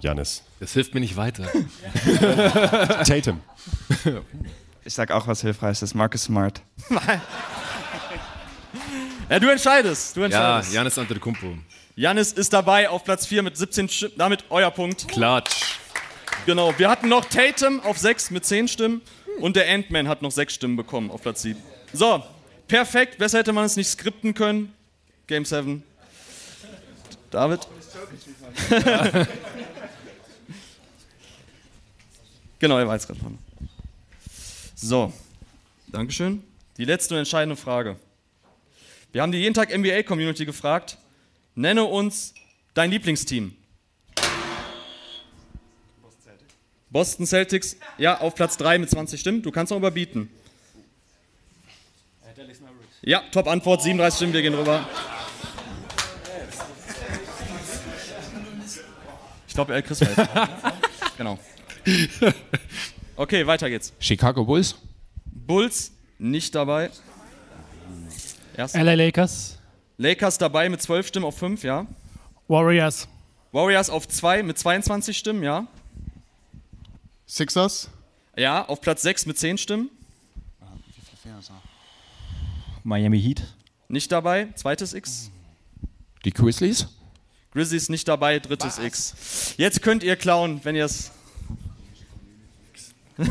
Janis. 0.00 0.42
Das 0.58 0.72
hilft 0.72 0.94
mir 0.94 1.00
nicht 1.00 1.16
weiter. 1.16 1.44
Tatum. 3.04 3.40
Ich 4.84 4.94
sag 4.94 5.10
auch 5.10 5.26
was 5.26 5.42
Hilfreiches. 5.42 5.94
Marcus 5.94 6.24
Smart. 6.24 6.62
Ja, 9.28 9.38
du 9.38 9.48
entscheidest. 9.48 10.14
Du 10.14 10.20
ja, 10.20 10.26
entscheidest. 10.26 10.74
Janis 10.74 10.98
Antetokounmpo. 10.98 11.56
Janis 11.96 12.32
ist 12.32 12.52
dabei 12.52 12.90
auf 12.90 13.02
Platz 13.02 13.26
4 13.26 13.42
mit 13.42 13.56
17 13.56 13.88
Stimmen. 13.88 14.12
Damit 14.18 14.44
euer 14.50 14.70
Punkt. 14.70 15.08
Klatsch. 15.08 15.78
Genau. 16.44 16.74
Wir 16.78 16.90
hatten 16.90 17.08
noch 17.08 17.24
Tatum 17.24 17.80
auf 17.80 17.96
6 17.96 18.30
mit 18.30 18.44
10 18.44 18.68
Stimmen. 18.68 19.00
Und 19.40 19.56
der 19.56 19.72
Ant-Man 19.72 20.06
hat 20.06 20.20
noch 20.20 20.32
6 20.32 20.52
Stimmen 20.52 20.76
bekommen 20.76 21.10
auf 21.10 21.22
Platz 21.22 21.40
7. 21.42 21.58
So, 21.94 22.22
perfekt. 22.68 23.16
Besser 23.16 23.38
hätte 23.38 23.54
man 23.54 23.64
es 23.64 23.76
nicht 23.76 23.88
skripten 23.88 24.34
können. 24.34 24.74
Game 25.28 25.46
7. 25.46 25.82
David? 27.32 27.66
genau, 32.58 32.78
er 32.78 32.86
war 32.86 32.94
jetzt 32.94 33.06
gerade 33.06 33.20
dran. 33.20 33.38
So, 34.74 35.12
Dankeschön. 35.88 36.42
Die 36.76 36.84
letzte 36.84 37.14
und 37.14 37.18
entscheidende 37.20 37.56
Frage. 37.56 37.96
Wir 39.12 39.22
haben 39.22 39.32
die 39.32 39.38
jeden 39.38 39.54
Tag 39.54 39.76
NBA 39.76 40.02
Community 40.04 40.44
gefragt. 40.44 40.98
Nenne 41.54 41.84
uns 41.84 42.34
dein 42.74 42.90
Lieblingsteam. 42.90 43.56
Boston 46.90 47.26
Celtics, 47.26 47.78
ja, 47.96 48.20
auf 48.20 48.34
Platz 48.34 48.58
3 48.58 48.78
mit 48.78 48.90
20 48.90 49.18
Stimmen. 49.18 49.42
Du 49.42 49.50
kannst 49.50 49.70
noch 49.70 49.78
überbieten. 49.78 50.28
Ja, 53.00 53.22
Top-Antwort, 53.32 53.82
37 53.82 54.16
Stimmen, 54.16 54.32
wir 54.34 54.42
gehen 54.42 54.54
rüber. 54.54 54.86
Ich 59.52 59.54
glaube, 59.54 59.74
El 59.74 59.82
Chris 59.82 60.00
war 60.00 60.08
jetzt. 60.08 60.30
genau. 61.18 61.38
Okay, 63.16 63.46
weiter 63.46 63.68
geht's. 63.68 63.92
Chicago 63.98 64.46
Bulls. 64.46 64.76
Bulls 65.26 65.92
nicht 66.18 66.54
dabei. 66.54 66.88
Erst. 68.56 68.74
LA 68.74 68.94
Lakers. 68.94 69.58
Lakers 69.98 70.38
dabei 70.38 70.70
mit 70.70 70.80
12 70.80 71.08
Stimmen 71.08 71.26
auf 71.26 71.36
5, 71.36 71.64
ja. 71.64 71.86
Warriors. 72.48 73.06
Warriors 73.52 73.90
auf 73.90 74.08
2 74.08 74.42
mit 74.42 74.58
22 74.58 75.18
Stimmen, 75.18 75.42
ja. 75.42 75.66
Sixers. 77.26 77.90
Ja, 78.34 78.66
auf 78.66 78.80
Platz 78.80 79.02
6 79.02 79.26
mit 79.26 79.36
10 79.36 79.58
Stimmen. 79.58 79.90
Miami 82.84 83.20
Heat. 83.20 83.42
Nicht 83.88 84.10
dabei. 84.12 84.48
Zweites 84.54 84.94
X. 84.94 85.30
Die 86.24 86.32
Grizzlies? 86.32 86.88
Grizzlies 87.52 87.88
nicht 87.88 88.08
dabei. 88.08 88.38
Drittes 88.38 88.78
X. 88.78 89.54
Jetzt 89.58 89.82
könnt 89.82 90.02
ihr 90.02 90.16
klauen, 90.16 90.60
wenn 90.64 90.74
ihr 90.74 90.86
es. 90.86 91.10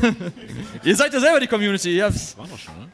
ihr 0.84 0.96
seid 0.96 1.14
ja 1.14 1.20
selber 1.20 1.40
die 1.40 1.48
Community. 1.48 1.96
Ihr 1.98 2.06
habt's- 2.06 2.38
War 2.38 2.48
doch 2.48 2.58
schon, 2.58 2.78
ne? 2.80 2.92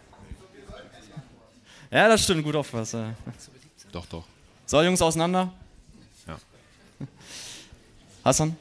Ja, 1.91 2.07
das 2.07 2.23
stimmt. 2.23 2.43
Gut 2.43 2.55
aufpasst. 2.55 2.93
ja. 2.93 3.13
Doch, 3.91 4.05
doch. 4.05 4.23
So, 4.65 4.81
Jungs, 4.81 5.01
auseinander. 5.01 5.51
Ja. 6.27 6.37
Hassan? 8.25 8.55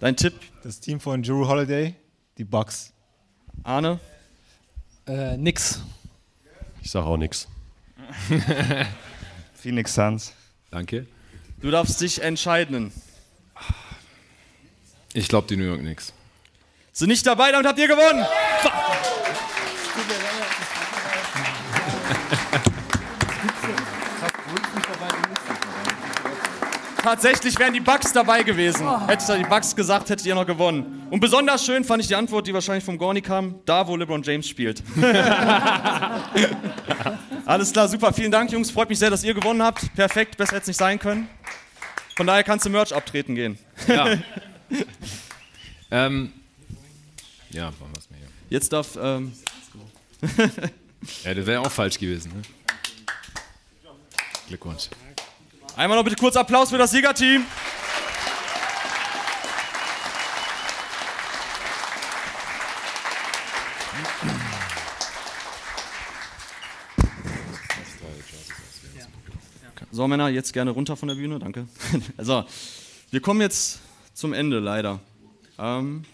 Dein 0.00 0.16
Tipp? 0.16 0.34
Das 0.62 0.78
Team 0.80 1.00
von 1.00 1.22
Drew 1.22 1.46
Holiday, 1.46 1.94
die 2.38 2.44
Bucks. 2.44 2.92
Arne? 3.62 3.98
Äh, 5.06 5.36
nix. 5.36 5.80
Ich 6.82 6.90
sage 6.90 7.06
auch 7.06 7.16
nichts. 7.16 7.48
Phoenix 9.54 9.94
Suns. 9.94 10.32
Danke. 10.70 11.06
Du 11.60 11.70
darfst 11.70 12.00
dich 12.00 12.22
entscheiden. 12.22 12.92
Ich 15.12 15.28
glaube 15.28 15.48
die 15.48 15.56
New 15.56 15.64
York 15.64 15.80
Knicks. 15.80 16.12
Sind 16.92 17.08
nicht 17.08 17.26
dabei, 17.26 17.50
damit 17.50 17.66
habt 17.66 17.78
ihr 17.78 17.88
gewonnen. 17.88 18.24
Tatsächlich 27.02 27.58
wären 27.58 27.72
die 27.72 27.80
Bugs 27.80 28.12
dabei 28.12 28.42
gewesen. 28.42 28.86
Hättet 29.08 29.28
ihr 29.30 29.38
die 29.38 29.44
Bugs 29.44 29.74
gesagt, 29.74 30.10
hättet 30.10 30.26
ihr 30.26 30.34
noch 30.34 30.46
gewonnen. 30.46 31.06
Und 31.10 31.20
besonders 31.20 31.64
schön 31.64 31.82
fand 31.82 32.02
ich 32.02 32.08
die 32.08 32.14
Antwort, 32.14 32.46
die 32.46 32.54
wahrscheinlich 32.54 32.84
vom 32.84 32.98
Gorni 32.98 33.22
kam, 33.22 33.56
da 33.64 33.88
wo 33.88 33.96
LeBron 33.96 34.22
James 34.22 34.46
spielt. 34.46 34.82
Alles 37.50 37.72
klar, 37.72 37.88
super. 37.88 38.12
Vielen 38.12 38.30
Dank, 38.30 38.52
Jungs. 38.52 38.70
Freut 38.70 38.88
mich 38.88 39.00
sehr, 39.00 39.10
dass 39.10 39.24
ihr 39.24 39.34
gewonnen 39.34 39.60
habt. 39.60 39.92
Perfekt, 39.96 40.36
besser 40.36 40.52
hätte 40.52 40.62
es 40.62 40.66
nicht 40.68 40.76
sein 40.76 41.00
können. 41.00 41.28
Von 42.16 42.24
daher 42.24 42.44
kannst 42.44 42.64
du 42.64 42.70
Merch 42.70 42.94
abtreten 42.94 43.34
gehen. 43.34 43.58
Ja. 43.88 44.06
ähm, 45.90 46.32
ja, 47.50 47.64
machen 47.72 47.90
wir 47.92 47.98
es 47.98 48.08
mir 48.08 48.18
hier. 48.18 48.28
Jetzt 48.50 48.72
darf. 48.72 48.96
Ähm, 49.02 49.32
Ja, 51.24 51.34
das 51.34 51.46
wäre 51.46 51.60
auch 51.60 51.72
falsch 51.72 51.98
gewesen. 51.98 52.30
Ne? 52.36 52.42
Glückwunsch. 54.46 54.88
Einmal 55.74 55.98
noch 55.98 56.04
bitte 56.04 56.16
kurz 56.16 56.36
Applaus 56.36 56.70
für 56.70 56.78
das 56.78 56.92
Siegerteam. 56.92 57.44
So, 69.92 70.06
Männer, 70.06 70.28
jetzt 70.28 70.52
gerne 70.52 70.70
runter 70.70 70.96
von 70.96 71.08
der 71.08 71.16
Bühne, 71.16 71.38
danke. 71.38 71.66
Also, 72.16 72.44
wir 73.10 73.20
kommen 73.20 73.40
jetzt 73.40 73.80
zum 74.14 74.32
Ende, 74.32 74.60
leider. 74.60 75.00
Ähm, 75.58 76.04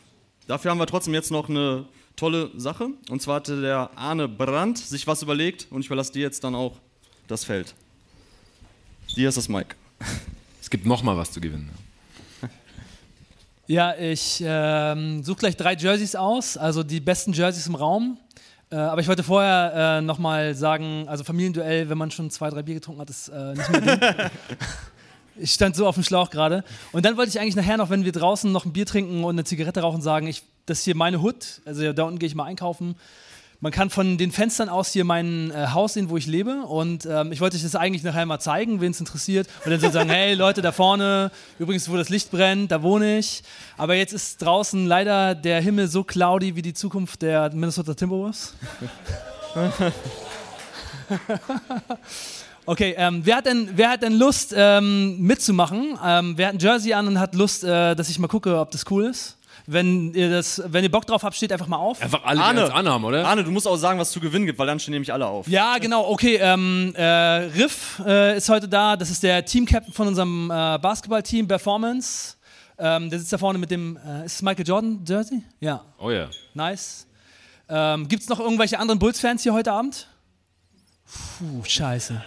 dafür 0.47 0.70
haben 0.70 0.79
wir 0.79 0.87
trotzdem 0.87 1.12
jetzt 1.12 1.31
noch 1.31 1.51
eine 1.51 1.85
tolle 2.16 2.51
Sache. 2.57 2.89
Und 3.11 3.20
zwar 3.20 3.37
hatte 3.37 3.61
der 3.61 3.91
Arne 3.95 4.29
Brandt 4.29 4.79
sich 4.79 5.07
was 5.07 5.22
überlegt 5.22 5.66
und 5.70 5.81
ich 5.81 5.87
überlasse 5.89 6.12
dir 6.12 6.22
jetzt 6.22 6.43
dann 6.43 6.55
auch 6.55 6.81
das 7.29 7.45
Feld. 7.45 7.74
Dir 9.14 9.29
ist 9.29 9.37
das 9.37 9.49
Mike. 9.49 9.77
Es 10.59 10.70
gibt 10.70 10.85
noch 10.85 11.05
mal 11.05 11.16
was 11.16 11.31
zu 11.31 11.41
gewinnen. 11.41 11.70
Ja, 13.68 13.97
ich 13.97 14.43
ähm, 14.45 15.22
suche 15.22 15.39
gleich 15.39 15.57
drei 15.57 15.74
Jerseys 15.74 16.16
aus, 16.16 16.57
also 16.57 16.83
die 16.83 16.99
besten 16.99 17.33
Jerseys 17.33 17.68
im 17.68 17.77
Raum. 17.77 18.18
Äh, 18.70 18.76
aber 18.76 19.00
ich 19.00 19.08
wollte 19.08 19.22
vorher 19.22 19.98
äh, 19.98 20.02
nochmal 20.02 20.54
sagen, 20.54 21.06
also 21.08 21.24
Familienduell, 21.24 21.88
wenn 21.88 21.98
man 21.98 22.10
schon 22.10 22.30
zwei, 22.30 22.50
drei 22.50 22.62
Bier 22.62 22.74
getrunken 22.74 23.00
hat, 23.00 23.10
ist 23.10 23.28
äh, 23.28 23.54
nicht 23.54 23.70
mehr. 23.70 24.30
Ich 25.38 25.52
stand 25.52 25.76
so 25.76 25.86
auf 25.86 25.96
dem 25.96 26.02
Schlauch 26.02 26.30
gerade. 26.30 26.64
Und 26.92 27.04
dann 27.04 27.18
wollte 27.18 27.28
ich 27.28 27.38
eigentlich 27.38 27.56
nachher 27.56 27.76
noch, 27.76 27.90
wenn 27.90 28.06
wir 28.06 28.12
draußen 28.12 28.50
noch 28.50 28.64
ein 28.64 28.72
Bier 28.72 28.86
trinken 28.86 29.22
und 29.22 29.34
eine 29.34 29.44
Zigarette 29.44 29.80
rauchen, 29.80 30.00
sagen, 30.00 30.26
ich, 30.26 30.42
das 30.64 30.78
ist 30.78 30.84
hier 30.84 30.96
meine 30.96 31.20
Hut. 31.20 31.60
Also 31.66 31.92
da 31.92 32.04
unten 32.04 32.18
gehe 32.18 32.26
ich 32.26 32.34
mal 32.34 32.44
einkaufen. 32.44 32.96
Man 33.61 33.72
kann 33.72 33.88
von 33.88 34.18
den 34.18 34.32
Fenstern 34.32 34.68
aus 34.68 34.92
hier 34.92 35.04
mein 35.04 35.50
äh, 35.50 35.68
Haus 35.68 35.94
sehen, 35.94 36.11
wo 36.11 36.16
ich 36.16 36.26
lebe. 36.26 36.62
Und 36.62 37.07
ähm, 37.07 37.32
ich 37.32 37.40
wollte 37.40 37.57
euch 37.57 37.62
das 37.62 37.74
eigentlich 37.74 38.02
nachher 38.02 38.26
mal 38.26 38.38
zeigen, 38.38 38.80
wen 38.80 38.90
es 38.90 39.00
interessiert. 39.00 39.48
Und 39.64 39.70
dann 39.70 39.92
sagen, 39.92 40.11
hey 40.11 40.34
Leute, 40.34 40.61
da 40.61 40.72
vorne, 40.72 41.30
übrigens, 41.59 41.88
wo 41.90 41.96
das 41.96 42.11
Licht 42.11 42.30
brennt, 42.30 42.70
da 42.70 42.82
wohne 42.82 43.18
ich. 43.18 43.42
Aber 43.76 43.94
jetzt 43.94 44.12
ist 44.12 44.42
draußen 44.42 44.86
leider 44.86 45.34
der 45.34 45.61
Himmel 45.61 45.88
so 45.88 46.04
cloudy 46.04 46.54
wie 46.54 46.62
die 46.62 46.74
Zukunft 46.74 47.22
der 47.22 47.50
Minnesota 47.52 47.94
Timberwolves. 47.94 48.54
Okay, 52.68 52.96
ähm, 52.98 53.20
wer, 53.22 53.36
hat 53.36 53.46
denn, 53.46 53.68
wer 53.76 53.90
hat 53.90 54.02
denn 54.02 54.14
Lust 54.14 54.52
ähm, 54.57 55.20
mitzumachen? 55.20 55.96
Ähm, 56.04 56.36
wer 56.36 56.48
hat 56.48 56.54
ein 56.54 56.59
Jersey 56.59 56.94
an 56.94 57.07
und 57.07 57.20
hat 57.20 57.36
Lust, 57.36 57.62
äh, 57.62 57.94
dass 57.94 58.09
ich 58.09 58.18
mal 58.18 58.26
gucke, 58.26 58.59
ob 58.59 58.72
das 58.72 58.84
cool 58.90 59.04
ist? 59.04 59.36
Wenn 59.68 60.14
ihr, 60.14 60.30
das, 60.30 60.62
wenn 60.66 60.84
ihr 60.84 60.90
Bock 60.90 61.06
drauf 61.06 61.22
habt, 61.24 61.34
steht 61.34 61.52
einfach 61.52 61.66
mal 61.66 61.76
auf. 61.78 62.00
Einfach 62.00 62.22
alle, 62.24 62.38
die 62.38 62.44
Arne. 62.44 62.62
eins 62.64 62.70
anhaben, 62.70 63.04
oder? 63.04 63.26
Arne, 63.26 63.42
du 63.42 63.50
musst 63.50 63.66
auch 63.66 63.76
sagen, 63.76 63.98
was 63.98 64.10
zu 64.12 64.20
gewinnen 64.20 64.46
gibt, 64.46 64.58
weil 64.58 64.66
dann 64.68 64.78
stehen 64.78 64.92
nämlich 64.92 65.12
alle 65.12 65.26
auf. 65.26 65.48
Ja, 65.48 65.78
genau, 65.78 66.08
okay. 66.08 66.36
Ähm, 66.40 66.94
äh, 66.96 67.02
Riff 67.04 68.00
äh, 68.06 68.36
ist 68.36 68.48
heute 68.48 68.68
da. 68.68 68.96
Das 68.96 69.10
ist 69.10 69.22
der 69.22 69.44
Team-Captain 69.44 69.92
von 69.92 70.06
unserem 70.08 70.50
äh, 70.50 70.78
Basketball-Team 70.78 71.48
Performance. 71.48 72.36
Ähm, 72.78 73.10
der 73.10 73.18
sitzt 73.18 73.32
da 73.32 73.38
vorne 73.38 73.58
mit 73.58 73.70
dem. 73.70 73.96
Äh, 73.96 74.26
ist 74.26 74.34
es 74.36 74.42
Michael 74.42 74.66
Jordan 74.66 75.04
Jersey? 75.06 75.42
Ja, 75.60 75.82
Oh 75.98 76.10
ja. 76.10 76.28
nice. 76.54 77.06
Ähm, 77.68 78.06
Gibt 78.06 78.22
es 78.22 78.28
noch 78.28 78.38
irgendwelche 78.38 78.78
anderen 78.78 78.98
Bulls-Fans 79.00 79.42
hier 79.42 79.52
heute 79.52 79.72
Abend? 79.72 80.06
Puh, 81.38 81.64
scheiße. 81.64 82.22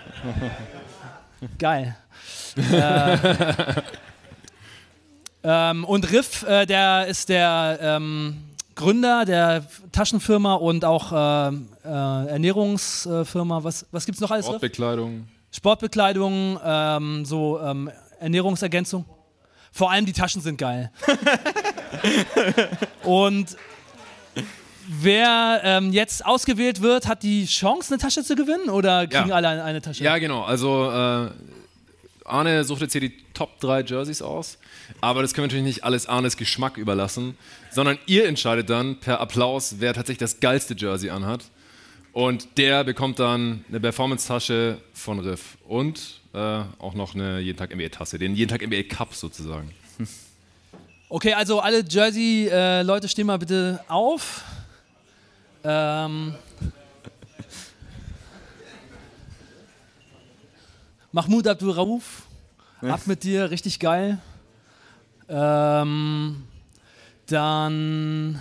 Geil. 1.59 1.95
äh, 2.57 3.17
ähm, 5.43 5.85
und 5.85 6.11
Riff, 6.11 6.43
äh, 6.43 6.65
der 6.65 7.07
ist 7.07 7.29
der 7.29 7.79
ähm, 7.81 8.37
Gründer 8.75 9.25
der 9.25 9.63
Taschenfirma 9.91 10.53
und 10.55 10.85
auch 10.85 11.11
ähm, 11.13 11.67
äh, 11.83 11.87
Ernährungsfirma. 11.89 13.63
Was, 13.63 13.85
was 13.91 14.05
gibt 14.05 14.15
es 14.17 14.21
noch 14.21 14.31
alles? 14.31 14.45
Sportbekleidung. 14.45 15.27
Sportbekleidung, 15.51 16.59
ähm, 16.63 17.25
so 17.25 17.59
ähm, 17.59 17.89
Ernährungsergänzung. 18.19 19.05
Vor 19.71 19.91
allem 19.91 20.05
die 20.05 20.13
Taschen 20.13 20.41
sind 20.41 20.57
geil. 20.57 20.91
Und 23.03 23.55
wer 24.87 25.61
ähm, 25.63 25.91
jetzt 25.91 26.25
ausgewählt 26.25 26.81
wird, 26.81 27.07
hat 27.07 27.23
die 27.23 27.45
Chance, 27.45 27.93
eine 27.93 28.01
Tasche 28.01 28.23
zu 28.23 28.35
gewinnen 28.35 28.69
oder 28.69 29.07
kriegen 29.07 29.29
Ja. 29.29 29.35
alle 29.35 29.47
eine, 29.49 29.63
eine 29.63 29.81
Tasche? 29.81 30.03
Ja, 30.03 30.17
genau. 30.17 30.41
Also 30.43 30.89
äh, 30.91 31.29
Arne 32.29 32.63
sucht 32.63 32.81
jetzt 32.81 32.91
hier 32.93 33.01
die 33.01 33.13
Top 33.33 33.59
3 33.59 33.81
Jerseys 33.81 34.21
aus. 34.21 34.57
Aber 35.01 35.21
das 35.21 35.33
können 35.33 35.43
wir 35.43 35.47
natürlich 35.57 35.75
nicht 35.75 35.83
alles 35.83 36.07
Arnes 36.07 36.37
Geschmack 36.37 36.77
überlassen, 36.77 37.37
sondern 37.71 37.97
ihr 38.05 38.27
entscheidet 38.27 38.69
dann 38.69 38.99
per 38.99 39.19
Applaus, 39.19 39.75
wer 39.79 39.93
tatsächlich 39.93 40.19
das 40.19 40.39
geilste 40.39 40.75
Jersey 40.77 41.09
anhat. 41.09 41.45
Und 42.11 42.57
der 42.57 42.83
bekommt 42.83 43.19
dann 43.19 43.63
eine 43.69 43.79
Performance-Tasche 43.79 44.79
von 44.93 45.19
Riff 45.19 45.57
und 45.67 46.21
äh, 46.33 46.61
auch 46.79 46.93
noch 46.95 47.15
eine 47.15 47.39
jeden 47.39 47.57
Tag 47.57 47.73
NBA-Tasse, 47.73 48.17
den 48.17 48.35
jeden 48.35 48.49
Tag 48.49 48.65
NBA 48.65 48.83
Cup 48.83 49.13
sozusagen. 49.13 49.71
Okay, 51.11 51.33
also 51.33 51.59
alle 51.59 51.83
Jersey-Leute 51.83 53.07
stehen 53.07 53.25
mal 53.25 53.39
bitte 53.39 53.83
auf. 53.87 54.43
Ähm, 55.63 56.35
Mahmoud 61.11 61.47
Abdul 61.47 61.71
Rauf, 61.71 62.23
ab 62.81 63.01
mit 63.05 63.23
dir, 63.23 63.49
richtig 63.49 63.79
geil. 63.79 64.19
Ähm, 65.27 66.43
dann 67.27 68.39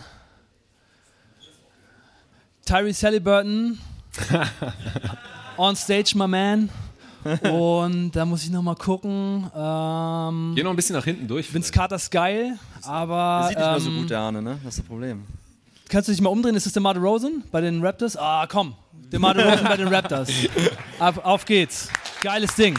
Tyrese 2.65 3.07
Halliburton, 3.07 3.79
on 5.57 5.77
stage, 5.77 6.13
my 6.15 6.27
man. 6.27 6.69
Und 7.43 8.13
da 8.13 8.25
muss 8.25 8.45
ich 8.45 8.51
noch 8.51 8.63
mal 8.63 8.77
gucken. 8.77 9.51
Ähm, 9.55 10.53
Geh 10.55 10.63
noch 10.63 10.71
ein 10.71 10.77
bisschen 10.77 10.95
nach 10.95 11.05
hinten 11.05 11.27
durch. 11.27 11.53
Vince 11.53 11.73
Carter 11.73 11.97
ist 11.97 12.11
geil, 12.11 12.59
aber. 12.83 13.41
Der 13.41 13.49
sieht 13.49 13.59
nicht 13.59 13.67
mehr 13.67 13.81
so 13.81 13.91
ähm, 13.91 13.97
gut, 14.01 14.11
der 14.11 14.19
Arne, 14.21 14.43
ne? 14.43 14.59
Das 14.63 14.75
ist 14.75 14.79
das 14.81 14.87
Problem. 14.87 15.25
Kannst 15.89 16.09
du 16.09 16.13
dich 16.13 16.21
mal 16.21 16.29
umdrehen? 16.29 16.55
Ist 16.55 16.67
das 16.67 16.75
der 16.75 16.81
DeMar 16.81 16.97
Rosen 16.99 17.43
bei 17.51 17.61
den 17.61 17.85
Raptors? 17.85 18.17
Ah, 18.17 18.47
komm. 18.47 18.75
DeMar 19.11 19.35
Rosen 19.35 19.65
bei 19.65 19.77
den 19.77 19.89
Raptors. 19.89 20.29
Ab, 20.99 21.25
auf 21.25 21.45
geht's. 21.45 21.89
Geiles 22.21 22.55
Ding. 22.57 22.77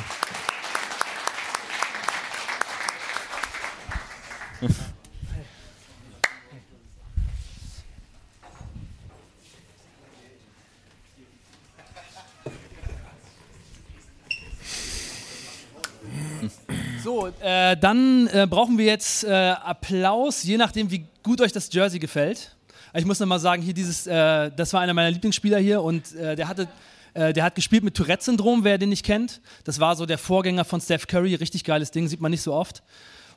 So, 17.02 17.28
äh, 17.40 17.78
dann 17.78 18.28
äh, 18.28 18.46
brauchen 18.46 18.78
wir 18.78 18.86
jetzt 18.86 19.24
äh, 19.24 19.30
Applaus, 19.30 20.44
je 20.44 20.58
nachdem, 20.58 20.92
wie 20.92 21.06
gut 21.24 21.40
euch 21.40 21.54
das 21.54 21.70
Jersey 21.72 21.98
gefällt. 21.98 22.56
Ich 22.94 23.06
muss 23.06 23.20
nochmal 23.20 23.40
sagen, 23.40 23.62
hier 23.62 23.74
dieses, 23.74 24.06
äh, 24.06 24.52
das 24.54 24.74
war 24.74 24.82
einer 24.82 24.94
meiner 24.94 25.12
Lieblingsspieler 25.12 25.60
hier 25.60 25.82
und 25.82 26.14
äh, 26.16 26.36
der 26.36 26.50
hatte. 26.50 26.68
Äh, 27.14 27.34
Der 27.34 27.44
hat 27.44 27.56
gespielt 27.56 27.84
mit 27.84 27.96
Tourette-Syndrom, 27.96 28.64
wer 28.64 28.78
den 28.78 28.90
nicht 28.90 29.06
kennt. 29.06 29.42
Das 29.64 29.80
war 29.80 29.96
so 29.96 30.06
der 30.06 30.18
Vorgänger 30.18 30.66
von 30.66 30.82
Steph 30.82 31.08
Curry, 31.08 31.36
richtig 31.36 31.64
geiles 31.64 31.92
Ding, 31.92 32.08
sieht 32.08 32.22
man 32.22 32.32
nicht 32.32 32.42
so 32.42 32.54
oft. 32.54 32.84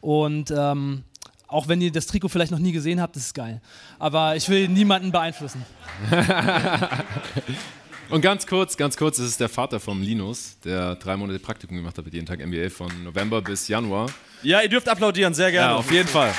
Und 0.01 0.51
ähm, 0.57 1.05
auch 1.47 1.69
wenn 1.69 1.81
ihr 1.81 1.93
das 1.93 2.07
Trikot 2.07 2.29
vielleicht 2.29 2.51
noch 2.51 2.59
nie 2.59 2.73
gesehen 2.73 3.01
habt, 3.01 3.15
das 3.17 3.27
ist 3.27 3.35
geil. 3.35 3.61
Aber 3.99 4.37
ich 4.37 4.49
will 4.49 4.69
niemanden 4.69 5.13
beeinflussen. 5.13 5.65
Und 8.09 8.21
ganz 8.21 8.47
kurz, 8.47 8.77
ganz 8.77 8.97
kurz, 8.97 9.17
das 9.17 9.27
ist 9.27 9.41
der 9.41 9.49
Vater 9.49 9.81
vom 9.81 10.03
Linus, 10.03 10.59
der 10.65 10.97
drei 10.97 11.17
Monate 11.17 11.39
Praktikum 11.39 11.77
gemacht 11.79 11.97
hat 11.97 12.05
mit 12.05 12.13
jeden 12.13 12.27
Tag 12.27 12.45
NBA 12.47 12.69
von 12.69 12.91
November 13.05 13.41
bis 13.41 13.69
Januar. 13.69 14.11
Ja, 14.43 14.61
ihr 14.61 14.69
dürft 14.69 14.87
applaudieren, 14.89 15.33
sehr 15.33 15.51
gerne. 15.51 15.73
Ja, 15.73 15.77
auf 15.79 15.91
jeden 15.91 16.09
Fall. 16.09 16.35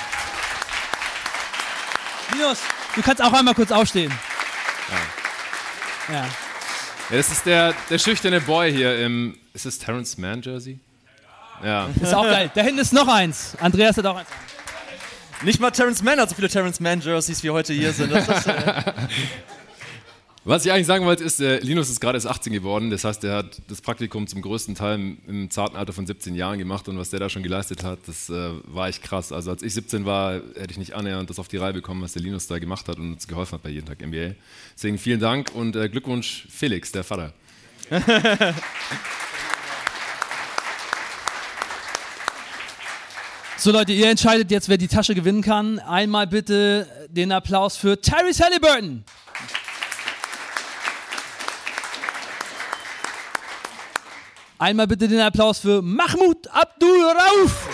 Linus, 2.33 2.59
du 2.95 3.01
kannst 3.01 3.23
auch 3.23 3.33
einmal 3.33 3.55
kurz 3.55 3.71
aufstehen. 3.71 4.11
Ja. 6.09 6.13
Ja, 6.15 6.25
das 7.09 7.31
ist 7.31 7.45
der, 7.45 7.73
der 7.89 7.97
schüchterne 7.97 8.41
Boy 8.41 8.71
hier 8.71 8.99
im. 8.99 9.37
Ist 9.53 9.65
das 9.65 9.77
Terrence 9.77 10.17
Mann 10.17 10.41
Jersey? 10.41 10.79
Ja. 11.63 11.89
Ist 12.01 12.13
auch 12.13 12.23
geil. 12.23 12.49
Da 12.53 12.61
hinten 12.61 12.79
ist 12.79 12.91
noch 12.93 13.07
eins. 13.07 13.55
Andreas 13.59 13.97
hat 13.97 14.05
auch 14.05 14.17
eins. 14.17 14.27
Nicht 15.43 15.59
mal 15.59 15.71
Terrence 15.71 16.01
Mann 16.01 16.19
hat 16.19 16.29
so 16.29 16.35
viele 16.35 16.49
Terrence 16.49 16.79
Mann 16.79 17.01
Jerseys 17.01 17.43
wie 17.43 17.49
heute 17.49 17.73
hier 17.73 17.91
sind. 17.91 18.11
Das 18.11 18.27
ist, 18.27 18.47
äh, 18.47 18.93
Was 20.45 20.65
ich 20.65 20.73
eigentlich 20.73 20.87
sagen 20.87 21.05
wollte, 21.05 21.23
ist, 21.23 21.39
äh, 21.39 21.59
Linus 21.59 21.89
ist 21.89 22.01
gerade 22.01 22.17
erst 22.17 22.27
18 22.27 22.51
geworden. 22.51 22.89
Das 22.89 23.05
heißt, 23.05 23.23
er 23.23 23.37
hat 23.37 23.61
das 23.69 23.79
Praktikum 23.79 24.27
zum 24.27 24.41
größten 24.41 24.75
Teil 24.75 24.95
im, 24.95 25.17
im 25.25 25.49
zarten 25.49 25.77
Alter 25.77 25.93
von 25.93 26.05
17 26.05 26.35
Jahren 26.35 26.59
gemacht. 26.59 26.89
Und 26.89 26.97
was 26.97 27.09
der 27.11 27.21
da 27.21 27.29
schon 27.29 27.43
geleistet 27.43 27.85
hat, 27.85 27.99
das 28.07 28.29
äh, 28.29 28.49
war 28.65 28.89
echt 28.89 29.01
krass. 29.03 29.31
Also 29.31 29.51
als 29.51 29.63
ich 29.63 29.73
17 29.73 30.05
war, 30.05 30.33
hätte 30.33 30.71
ich 30.71 30.77
nicht 30.77 30.95
annähernd 30.95 31.29
das 31.29 31.39
auf 31.39 31.47
die 31.47 31.55
Reihe 31.55 31.71
bekommen, 31.71 32.01
was 32.01 32.11
der 32.11 32.23
Linus 32.23 32.47
da 32.47 32.59
gemacht 32.59 32.89
hat 32.89 32.97
und 32.97 33.13
uns 33.13 33.27
geholfen 33.27 33.53
hat 33.53 33.63
bei 33.63 33.69
jeden 33.69 33.87
Tag 33.87 34.05
NBA. 34.05 34.35
Deswegen 34.75 34.97
vielen 34.97 35.21
Dank 35.21 35.55
und 35.55 35.77
äh, 35.77 35.87
Glückwunsch 35.87 36.45
Felix, 36.49 36.91
der 36.91 37.05
Vater. 37.05 37.33
So 43.55 43.71
Leute, 43.71 43.93
ihr 43.93 44.09
entscheidet 44.09 44.51
jetzt, 44.51 44.67
wer 44.67 44.77
die 44.77 44.89
Tasche 44.89 45.15
gewinnen 45.15 45.41
kann. 45.41 45.79
Einmal 45.79 46.27
bitte 46.27 46.85
den 47.07 47.31
Applaus 47.31 47.77
für 47.77 48.01
Tyrese 48.01 48.43
Halliburton. 48.43 49.05
Einmal 54.59 54.87
bitte 54.87 55.07
den 55.07 55.19
Applaus 55.19 55.59
für 55.59 55.81
Mahmoud 55.81 56.47
Abdul 56.47 57.03
Rauf. 57.03 57.67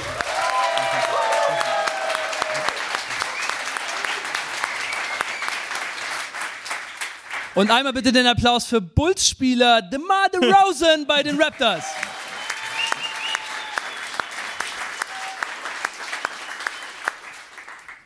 Und 7.55 7.69
einmal 7.69 7.91
bitte 7.91 8.13
den 8.13 8.25
Applaus 8.25 8.65
für 8.65 8.79
Bulls-Spieler 8.79 9.81
DeMar 9.81 10.29
DeRozan 10.29 11.05
bei 11.05 11.21
den 11.21 11.41
Raptors. 11.41 11.83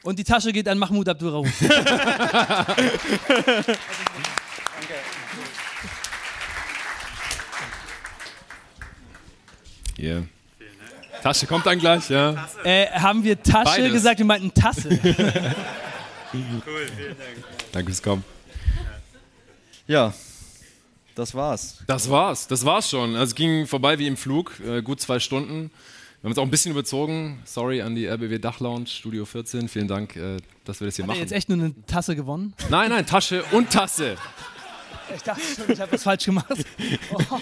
Und 0.02 0.18
die 0.18 0.24
Tasche 0.24 0.52
geht 0.52 0.68
an 0.68 0.80
Mahmoud 0.80 1.08
Abdul 1.08 1.30
Rauf. 1.30 1.48
Hier. 10.04 10.28
Tasche 11.22 11.48
kommt 11.48 11.66
dann 11.66 11.80
gleich, 11.80 12.10
ja. 12.10 12.50
Äh, 12.66 12.88
haben 12.88 13.24
wir 13.24 13.42
Tasche 13.42 13.64
Beides. 13.80 13.94
gesagt? 13.94 14.20
Wir 14.20 14.26
meinten 14.26 14.54
Tasse. 14.54 14.90
Danke 17.72 17.86
fürs 17.90 18.04
Kommen. 18.04 18.26
ja, 19.88 20.14
das 21.16 21.34
war's. 21.34 21.78
Das 21.88 22.10
war's, 22.10 22.48
das 22.50 22.66
war's 22.66 22.90
schon. 22.90 23.12
Also 23.16 23.32
es 23.32 23.36
ging 23.36 23.66
vorbei 23.66 23.98
wie 23.98 24.08
im 24.08 24.18
Flug, 24.18 24.60
äh, 24.60 24.82
gut 24.82 25.00
zwei 25.00 25.20
Stunden. 25.20 25.72
Wir 26.20 26.28
haben 26.28 26.32
uns 26.32 26.38
auch 26.38 26.44
ein 26.44 26.52
bisschen 26.52 26.74
überzogen. 26.74 27.40
Sorry 27.46 27.82
an 27.82 27.96
die 27.96 28.06
RBW 28.06 28.40
Dachlounge, 28.40 28.88
Studio 28.88 29.24
14. 29.24 29.70
Vielen 29.70 29.88
Dank, 29.88 30.18
äh, 30.18 30.36
dass 30.66 30.82
wir 30.82 30.88
das 30.88 30.98
hier 30.98 31.04
Hat 31.04 31.08
machen. 31.08 31.20
jetzt 31.22 31.32
echt 31.32 31.48
nur 31.48 31.60
eine 31.60 31.74
Tasse 31.86 32.18
gewonnen? 32.18 32.54
Nein, 32.70 32.90
nein, 32.90 33.06
Tasche 33.06 33.42
und 33.52 33.70
Tasse. 33.72 34.18
Ich 35.16 35.24
dachte 35.24 35.42
schon, 35.56 35.72
ich 35.72 35.80
habe 35.80 35.92
was 35.92 36.04
falsch 36.04 36.26
gemacht. 36.26 36.48
Oh. 37.12 37.20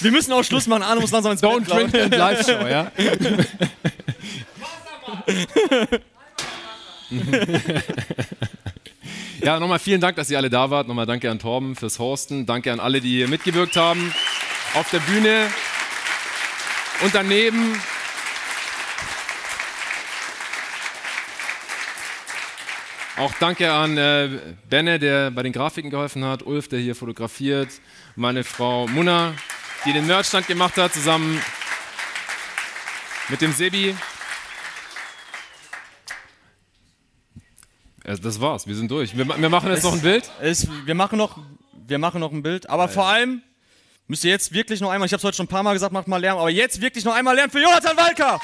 Wir 0.00 0.10
müssen 0.10 0.32
auch 0.32 0.42
Schluss 0.42 0.66
machen. 0.66 0.82
Arne 0.82 1.00
muss 1.00 1.10
langsam 1.10 1.32
ins 1.32 1.42
Don't 1.42 1.66
Bett, 1.66 1.92
drink 1.92 1.94
and 1.94 2.16
live 2.16 2.44
show, 2.44 2.66
ja? 2.66 2.90
ja, 9.42 9.60
nochmal 9.60 9.78
vielen 9.78 10.00
Dank, 10.00 10.16
dass 10.16 10.30
ihr 10.30 10.38
alle 10.38 10.50
da 10.50 10.70
wart. 10.70 10.88
Nochmal 10.88 11.06
danke 11.06 11.30
an 11.30 11.38
Torben 11.38 11.76
fürs 11.76 11.98
Hosten. 11.98 12.46
Danke 12.46 12.72
an 12.72 12.80
alle, 12.80 13.00
die 13.00 13.10
hier 13.10 13.28
mitgewirkt 13.28 13.76
haben. 13.76 14.14
Auf 14.74 14.90
der 14.90 15.00
Bühne 15.00 15.48
und 17.02 17.14
daneben. 17.14 17.78
Auch 23.18 23.32
danke 23.40 23.72
an 23.72 23.96
äh, 23.96 24.28
Benne, 24.68 24.98
der 24.98 25.30
bei 25.30 25.42
den 25.42 25.52
Grafiken 25.52 25.90
geholfen 25.90 26.22
hat, 26.22 26.42
Ulf, 26.42 26.68
der 26.68 26.80
hier 26.80 26.94
fotografiert, 26.94 27.68
meine 28.14 28.44
Frau 28.44 28.86
Munna, 28.88 29.32
die 29.86 29.94
den 29.94 30.06
Merchstand 30.06 30.46
gemacht 30.46 30.76
hat, 30.76 30.92
zusammen 30.92 31.40
mit 33.28 33.40
dem 33.40 33.52
Sebi. 33.52 33.96
Äh, 38.04 38.16
Das 38.18 38.38
war's, 38.38 38.66
wir 38.66 38.74
sind 38.74 38.90
durch. 38.90 39.16
Wir, 39.16 39.26
wir 39.26 39.48
machen 39.48 39.70
jetzt 39.70 39.84
noch 39.84 39.94
ein 39.94 40.02
Bild. 40.02 40.30
Es, 40.42 40.68
wir, 40.84 40.94
machen 40.94 41.16
noch, 41.16 41.38
wir 41.72 41.98
machen 41.98 42.20
noch 42.20 42.32
ein 42.32 42.42
Bild, 42.42 42.68
aber 42.68 42.86
vor 42.86 43.06
allem 43.06 43.40
müsst 44.08 44.24
ihr 44.24 44.30
jetzt 44.30 44.52
wirklich 44.52 44.82
noch 44.82 44.90
einmal, 44.90 45.06
ich 45.06 45.12
habe 45.12 45.20
es 45.20 45.24
heute 45.24 45.36
schon 45.38 45.46
ein 45.46 45.48
paar 45.48 45.62
Mal 45.62 45.72
gesagt, 45.72 45.92
macht 45.92 46.06
mal 46.06 46.18
Lärm, 46.18 46.36
aber 46.36 46.50
jetzt 46.50 46.82
wirklich 46.82 47.04
noch 47.06 47.14
einmal 47.14 47.34
Lärm 47.34 47.50
für 47.50 47.62
Jonathan 47.62 47.96
Walker! 47.96 48.38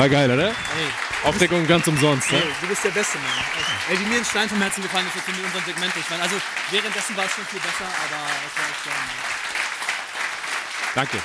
War 0.00 0.08
geil, 0.08 0.30
oder? 0.30 0.54
Aufdeckung 1.24 1.66
ganz 1.66 1.86
umsonst. 1.86 2.32
Ne? 2.32 2.42
Du 2.62 2.68
bist 2.68 2.82
der 2.82 2.88
Beste, 2.88 3.18
Mann. 3.18 3.28
Ey, 3.90 4.00
wie 4.00 4.04
mir 4.06 4.16
ein 4.16 4.24
Stein 4.24 4.48
vom 4.48 4.58
Herzen 4.62 4.82
gefallen 4.82 5.06
ist, 5.06 5.14
jetzt 5.14 5.28
in 5.28 5.44
unserem 5.44 5.62
Segment. 5.62 5.92
Ich 5.94 6.08
meine, 6.08 6.22
also 6.22 6.36
währenddessen 6.70 7.14
war 7.18 7.26
es 7.26 7.32
schon 7.32 7.44
viel 7.44 7.60
besser, 7.60 7.84
aber 7.84 8.24
es 8.46 8.56
war 8.56 8.70
echt 8.70 8.84
geil. 8.86 8.94
Danke. 10.94 11.18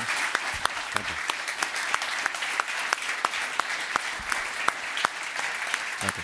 Danke. 0.93 1.09
Danke. 6.01 6.21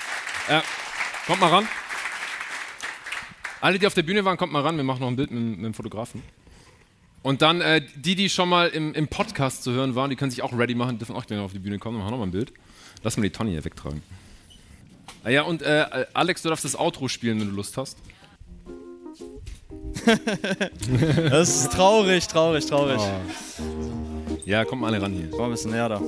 Äh, 0.50 0.62
kommt 1.28 1.40
mal 1.40 1.50
ran. 1.52 1.68
Alle, 3.62 3.80
die 3.80 3.88
auf 3.88 3.94
der 3.94 4.04
Bühne 4.04 4.26
waren, 4.26 4.36
kommt 4.36 4.52
mal 4.52 4.62
ran. 4.62 4.76
Wir 4.76 4.84
machen 4.84 5.00
noch 5.00 5.08
ein 5.08 5.16
Bild 5.16 5.32
mit, 5.32 5.56
mit 5.56 5.66
dem 5.68 5.74
Fotografen. 5.74 6.22
Und 7.24 7.42
dann 7.42 7.62
äh, 7.62 7.82
die, 7.96 8.16
die 8.16 8.30
schon 8.30 8.50
mal 8.50 8.70
im, 8.70 8.94
im 8.94 9.08
Podcast 9.08 9.64
zu 9.64 9.72
hören 9.72 9.96
waren, 9.96 10.10
die 10.10 10.16
können 10.16 10.32
sich 10.32 10.42
auch 10.42 10.54
ready 10.54 10.74
machen, 10.74 10.98
dürfen 10.98 11.16
auch 11.16 11.26
gleich 11.26 11.40
auf 11.40 11.54
die 11.54 11.60
Bühne 11.60 11.78
kommen. 11.78 11.98
Wir 11.98 12.04
machen 12.04 12.12
noch 12.12 12.18
mal 12.18 12.26
ein 12.26 12.32
Bild. 12.32 12.52
Lass 13.04 13.18
mal 13.18 13.24
die 13.24 13.30
Tonne 13.30 13.52
hier 13.52 13.64
wegtragen. 13.64 14.02
Ah 15.24 15.30
ja, 15.30 15.44
und 15.44 15.62
äh, 15.62 16.06
Alex, 16.14 16.42
du 16.42 16.50
darfst 16.50 16.66
das 16.66 16.76
Outro 16.76 17.08
spielen, 17.08 17.40
wenn 17.40 17.50
du 17.50 17.56
Lust 17.56 17.78
hast. 17.78 17.98
Das 21.30 21.50
ist 21.50 21.72
traurig, 21.74 22.28
traurig, 22.28 22.66
traurig. 22.66 23.00
Ja, 24.46 24.66
kommt 24.66 24.82
mal 24.82 24.88
alle 24.88 25.02
ran 25.02 25.14
hier. 25.14 25.30
Komm 25.30 25.46
ein 25.46 25.52
bisschen 25.52 25.72
näher 25.72 25.90
da. 25.90 26.02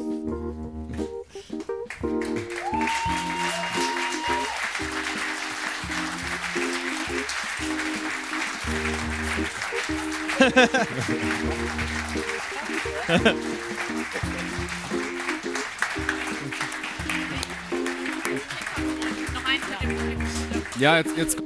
Ja, 20.79 20.97
jetzt, 20.97 21.17
jetzt 21.17 21.37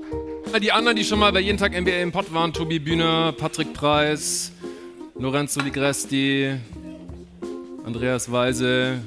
die 0.62 0.72
anderen, 0.72 0.98
die 0.98 1.04
schon 1.04 1.20
mal 1.20 1.32
bei 1.32 1.42
jeden 1.42 1.58
Tag 1.60 1.80
NBA 1.80 2.02
im 2.02 2.12
Pod 2.12 2.34
waren: 2.34 2.54
Tobi 2.54 2.80
Bühner, 2.80 3.34
Patrick 3.34 3.74
Preis, 3.74 4.52
Lorenzo 5.16 5.62
Ligresti, 5.62 6.56
Andreas 7.86 8.32
Weise. 8.32 9.00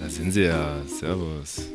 Da 0.00 0.08
sind 0.08 0.32
sie 0.32 0.42
ja. 0.42 0.82
Servus. 0.86 1.71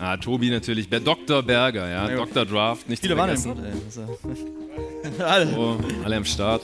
Ah, 0.00 0.16
Tobi 0.16 0.48
natürlich. 0.50 0.88
Dr. 0.88 1.42
Berger, 1.42 1.86
ja. 1.88 2.08
Ja, 2.08 2.16
Dr. 2.16 2.46
Draft, 2.46 2.88
nicht 2.88 3.02
Viele 3.02 3.16
waren 3.18 3.28
im 3.30 3.36
ey. 3.64 3.72
Das 3.84 3.96
ist 3.96 5.18
ja- 5.18 5.26
Alle. 5.26 5.56
Oh, 5.58 5.76
alle 6.04 6.16
am 6.16 6.24
Start. 6.24 6.62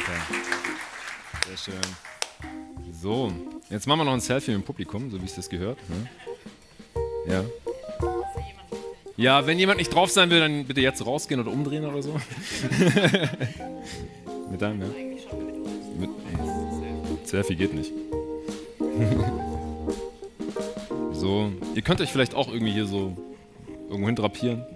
Okay. 0.00 0.20
Sehr 1.48 1.56
schön. 1.56 2.92
So, 2.92 3.32
Jetzt 3.68 3.86
machen 3.86 4.00
wir 4.00 4.04
noch 4.04 4.12
ein 4.12 4.20
Selfie 4.20 4.52
dem 4.52 4.62
Publikum, 4.62 5.10
so 5.10 5.20
wie 5.20 5.24
es 5.24 5.34
das 5.34 5.48
gehört. 5.48 5.78
Ne? 5.88 6.08
Ja. 7.28 7.44
Ja, 9.16 9.46
wenn 9.46 9.58
jemand 9.58 9.78
nicht 9.78 9.94
drauf 9.94 10.10
sein 10.10 10.28
will, 10.30 10.40
dann 10.40 10.66
bitte 10.66 10.82
jetzt 10.82 11.06
rausgehen 11.06 11.40
oder 11.40 11.50
umdrehen 11.50 11.86
oder 11.86 12.02
so. 12.02 12.12
mit 14.50 14.60
deinem, 14.60 14.82
ja? 14.82 14.88
Mit, 15.98 16.10
ey, 16.32 16.38
Selfie 17.24 17.56
geht 17.56 17.72
nicht. 17.72 17.92
so, 21.12 21.50
ihr 21.74 21.80
könnt 21.82 22.02
euch 22.02 22.12
vielleicht 22.12 22.34
auch 22.34 22.48
irgendwie 22.48 22.72
hier 22.72 22.86
so 22.86 23.16
irgendwo 23.88 24.06
hin 24.06 24.16
drapieren. 24.16 24.66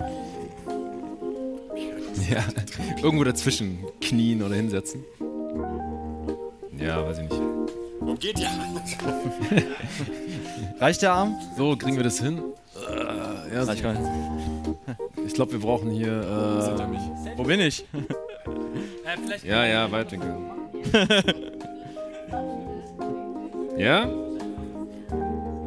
Ja, 2.30 2.44
irgendwo 3.02 3.24
dazwischen 3.24 3.78
knien 4.00 4.42
oder 4.42 4.54
hinsetzen. 4.54 5.04
Ja, 6.78 7.04
weiß 7.04 7.18
ich 7.18 7.24
nicht. 7.24 7.42
Wo 8.00 8.14
geht 8.14 8.38
ihr? 8.38 8.48
Reicht 10.80 11.02
der 11.02 11.12
Arm? 11.12 11.36
So, 11.58 11.76
kriegen 11.76 11.96
wir 11.96 12.04
das 12.04 12.20
hin? 12.20 12.40
Ja, 13.52 13.64
nicht. 13.64 13.84
Ich 15.26 15.34
glaube, 15.34 15.52
wir 15.52 15.60
brauchen 15.60 15.90
hier. 15.90 16.10
Äh, 17.30 17.38
Wo 17.38 17.42
bin 17.44 17.60
ich? 17.60 17.84
ja, 19.44 19.66
ja, 19.66 19.90
Weitwinkel. 19.90 20.34
ja? 23.78 24.08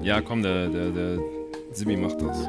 Ja, 0.01 0.21
komm, 0.21 0.43
der, 0.43 0.67
der, 0.69 0.89
der 0.91 1.17
Simi 1.71 1.97
macht 1.97 2.21
das. 2.21 2.47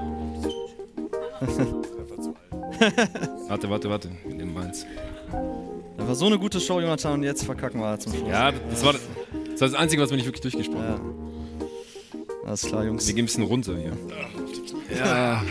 warte, 3.49 3.71
warte, 3.71 3.91
warte. 3.91 4.11
Wir 4.27 4.35
nehmen 4.35 4.55
meins. 4.55 4.87
Das 5.97 6.09
war 6.09 6.15
so 6.15 6.27
eine 6.27 6.39
gute 6.39 6.61
Show, 6.61 6.81
Jonathan, 6.81 7.15
und 7.15 7.23
jetzt 7.23 7.45
verkacken 7.45 7.81
wir 7.81 7.99
zum 7.99 8.13
Schluss. 8.13 8.29
Ja, 8.29 8.53
das 8.53 8.85
war 8.85 8.93
das, 8.93 9.03
das 9.53 9.61
war 9.61 9.69
das 9.69 9.75
Einzige, 9.75 10.03
was 10.03 10.11
wir 10.11 10.17
nicht 10.17 10.27
wirklich 10.27 10.43
durchgesprochen 10.43 10.83
Ja. 10.85 10.91
haben. 10.91 11.15
Alles 12.47 12.63
klar, 12.63 12.85
Jungs. 12.85 13.07
Wir 13.07 13.15
gehen 13.15 13.23
ein 13.23 13.27
bisschen 13.27 13.45
runter 13.45 13.77
hier. 13.77 13.93
Ja. 14.97 15.43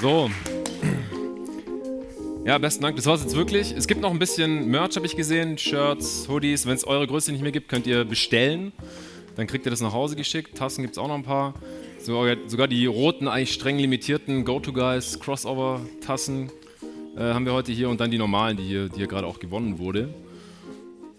So. 0.00 0.30
Ja, 2.44 2.58
besten 2.58 2.82
Dank. 2.82 2.96
Das 2.96 3.06
war's 3.06 3.22
jetzt 3.22 3.34
wirklich. 3.34 3.72
Es 3.72 3.86
gibt 3.86 4.02
noch 4.02 4.10
ein 4.10 4.18
bisschen 4.18 4.68
Merch, 4.68 4.96
habe 4.96 5.06
ich 5.06 5.16
gesehen. 5.16 5.56
Shirts, 5.56 6.28
Hoodies. 6.28 6.66
Wenn 6.66 6.74
es 6.74 6.86
eure 6.86 7.06
Größe 7.06 7.32
nicht 7.32 7.40
mehr 7.40 7.52
gibt, 7.52 7.68
könnt 7.68 7.86
ihr 7.86 8.04
bestellen. 8.04 8.72
Dann 9.36 9.46
kriegt 9.46 9.64
ihr 9.64 9.70
das 9.70 9.80
nach 9.80 9.94
Hause 9.94 10.14
geschickt. 10.14 10.56
Tassen 10.56 10.82
gibt 10.82 10.92
es 10.92 10.98
auch 10.98 11.08
noch 11.08 11.14
ein 11.14 11.22
paar. 11.22 11.54
Sogar, 11.98 12.68
die 12.68 12.84
roten, 12.84 13.28
eigentlich 13.28 13.54
streng 13.54 13.78
limitierten 13.78 14.44
Go-To-Guys 14.44 15.20
Crossover-Tassen 15.20 16.50
äh, 17.16 17.20
haben 17.20 17.46
wir 17.46 17.52
heute 17.52 17.72
hier 17.72 17.88
und 17.88 18.00
dann 18.00 18.10
die 18.10 18.18
normalen, 18.18 18.56
die 18.56 18.64
hier, 18.64 18.88
die 18.88 18.96
hier 18.96 19.06
gerade 19.06 19.26
auch 19.26 19.38
gewonnen 19.38 19.78
wurde. 19.78 20.14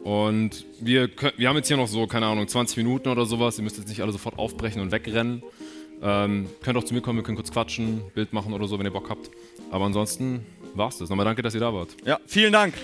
Und 0.03 0.65
wir, 0.79 1.09
wir 1.37 1.49
haben 1.49 1.55
jetzt 1.55 1.67
hier 1.67 1.77
noch 1.77 1.87
so, 1.87 2.05
keine 2.05 2.27
Ahnung, 2.27 2.47
20 2.47 2.77
Minuten 2.77 3.09
oder 3.09 3.25
sowas. 3.25 3.57
Ihr 3.57 3.63
müsst 3.63 3.77
jetzt 3.77 3.89
nicht 3.89 4.01
alle 4.01 4.11
sofort 4.11 4.37
aufbrechen 4.37 4.81
und 4.81 4.91
wegrennen. 4.91 5.41
Ähm, 6.01 6.47
könnt 6.61 6.77
auch 6.77 6.83
zu 6.83 6.93
mir 6.93 7.01
kommen, 7.01 7.17
wir 7.17 7.23
können 7.23 7.37
kurz 7.37 7.51
quatschen, 7.51 8.01
Bild 8.13 8.33
machen 8.33 8.53
oder 8.53 8.67
so, 8.67 8.77
wenn 8.77 8.85
ihr 8.85 8.91
Bock 8.91 9.09
habt. 9.09 9.31
Aber 9.71 9.85
ansonsten 9.85 10.45
war's 10.75 10.99
das. 10.99 11.09
Nochmal 11.09 11.25
danke, 11.25 11.41
dass 11.41 11.55
ihr 11.55 11.61
da 11.61 11.73
wart. 11.73 11.89
Ja, 12.05 12.19
vielen 12.27 12.53
Dank. 12.53 12.75